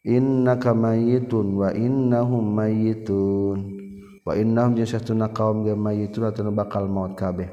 Inna 0.03 0.59
kamayitun 0.59 1.55
wa 1.55 1.71
innahum 1.71 2.43
mayitun. 2.51 3.79
Wa 4.27 4.35
innahum 4.35 4.75
jeung 4.75 4.91
satuna 4.91 5.31
kaum 5.31 5.63
ge 5.63 5.71
mayitun 5.71 6.27
atanu 6.27 6.51
bakal 6.51 6.91
maut 6.91 7.15
kabeh. 7.15 7.47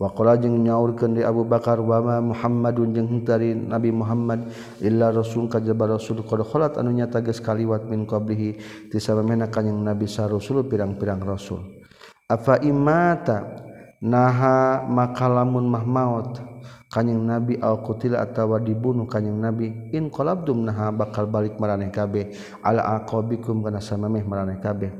Wa 0.00 0.08
qala 0.16 0.40
jeung 0.40 0.64
nyaurkeun 0.64 1.12
di 1.12 1.22
Abu 1.28 1.44
Bakar 1.44 1.84
wa 1.84 2.00
ma 2.00 2.16
Muhammadun 2.24 2.96
jeung 2.96 3.20
tari 3.20 3.52
Nabi 3.52 3.92
Muhammad 3.92 4.48
illa 4.80 5.12
rasul 5.12 5.44
kajaba 5.44 6.00
rasul 6.00 6.24
qad 6.24 6.40
khalat 6.40 6.80
anu 6.80 6.88
nyata 6.88 7.20
geus 7.20 7.44
kaliwat 7.44 7.84
min 7.84 8.08
qablihi 8.08 8.56
tisamamena 8.88 9.52
kanjing 9.52 9.76
Nabi 9.76 10.08
sa 10.08 10.24
rasul 10.24 10.64
pirang-pirang 10.64 11.20
rasul. 11.20 11.84
Afa 12.32 12.64
imata? 12.64 13.60
naha 14.04 14.84
makalamun 14.84 15.64
mah 15.64 15.84
maut. 15.88 16.32
Kanyeng 16.92 17.26
nabi 17.26 17.58
alqutil 17.58 18.14
atawa 18.14 18.62
dibunuh 18.62 19.10
kanyeng 19.10 19.40
nabi. 19.42 19.90
In 19.90 20.12
qalabdum 20.12 20.62
naha 20.62 20.94
bakal 20.94 21.26
balik 21.26 21.58
maraneh 21.58 21.90
kabeh. 21.90 22.30
Ala 22.62 23.02
aqabikum 23.02 23.66
kana 23.66 23.82
samameh 23.82 24.22
maraneh 24.22 24.62
kabeh. 24.62 24.94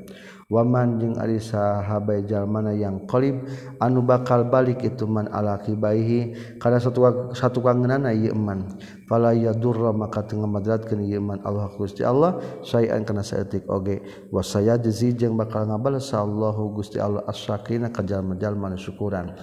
waman 0.53 1.01
jeung 1.01 1.17
ari 1.17 1.41
sahabai 1.41 2.27
jalmana 2.29 2.77
yang 2.77 3.09
qalib 3.09 3.49
anu 3.81 4.05
bakal 4.05 4.45
balik 4.45 4.85
itu 4.85 5.09
man 5.09 5.29
ala 5.33 5.57
kibaihi 5.63 6.37
kana 6.61 6.77
satu 6.77 7.33
satu 7.33 7.65
kangenana 7.65 8.13
ieu 8.13 8.37
man. 8.37 8.77
Fala 9.05 9.37
yadurra 9.37 9.93
maka 9.93 10.25
teu 10.25 10.41
ngamadratkeun 10.41 11.05
ieu 11.05 11.21
man 11.21 11.41
Allah 11.45 11.69
Gusti 11.77 12.05
Allah 12.05 12.41
sayan 12.65 13.05
kana 13.05 13.25
saeutik 13.25 13.69
oge. 13.69 14.05
Wa 14.29 14.45
sayajzi 14.45 15.17
jeung 15.17 15.37
bakal 15.37 15.69
ngabales 15.69 16.13
Allahu 16.13 16.77
Gusti 16.77 17.01
Allah 17.01 17.25
as-sakina 17.29 17.93
ka 17.93 18.05
jalma-jalma 18.05 18.73
syukuran. 18.81 19.37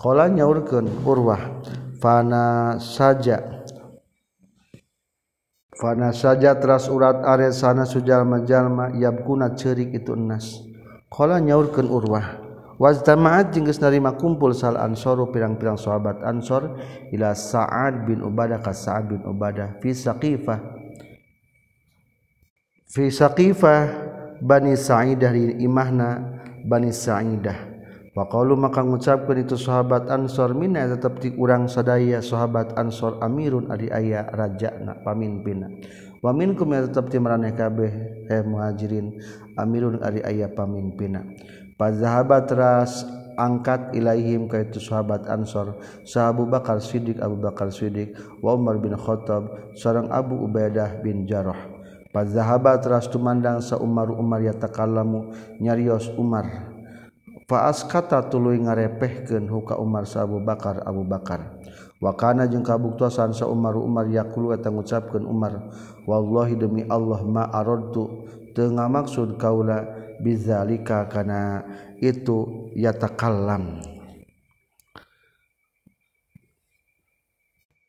Qala 0.00 0.32
nyaurkeun 0.32 1.04
urwah 1.04 1.62
fana 2.00 2.78
saja. 2.80 3.59
Fana 5.80 6.12
saja 6.12 6.52
teras 6.60 6.92
urat 6.92 7.24
are 7.24 7.48
sana 7.56 7.88
sujalma-jalma 7.88 8.92
yabkuna 9.00 9.56
cerik 9.56 9.96
itu 9.96 10.12
enas. 10.12 10.60
Kala 11.08 11.40
nyaurkeun 11.40 11.88
Urwah. 11.88 12.36
Wajtama'at 12.76 13.56
jeung 13.56 13.64
geus 13.64 13.80
narima 13.80 14.12
kumpul 14.16 14.52
sal 14.52 14.76
ansoru 14.76 15.32
pirang-pirang 15.32 15.80
sahabat 15.80 16.20
ansor 16.24 16.80
ila 17.12 17.32
Sa'ad 17.32 18.08
bin 18.08 18.20
Ubadah 18.20 18.60
ka 18.60 18.72
Sa'ad 18.76 19.08
bin 19.08 19.20
Ubadah 19.24 19.80
fi 19.80 19.92
Saqifah. 19.96 20.60
Fi 22.88 23.08
Saqifah 23.08 23.80
Bani 24.40 24.76
Sa'idah 24.76 25.32
imahna 25.60 26.40
Bani 26.64 26.88
Sa'idah 26.92 27.69
Waqalu 28.10 28.58
maka 28.58 28.82
ngucapkeun 28.82 29.46
itu 29.46 29.54
sahabat 29.54 30.10
Ansor 30.10 30.50
minna 30.50 30.82
tetep 30.90 31.22
ti 31.22 31.30
urang 31.38 31.70
sadaya 31.70 32.18
sahabat 32.18 32.74
Ansor 32.74 33.22
amirun 33.22 33.70
ari 33.70 33.86
aya 33.86 34.26
rajana 34.34 34.98
pamimpinna. 35.06 35.70
Wa 36.18 36.34
minkum 36.34 36.74
tetep 36.74 37.06
ti 37.06 37.22
maraneh 37.22 37.54
kabeh 37.54 37.92
eh 38.26 38.42
muhajirin 38.42 39.14
amirun 39.54 40.02
ari 40.02 40.26
aya 40.26 40.50
pamimpinna. 40.50 41.22
Fazahabat 41.78 42.50
ras 42.50 43.06
angkat 43.38 43.94
ilaihim 43.94 44.50
ka 44.50 44.58
itu 44.58 44.82
sahabat 44.82 45.30
Ansor 45.30 45.78
sa 46.02 46.34
Abu 46.34 46.50
Bakar 46.50 46.82
Siddiq 46.82 47.22
Abu 47.22 47.38
Bakar 47.38 47.70
Siddiq 47.70 48.18
wa 48.42 48.58
Umar 48.58 48.82
bin 48.82 48.98
Khattab 48.98 49.70
seorang 49.78 50.10
Abu 50.10 50.34
Ubaidah 50.34 50.98
bin 50.98 51.30
Jarrah. 51.30 51.78
Fazahabat 52.10 52.82
ras 52.90 53.06
tumandang 53.06 53.62
sa 53.62 53.78
Umar 53.78 54.10
Umar 54.10 54.42
yatakallamu 54.42 55.30
nyarios 55.62 56.10
Umar 56.18 56.69
Faas 57.50 57.82
kata 57.82 58.30
tulu 58.30 58.54
ngarepehkeun 58.54 59.50
huka 59.50 59.74
Umar 59.82 60.06
sa 60.06 60.22
Abu 60.22 60.38
Bakar 60.38 60.86
Abu 60.86 61.02
Bakar. 61.02 61.58
Wa 61.98 62.14
kana 62.14 62.46
jeung 62.46 62.62
kabuktuasan 62.62 63.34
sa 63.34 63.50
Umar 63.50 63.74
Umar 63.74 64.06
yaqulu 64.06 64.54
eta 64.54 64.70
ngucapkeun 64.70 65.26
Umar, 65.26 65.66
wallahi 66.06 66.54
demi 66.54 66.86
Allah 66.86 67.26
ma 67.26 67.50
aradtu 67.50 68.30
teu 68.54 68.70
ngamaksud 68.70 69.34
kaula 69.34 69.82
bizalika 70.22 71.10
kana 71.10 71.66
itu 71.98 72.70
yatakallam. 72.78 73.82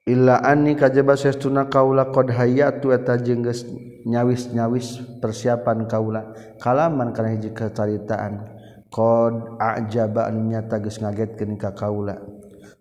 Illa 0.09 0.41
anni 0.41 0.73
kajaba 0.73 1.13
sestuna 1.13 1.69
kaula 1.69 2.09
qad 2.09 2.33
hayatu 2.33 2.97
eta 2.97 3.13
jeung 3.21 3.45
geus 3.45 3.61
nyawis-nyawis 4.09 5.21
persiapan 5.21 5.85
kaula 5.85 6.33
kalaman 6.57 7.13
kana 7.13 7.37
hiji 7.37 7.53
kacaritaan. 7.53 8.57
qad 8.91 9.55
ajaba 9.57 10.27
an 10.27 10.51
nyata 10.51 10.83
geus 10.83 10.99
ngagetkeun 10.99 11.55
ka 11.55 11.71
kaula. 11.71 12.19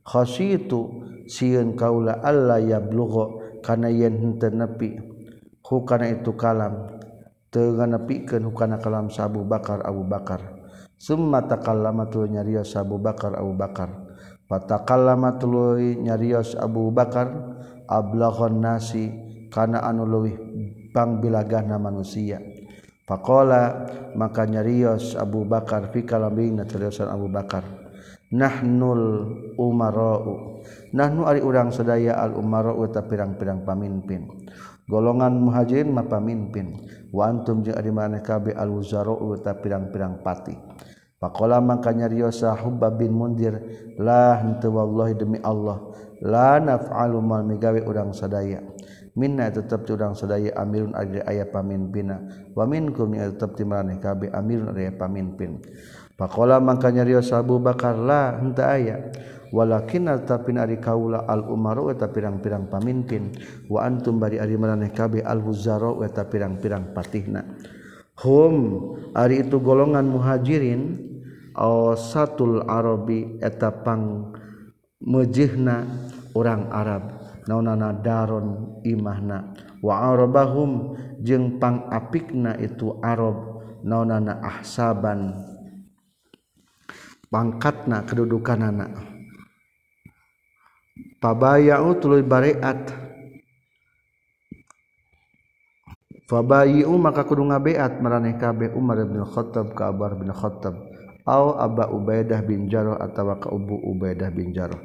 Khasitu 0.02 1.06
sieun 1.30 1.78
kaula 1.78 2.18
alla 2.18 2.58
yablugha 2.58 3.62
kana 3.62 3.88
yen 3.88 4.18
henteu 4.18 4.50
nepi. 4.50 4.98
Hukana 5.62 6.10
itu 6.10 6.34
kalam. 6.34 6.98
Teu 7.46 7.78
nganepikeun 7.78 8.42
hukana 8.50 8.82
kalam 8.82 9.06
sa 9.06 9.30
Abu 9.30 9.46
Bakar 9.46 9.86
Abu 9.86 10.02
Bakar. 10.02 10.42
Summa 10.98 11.46
takallama 11.46 12.10
tuluy 12.10 12.34
nyarios 12.34 12.74
Abu 12.74 12.98
Bakar 12.98 13.38
Abu 13.38 13.54
Bakar. 13.54 14.10
Fatakallama 14.50 15.38
tuluy 15.38 15.94
nyarios 15.94 16.58
Abu 16.58 16.90
Bakar 16.90 17.30
ablaghon 17.86 18.58
nasi 18.58 19.14
kana 19.46 19.78
anu 19.86 20.10
leuwih 20.10 20.34
pangbilagahna 20.90 21.78
manusia. 21.78 22.42
Pakola 23.10 23.90
maka 24.14 24.46
nyarios 24.46 25.18
Abu 25.18 25.42
Bakar 25.42 25.90
fi 25.90 26.06
kalambing 26.06 26.62
nyariosan 26.62 27.10
Abu 27.10 27.26
Bakar. 27.26 27.66
Nahnul 28.30 29.26
umarau. 29.58 30.62
Nahnu 30.94 31.26
ari 31.26 31.42
urang 31.42 31.74
sadaya 31.74 32.14
al 32.22 32.38
umarau 32.38 32.86
ta 32.86 33.02
pirang-pirang 33.02 33.66
pamimpin. 33.66 34.30
Golongan 34.86 35.42
muhajirin 35.42 35.90
ma 35.90 36.06
pamimpin. 36.06 36.86
Wa 37.10 37.34
antum 37.34 37.66
jeung 37.66 37.74
ari 37.74 37.90
maneh 37.90 38.22
kabeh 38.22 38.54
al 38.54 38.70
wuzarau 38.70 39.34
ta 39.42 39.58
pirang-pirang 39.58 40.22
pati. 40.22 40.54
Pakola 41.18 41.58
maka 41.58 41.90
nyarios 41.90 42.46
Hubba 42.46 42.94
bin 42.94 43.10
Mundir 43.10 43.58
la 43.98 44.38
henteu 44.38 44.70
wallahi 44.70 45.18
demi 45.18 45.42
Allah 45.42 45.82
la 46.22 46.62
naf'alu 46.62 47.18
mal 47.18 47.42
migawe 47.42 47.82
urang 47.82 48.14
sadaya. 48.14 48.69
minna 49.18 49.50
tetap 49.50 49.86
curang 49.86 50.14
sedaya 50.14 50.54
amirun 50.58 50.94
ada 50.94 51.24
ayah 51.30 51.48
pamimpina 51.48 52.22
wa 52.54 52.64
minkum 52.66 53.10
yang 53.14 53.34
tetap 53.34 53.58
timaraneh 53.58 53.98
kabe 53.98 54.30
amirun 54.30 54.70
ada 54.70 54.80
ayah 54.80 54.96
pamimpin 54.96 55.62
pakola 56.20 56.60
makanya 56.60 57.00
Rio 57.08 57.24
Abu 57.32 57.56
Bakar 57.56 57.96
lah 57.96 58.36
henteu 58.36 58.68
aya. 58.68 59.08
Walakin 59.50 60.06
tetapin 60.06 60.62
ari 60.62 60.78
kaula 60.78 61.26
al 61.26 61.42
umaru 61.50 61.90
eta 61.90 62.06
pirang-pirang 62.06 62.70
pamimpin 62.70 63.34
wa 63.66 63.82
antum 63.82 64.22
bari 64.22 64.38
ari 64.38 64.54
maraneh 64.54 64.94
kabe 64.94 65.26
al 65.26 65.42
huzaro 65.42 66.06
eta 66.06 66.22
pirang-pirang 66.30 66.94
patihna. 66.94 67.58
Hum 68.22 68.54
ari 69.10 69.42
itu 69.42 69.58
golongan 69.58 70.06
muhajirin 70.06 71.02
satul 71.98 72.62
arabi 72.62 73.42
eta 73.42 73.74
pang 73.82 74.30
mejihna 75.02 75.82
orang 76.38 76.70
Arab. 76.70 77.19
naonana 77.50 77.90
daron 77.98 78.78
imahna. 78.86 79.50
Wa 79.82 80.14
arabahum 80.14 80.94
jeung 81.18 81.58
pangapikna 81.58 82.54
itu 82.62 82.94
Arab 83.02 83.66
naonana 83.82 84.38
ahsaban. 84.38 85.34
Pangkatna 87.26 88.06
kedudukanana. 88.06 88.94
Pabayau 91.18 91.98
tuluy 91.98 92.22
bareat. 92.22 93.10
Fabayiu 96.30 96.94
maka 96.94 97.26
kudu 97.26 97.42
ngabeat 97.42 97.98
maraneh 97.98 98.38
kabeh 98.38 98.70
Umar 98.78 99.02
bin 99.02 99.26
Khattab 99.26 99.74
ka 99.74 99.90
Abar 99.90 100.14
bin 100.14 100.30
Khattab. 100.30 100.78
Au 101.26 101.58
Aba 101.58 101.90
Ubaidah 101.90 102.38
bin 102.46 102.70
Jarrah 102.70 103.02
atawa 103.02 103.42
ka 103.42 103.50
Ubu 103.50 103.78
Ubaidah 103.90 104.30
bin 104.30 104.54
Jarrah. 104.54 104.78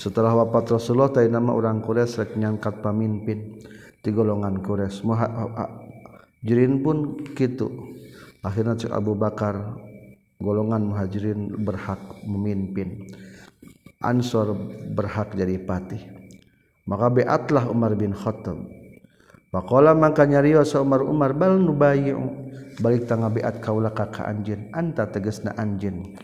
setelah 0.00 0.32
wafat 0.32 0.80
Rasulullah 0.80 1.12
tadi 1.12 1.28
nama 1.28 1.52
orang 1.52 1.84
Quraisy 1.84 2.14
rek 2.24 2.32
nyangkat 2.40 2.80
pamimpin 2.80 3.60
di 4.00 4.08
golongan 4.08 4.64
Quraisy. 4.64 5.04
Muha 5.04 5.28
Jirin 6.40 6.80
pun 6.80 7.20
gitu. 7.36 7.68
Akhirnya 8.40 8.72
cek 8.72 8.96
Abu 8.96 9.12
Bakar 9.12 9.76
golongan 10.40 10.88
muhajirin 10.88 11.52
berhak 11.60 12.00
memimpin. 12.24 13.12
Ansor 14.00 14.56
berhak 14.96 15.36
jadi 15.36 15.60
patih. 15.60 16.00
Maka 16.88 17.12
beatlah 17.12 17.68
Umar 17.68 17.92
bin 17.92 18.16
Khattab. 18.16 18.56
Pakola 19.52 19.92
maka 19.92 20.24
nyariwa 20.24 20.64
Umar 20.80 21.04
Umar 21.04 21.36
bal 21.36 21.60
nubayu 21.60 22.16
balik 22.80 23.04
tangga 23.04 23.28
beat 23.28 23.60
kaulah 23.60 23.92
kakak 23.92 24.24
anjin. 24.24 24.72
Anta 24.72 25.12
tegesna 25.12 25.52
anjin. 25.60 26.16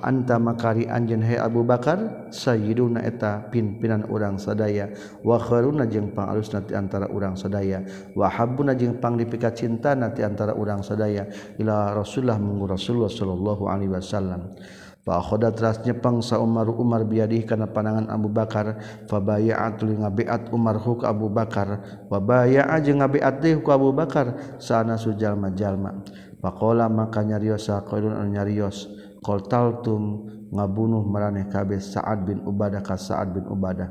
anta 0.00 0.40
makari 0.40 0.88
anjen 0.88 1.20
hai 1.20 1.36
Abu 1.36 1.60
Bakar 1.66 2.30
sayyiduna 2.32 3.04
eta 3.04 3.52
pimpinan 3.52 4.08
urang 4.08 4.40
sadaya. 4.40 4.88
Wa 5.20 5.36
khairuna 5.36 5.84
jeung 5.84 6.16
pangalusna 6.16 6.64
ti 6.64 6.72
antara 6.72 7.12
urang 7.12 7.36
sadaya. 7.36 7.84
Wa 8.16 8.32
habbuna 8.32 8.72
jeung 8.72 8.96
panglipika 9.02 9.52
cinta 9.52 9.92
ti 10.14 10.24
antara 10.24 10.56
urang 10.56 10.80
sadaya. 10.80 11.28
Ila 11.60 11.92
Rasulullah 11.92 12.40
munggu 12.40 12.70
Rasulullah 12.72 13.12
sallallahu 13.12 13.68
alaihi 13.68 13.92
wasallam. 13.92 14.56
Fa 15.02 15.18
khoda 15.18 15.50
teras 15.50 15.82
nyepang 15.82 16.22
sa 16.22 16.38
Umar 16.38 16.70
Umar 16.70 17.02
biadih 17.02 17.42
kana 17.42 17.66
panangan 17.66 18.06
Abu 18.06 18.30
Bakar. 18.30 18.78
Fa 19.10 19.18
bay'at 19.18 19.82
li 19.82 19.98
ngabiat 19.98 20.54
Umar 20.54 20.78
huk 20.78 21.02
Abu 21.02 21.26
Bakar. 21.26 21.82
Wa 22.06 22.22
bay'a 22.22 22.78
jeung 22.80 23.02
ngabiat 23.02 23.42
deui 23.42 23.58
ku 23.60 23.74
Abu 23.74 23.90
Bakar. 23.90 24.56
Sana 24.62 24.94
sujalma 24.94 25.50
jalma 25.52 26.00
faqala 26.38 26.86
maka 26.90 27.22
nyarios 27.22 27.66
sa 27.66 27.82
qaulun 27.82 28.14
nyarios. 28.30 28.90
qaltaltum 29.22 30.28
ngabunuh 30.52 31.06
maraneh 31.08 31.48
kabeh 31.48 31.80
Sa'ad 31.80 32.28
bin 32.28 32.44
Ubadah 32.44 32.84
ka 32.84 33.00
Sa'ad 33.00 33.32
bin 33.32 33.48
Ubadah. 33.48 33.88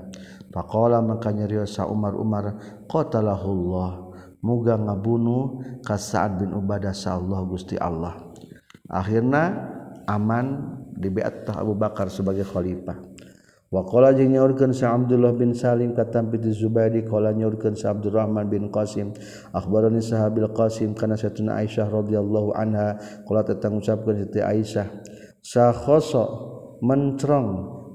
Faqala 0.52 1.00
maka 1.02 1.32
nyarios 1.32 1.80
sa 1.80 1.88
Umar 1.90 2.14
Umar 2.14 2.60
qatalahullah. 2.86 4.14
Muga 4.44 4.78
ngabunuh 4.78 5.64
ka 5.82 5.98
Sa'ad 5.98 6.44
bin 6.44 6.54
Ubadah 6.54 6.94
sa 6.94 7.18
Allah 7.18 7.42
Gusti 7.48 7.80
Allah. 7.80 8.20
Akhirna 8.92 9.72
aman 10.06 10.78
di 10.92 11.10
baiat 11.10 11.48
Abu 11.56 11.74
Bakar 11.74 12.12
sebagai 12.12 12.46
khalifah. 12.46 13.00
Wakola 13.72 14.12
jeung 14.12 14.36
nyaurkeun 14.36 14.76
sa 14.76 14.92
Abdullah 14.92 15.32
bin 15.32 15.56
Salim 15.56 15.96
kata 15.96 16.28
bi 16.28 16.44
Zubairi 16.52 17.08
qala 17.08 17.32
nyaurkeun 17.32 17.80
sa 17.80 17.96
Abdurrahman 17.96 18.52
bin 18.52 18.68
Qasim 18.68 19.16
akhbarani 19.56 20.04
sahabil 20.04 20.52
Qasim 20.52 20.92
kana 20.92 21.16
satuna 21.16 21.56
Aisyah 21.64 21.88
radhiyallahu 21.88 22.52
anha. 22.52 23.00
Qala 23.24 23.48
tatang 23.48 23.80
ucapkeun 23.80 24.28
Siti 24.28 24.44
Aisyah 24.44 24.92
sakhoso 25.42 26.24
mencrong 26.86 27.50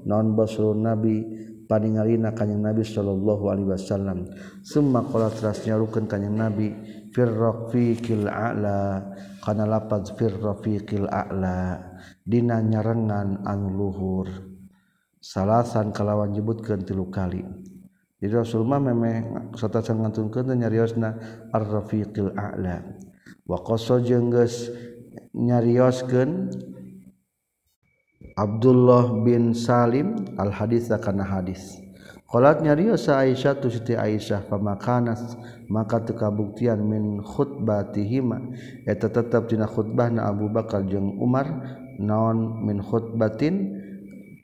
non 0.07 0.35
basrul 0.35 0.75
nabi 0.75 1.23
paningalina 1.67 2.31
kanyang 2.31 2.71
nabi 2.71 2.83
sallallahu 2.87 3.51
alaihi 3.51 3.67
wasallam. 3.75 4.27
Summa 4.63 5.03
qala 5.03 5.27
teras 5.27 5.67
nyarukeun 5.67 6.07
kanyang 6.07 6.35
nabi 6.39 6.71
fir 7.11 7.27
rafiqil 7.27 8.27
a'la 8.27 9.03
kana 9.43 9.67
lapad 9.67 10.07
fir 10.15 10.31
rafiqil 10.31 11.11
a'la 11.11 11.75
dina 12.23 12.63
nyarengan 12.63 13.43
anu 13.43 13.67
luhur. 13.67 14.27
Salasan 15.19 15.91
kalawan 15.91 16.31
nyebutkeun 16.31 16.87
tilu 16.87 17.11
kali. 17.11 17.43
Jadi 18.17 18.33
Rasul 18.33 18.63
mah 18.63 18.79
memeh 18.79 19.51
satasan 19.59 19.99
ngantunkeun 19.99 20.55
nyariosna 20.55 21.09
ar 21.51 21.63
rafiqil 21.67 22.31
a'la. 22.31 22.79
Wa 23.43 23.59
qasa 23.59 23.99
jeung 23.99 24.31
geus 24.31 24.71
nyarioskeun 25.35 26.47
Abdullah 28.37 29.17
bin 29.25 29.57
Salim 29.57 30.37
al 30.37 30.53
hadits 30.53 30.93
kana 31.01 31.25
hadis. 31.25 31.81
Salat 32.29 32.61
nyariosa 32.61 33.17
Aisyah 33.25 33.57
tu 33.57 33.73
Siti 33.73 33.97
Aisyah 33.97 34.45
pamakanas 34.45 35.33
maka 35.65 36.05
tekabuktian 36.05 36.77
min 36.85 37.25
khutbatihima. 37.25 38.53
Eta 38.85 39.09
tetep 39.09 39.49
dina 39.49 39.65
khutbahna 39.65 40.29
Abu 40.29 40.53
Bakar 40.53 40.85
jeung 40.85 41.17
Umar 41.17 41.49
naon 41.97 42.61
min 42.61 42.77
khutbatin 42.77 43.81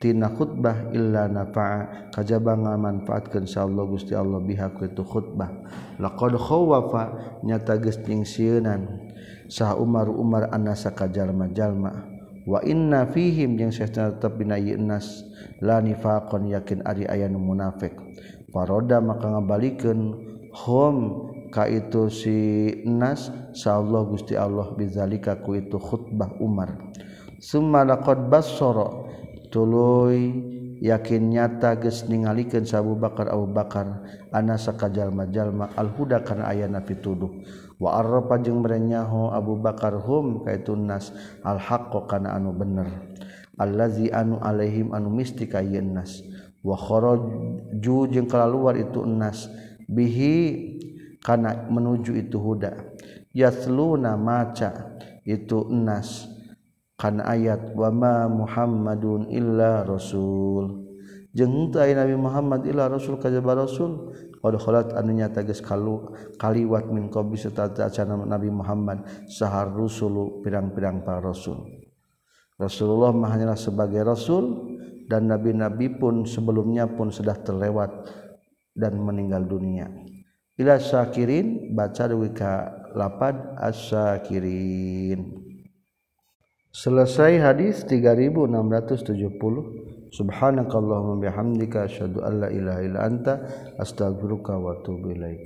tina 0.02 0.34
khutbah 0.34 0.90
illa 0.90 1.30
nafa'a. 1.30 2.10
Kajaba 2.10 2.58
ngamanfaatkeun 2.58 3.46
insyaallah 3.46 3.84
Gusti 3.94 4.18
Allah 4.18 4.42
biha 4.42 4.74
itu 4.74 5.06
khutbah. 5.06 5.54
Laqad 6.02 6.34
khawafa 6.34 7.38
nyata 7.46 7.78
geus 7.78 8.02
nyingsieunan. 8.02 9.14
Sah 9.54 9.78
Umar 9.78 10.10
Umar 10.10 10.50
anasa 10.50 10.90
kajalma-jalma 10.90 12.13
wa 12.44 12.60
inna 12.64 13.08
fihim 13.08 13.56
jeung 13.56 13.72
sesna 13.72 14.12
tetep 14.16 14.36
dina 14.40 14.60
nas 14.80 15.24
la 15.64 15.80
nifaqon 15.80 16.52
yakin 16.52 16.84
ari 16.84 17.08
aya 17.08 17.32
nu 17.32 17.40
munafik. 17.40 17.96
Paroda 18.54 19.02
maka 19.02 19.32
ngabalikeun 19.32 20.00
hum 20.54 20.96
ka 21.50 21.66
itu 21.66 22.10
si 22.14 22.38
nas 22.86 23.34
insyaallah 23.54 24.06
Gusti 24.10 24.38
Allah 24.38 24.74
bizalika 24.78 25.42
ku 25.42 25.58
itu 25.58 25.82
khutbah 25.82 26.38
Umar. 26.38 26.78
Summa 27.42 27.82
laqad 27.82 28.30
bassara 28.30 28.88
tuluy 29.50 30.32
yakin 30.84 31.34
nyata 31.34 31.80
geus 31.82 32.06
ningalikeun 32.06 32.68
Abu 32.76 32.94
Bakar 33.00 33.32
Abu 33.32 33.48
Bakar 33.50 34.04
ana 34.30 34.60
sakajal 34.60 35.10
majalma 35.10 35.72
al 35.80 35.90
huda 35.96 36.22
kana 36.22 36.52
ayana 36.52 36.84
pituduh. 36.84 37.32
Waarropa 37.84 38.40
jeung 38.40 38.64
merenyaho 38.64 39.36
Abu 39.36 39.60
Bakar 39.60 40.00
hum 40.00 40.48
kaitun 40.48 40.88
nas 40.88 41.12
al-haqqo 41.44 42.08
kana 42.08 42.32
anu 42.32 42.56
bener. 42.56 42.88
Allazi 43.60 44.08
anu 44.08 44.40
alaihim 44.40 44.96
anu 44.96 45.12
misti 45.12 45.52
ka 45.52 45.60
ieu 45.60 45.84
nas. 45.84 46.24
Wa 46.64 46.80
kharaju 46.80 47.98
jeung 48.08 48.32
kalaluar 48.32 48.80
itu 48.80 49.04
nas 49.04 49.52
bihi 49.92 50.80
kana 51.20 51.68
menuju 51.68 52.16
itu 52.16 52.40
huda. 52.40 52.96
Yasluna 53.36 54.16
maca 54.16 54.96
itu 55.28 55.68
nas 55.68 56.24
kana 56.96 57.28
ayat 57.36 57.76
wa 57.76 57.92
ma 57.92 58.16
Muhammadun 58.32 59.28
illa 59.28 59.84
rasul. 59.84 60.88
Jeung 61.36 61.68
teu 61.74 61.92
Nabi 61.92 62.16
Muhammad 62.16 62.64
illa 62.64 62.88
rasul 62.88 63.20
kajaba 63.20 63.66
rasul 63.68 64.14
annya 64.44 65.32
tagis 65.32 65.64
kalau 65.64 66.12
kaliwat 66.36 66.92
min 66.92 67.08
q 67.08 67.24
Nabi 68.28 68.50
Muhammad 68.52 69.08
sahhar 69.32 69.72
Rasul 69.72 70.44
pirang-pirang 70.44 71.08
para 71.08 71.24
rasul. 71.24 71.64
Rasulullah 72.60 73.16
mahanyalah 73.16 73.58
sebagai 73.58 74.04
rasul 74.04 74.76
dan 75.08 75.32
nabi-nabi 75.32 75.96
pun 75.96 76.28
sebelumnya 76.28 76.92
pun 76.92 77.10
sudah 77.10 77.40
terlewat 77.40 77.90
dan 78.76 79.00
meninggal 79.00 79.48
dunia. 79.48 79.88
Ila 80.60 80.78
Syakirin 80.78 81.74
baca 81.74 82.06
wika 82.14 82.54
lapad 82.94 83.58
asyakirin 83.58 85.44
Selesai 86.74 87.38
hadis 87.38 87.86
3670 87.86 90.03
Subhanakallahumma 90.14 91.26
bihamdika 91.26 91.90
asyhadu 91.90 92.22
an 92.22 92.46
la 92.46 92.50
ilaha 92.54 92.82
illa 92.86 93.00
anta 93.02 93.34
astaghfiruka 93.82 94.54
wa 94.62 94.78
atubu 94.78 95.10
ilaik 95.10 95.42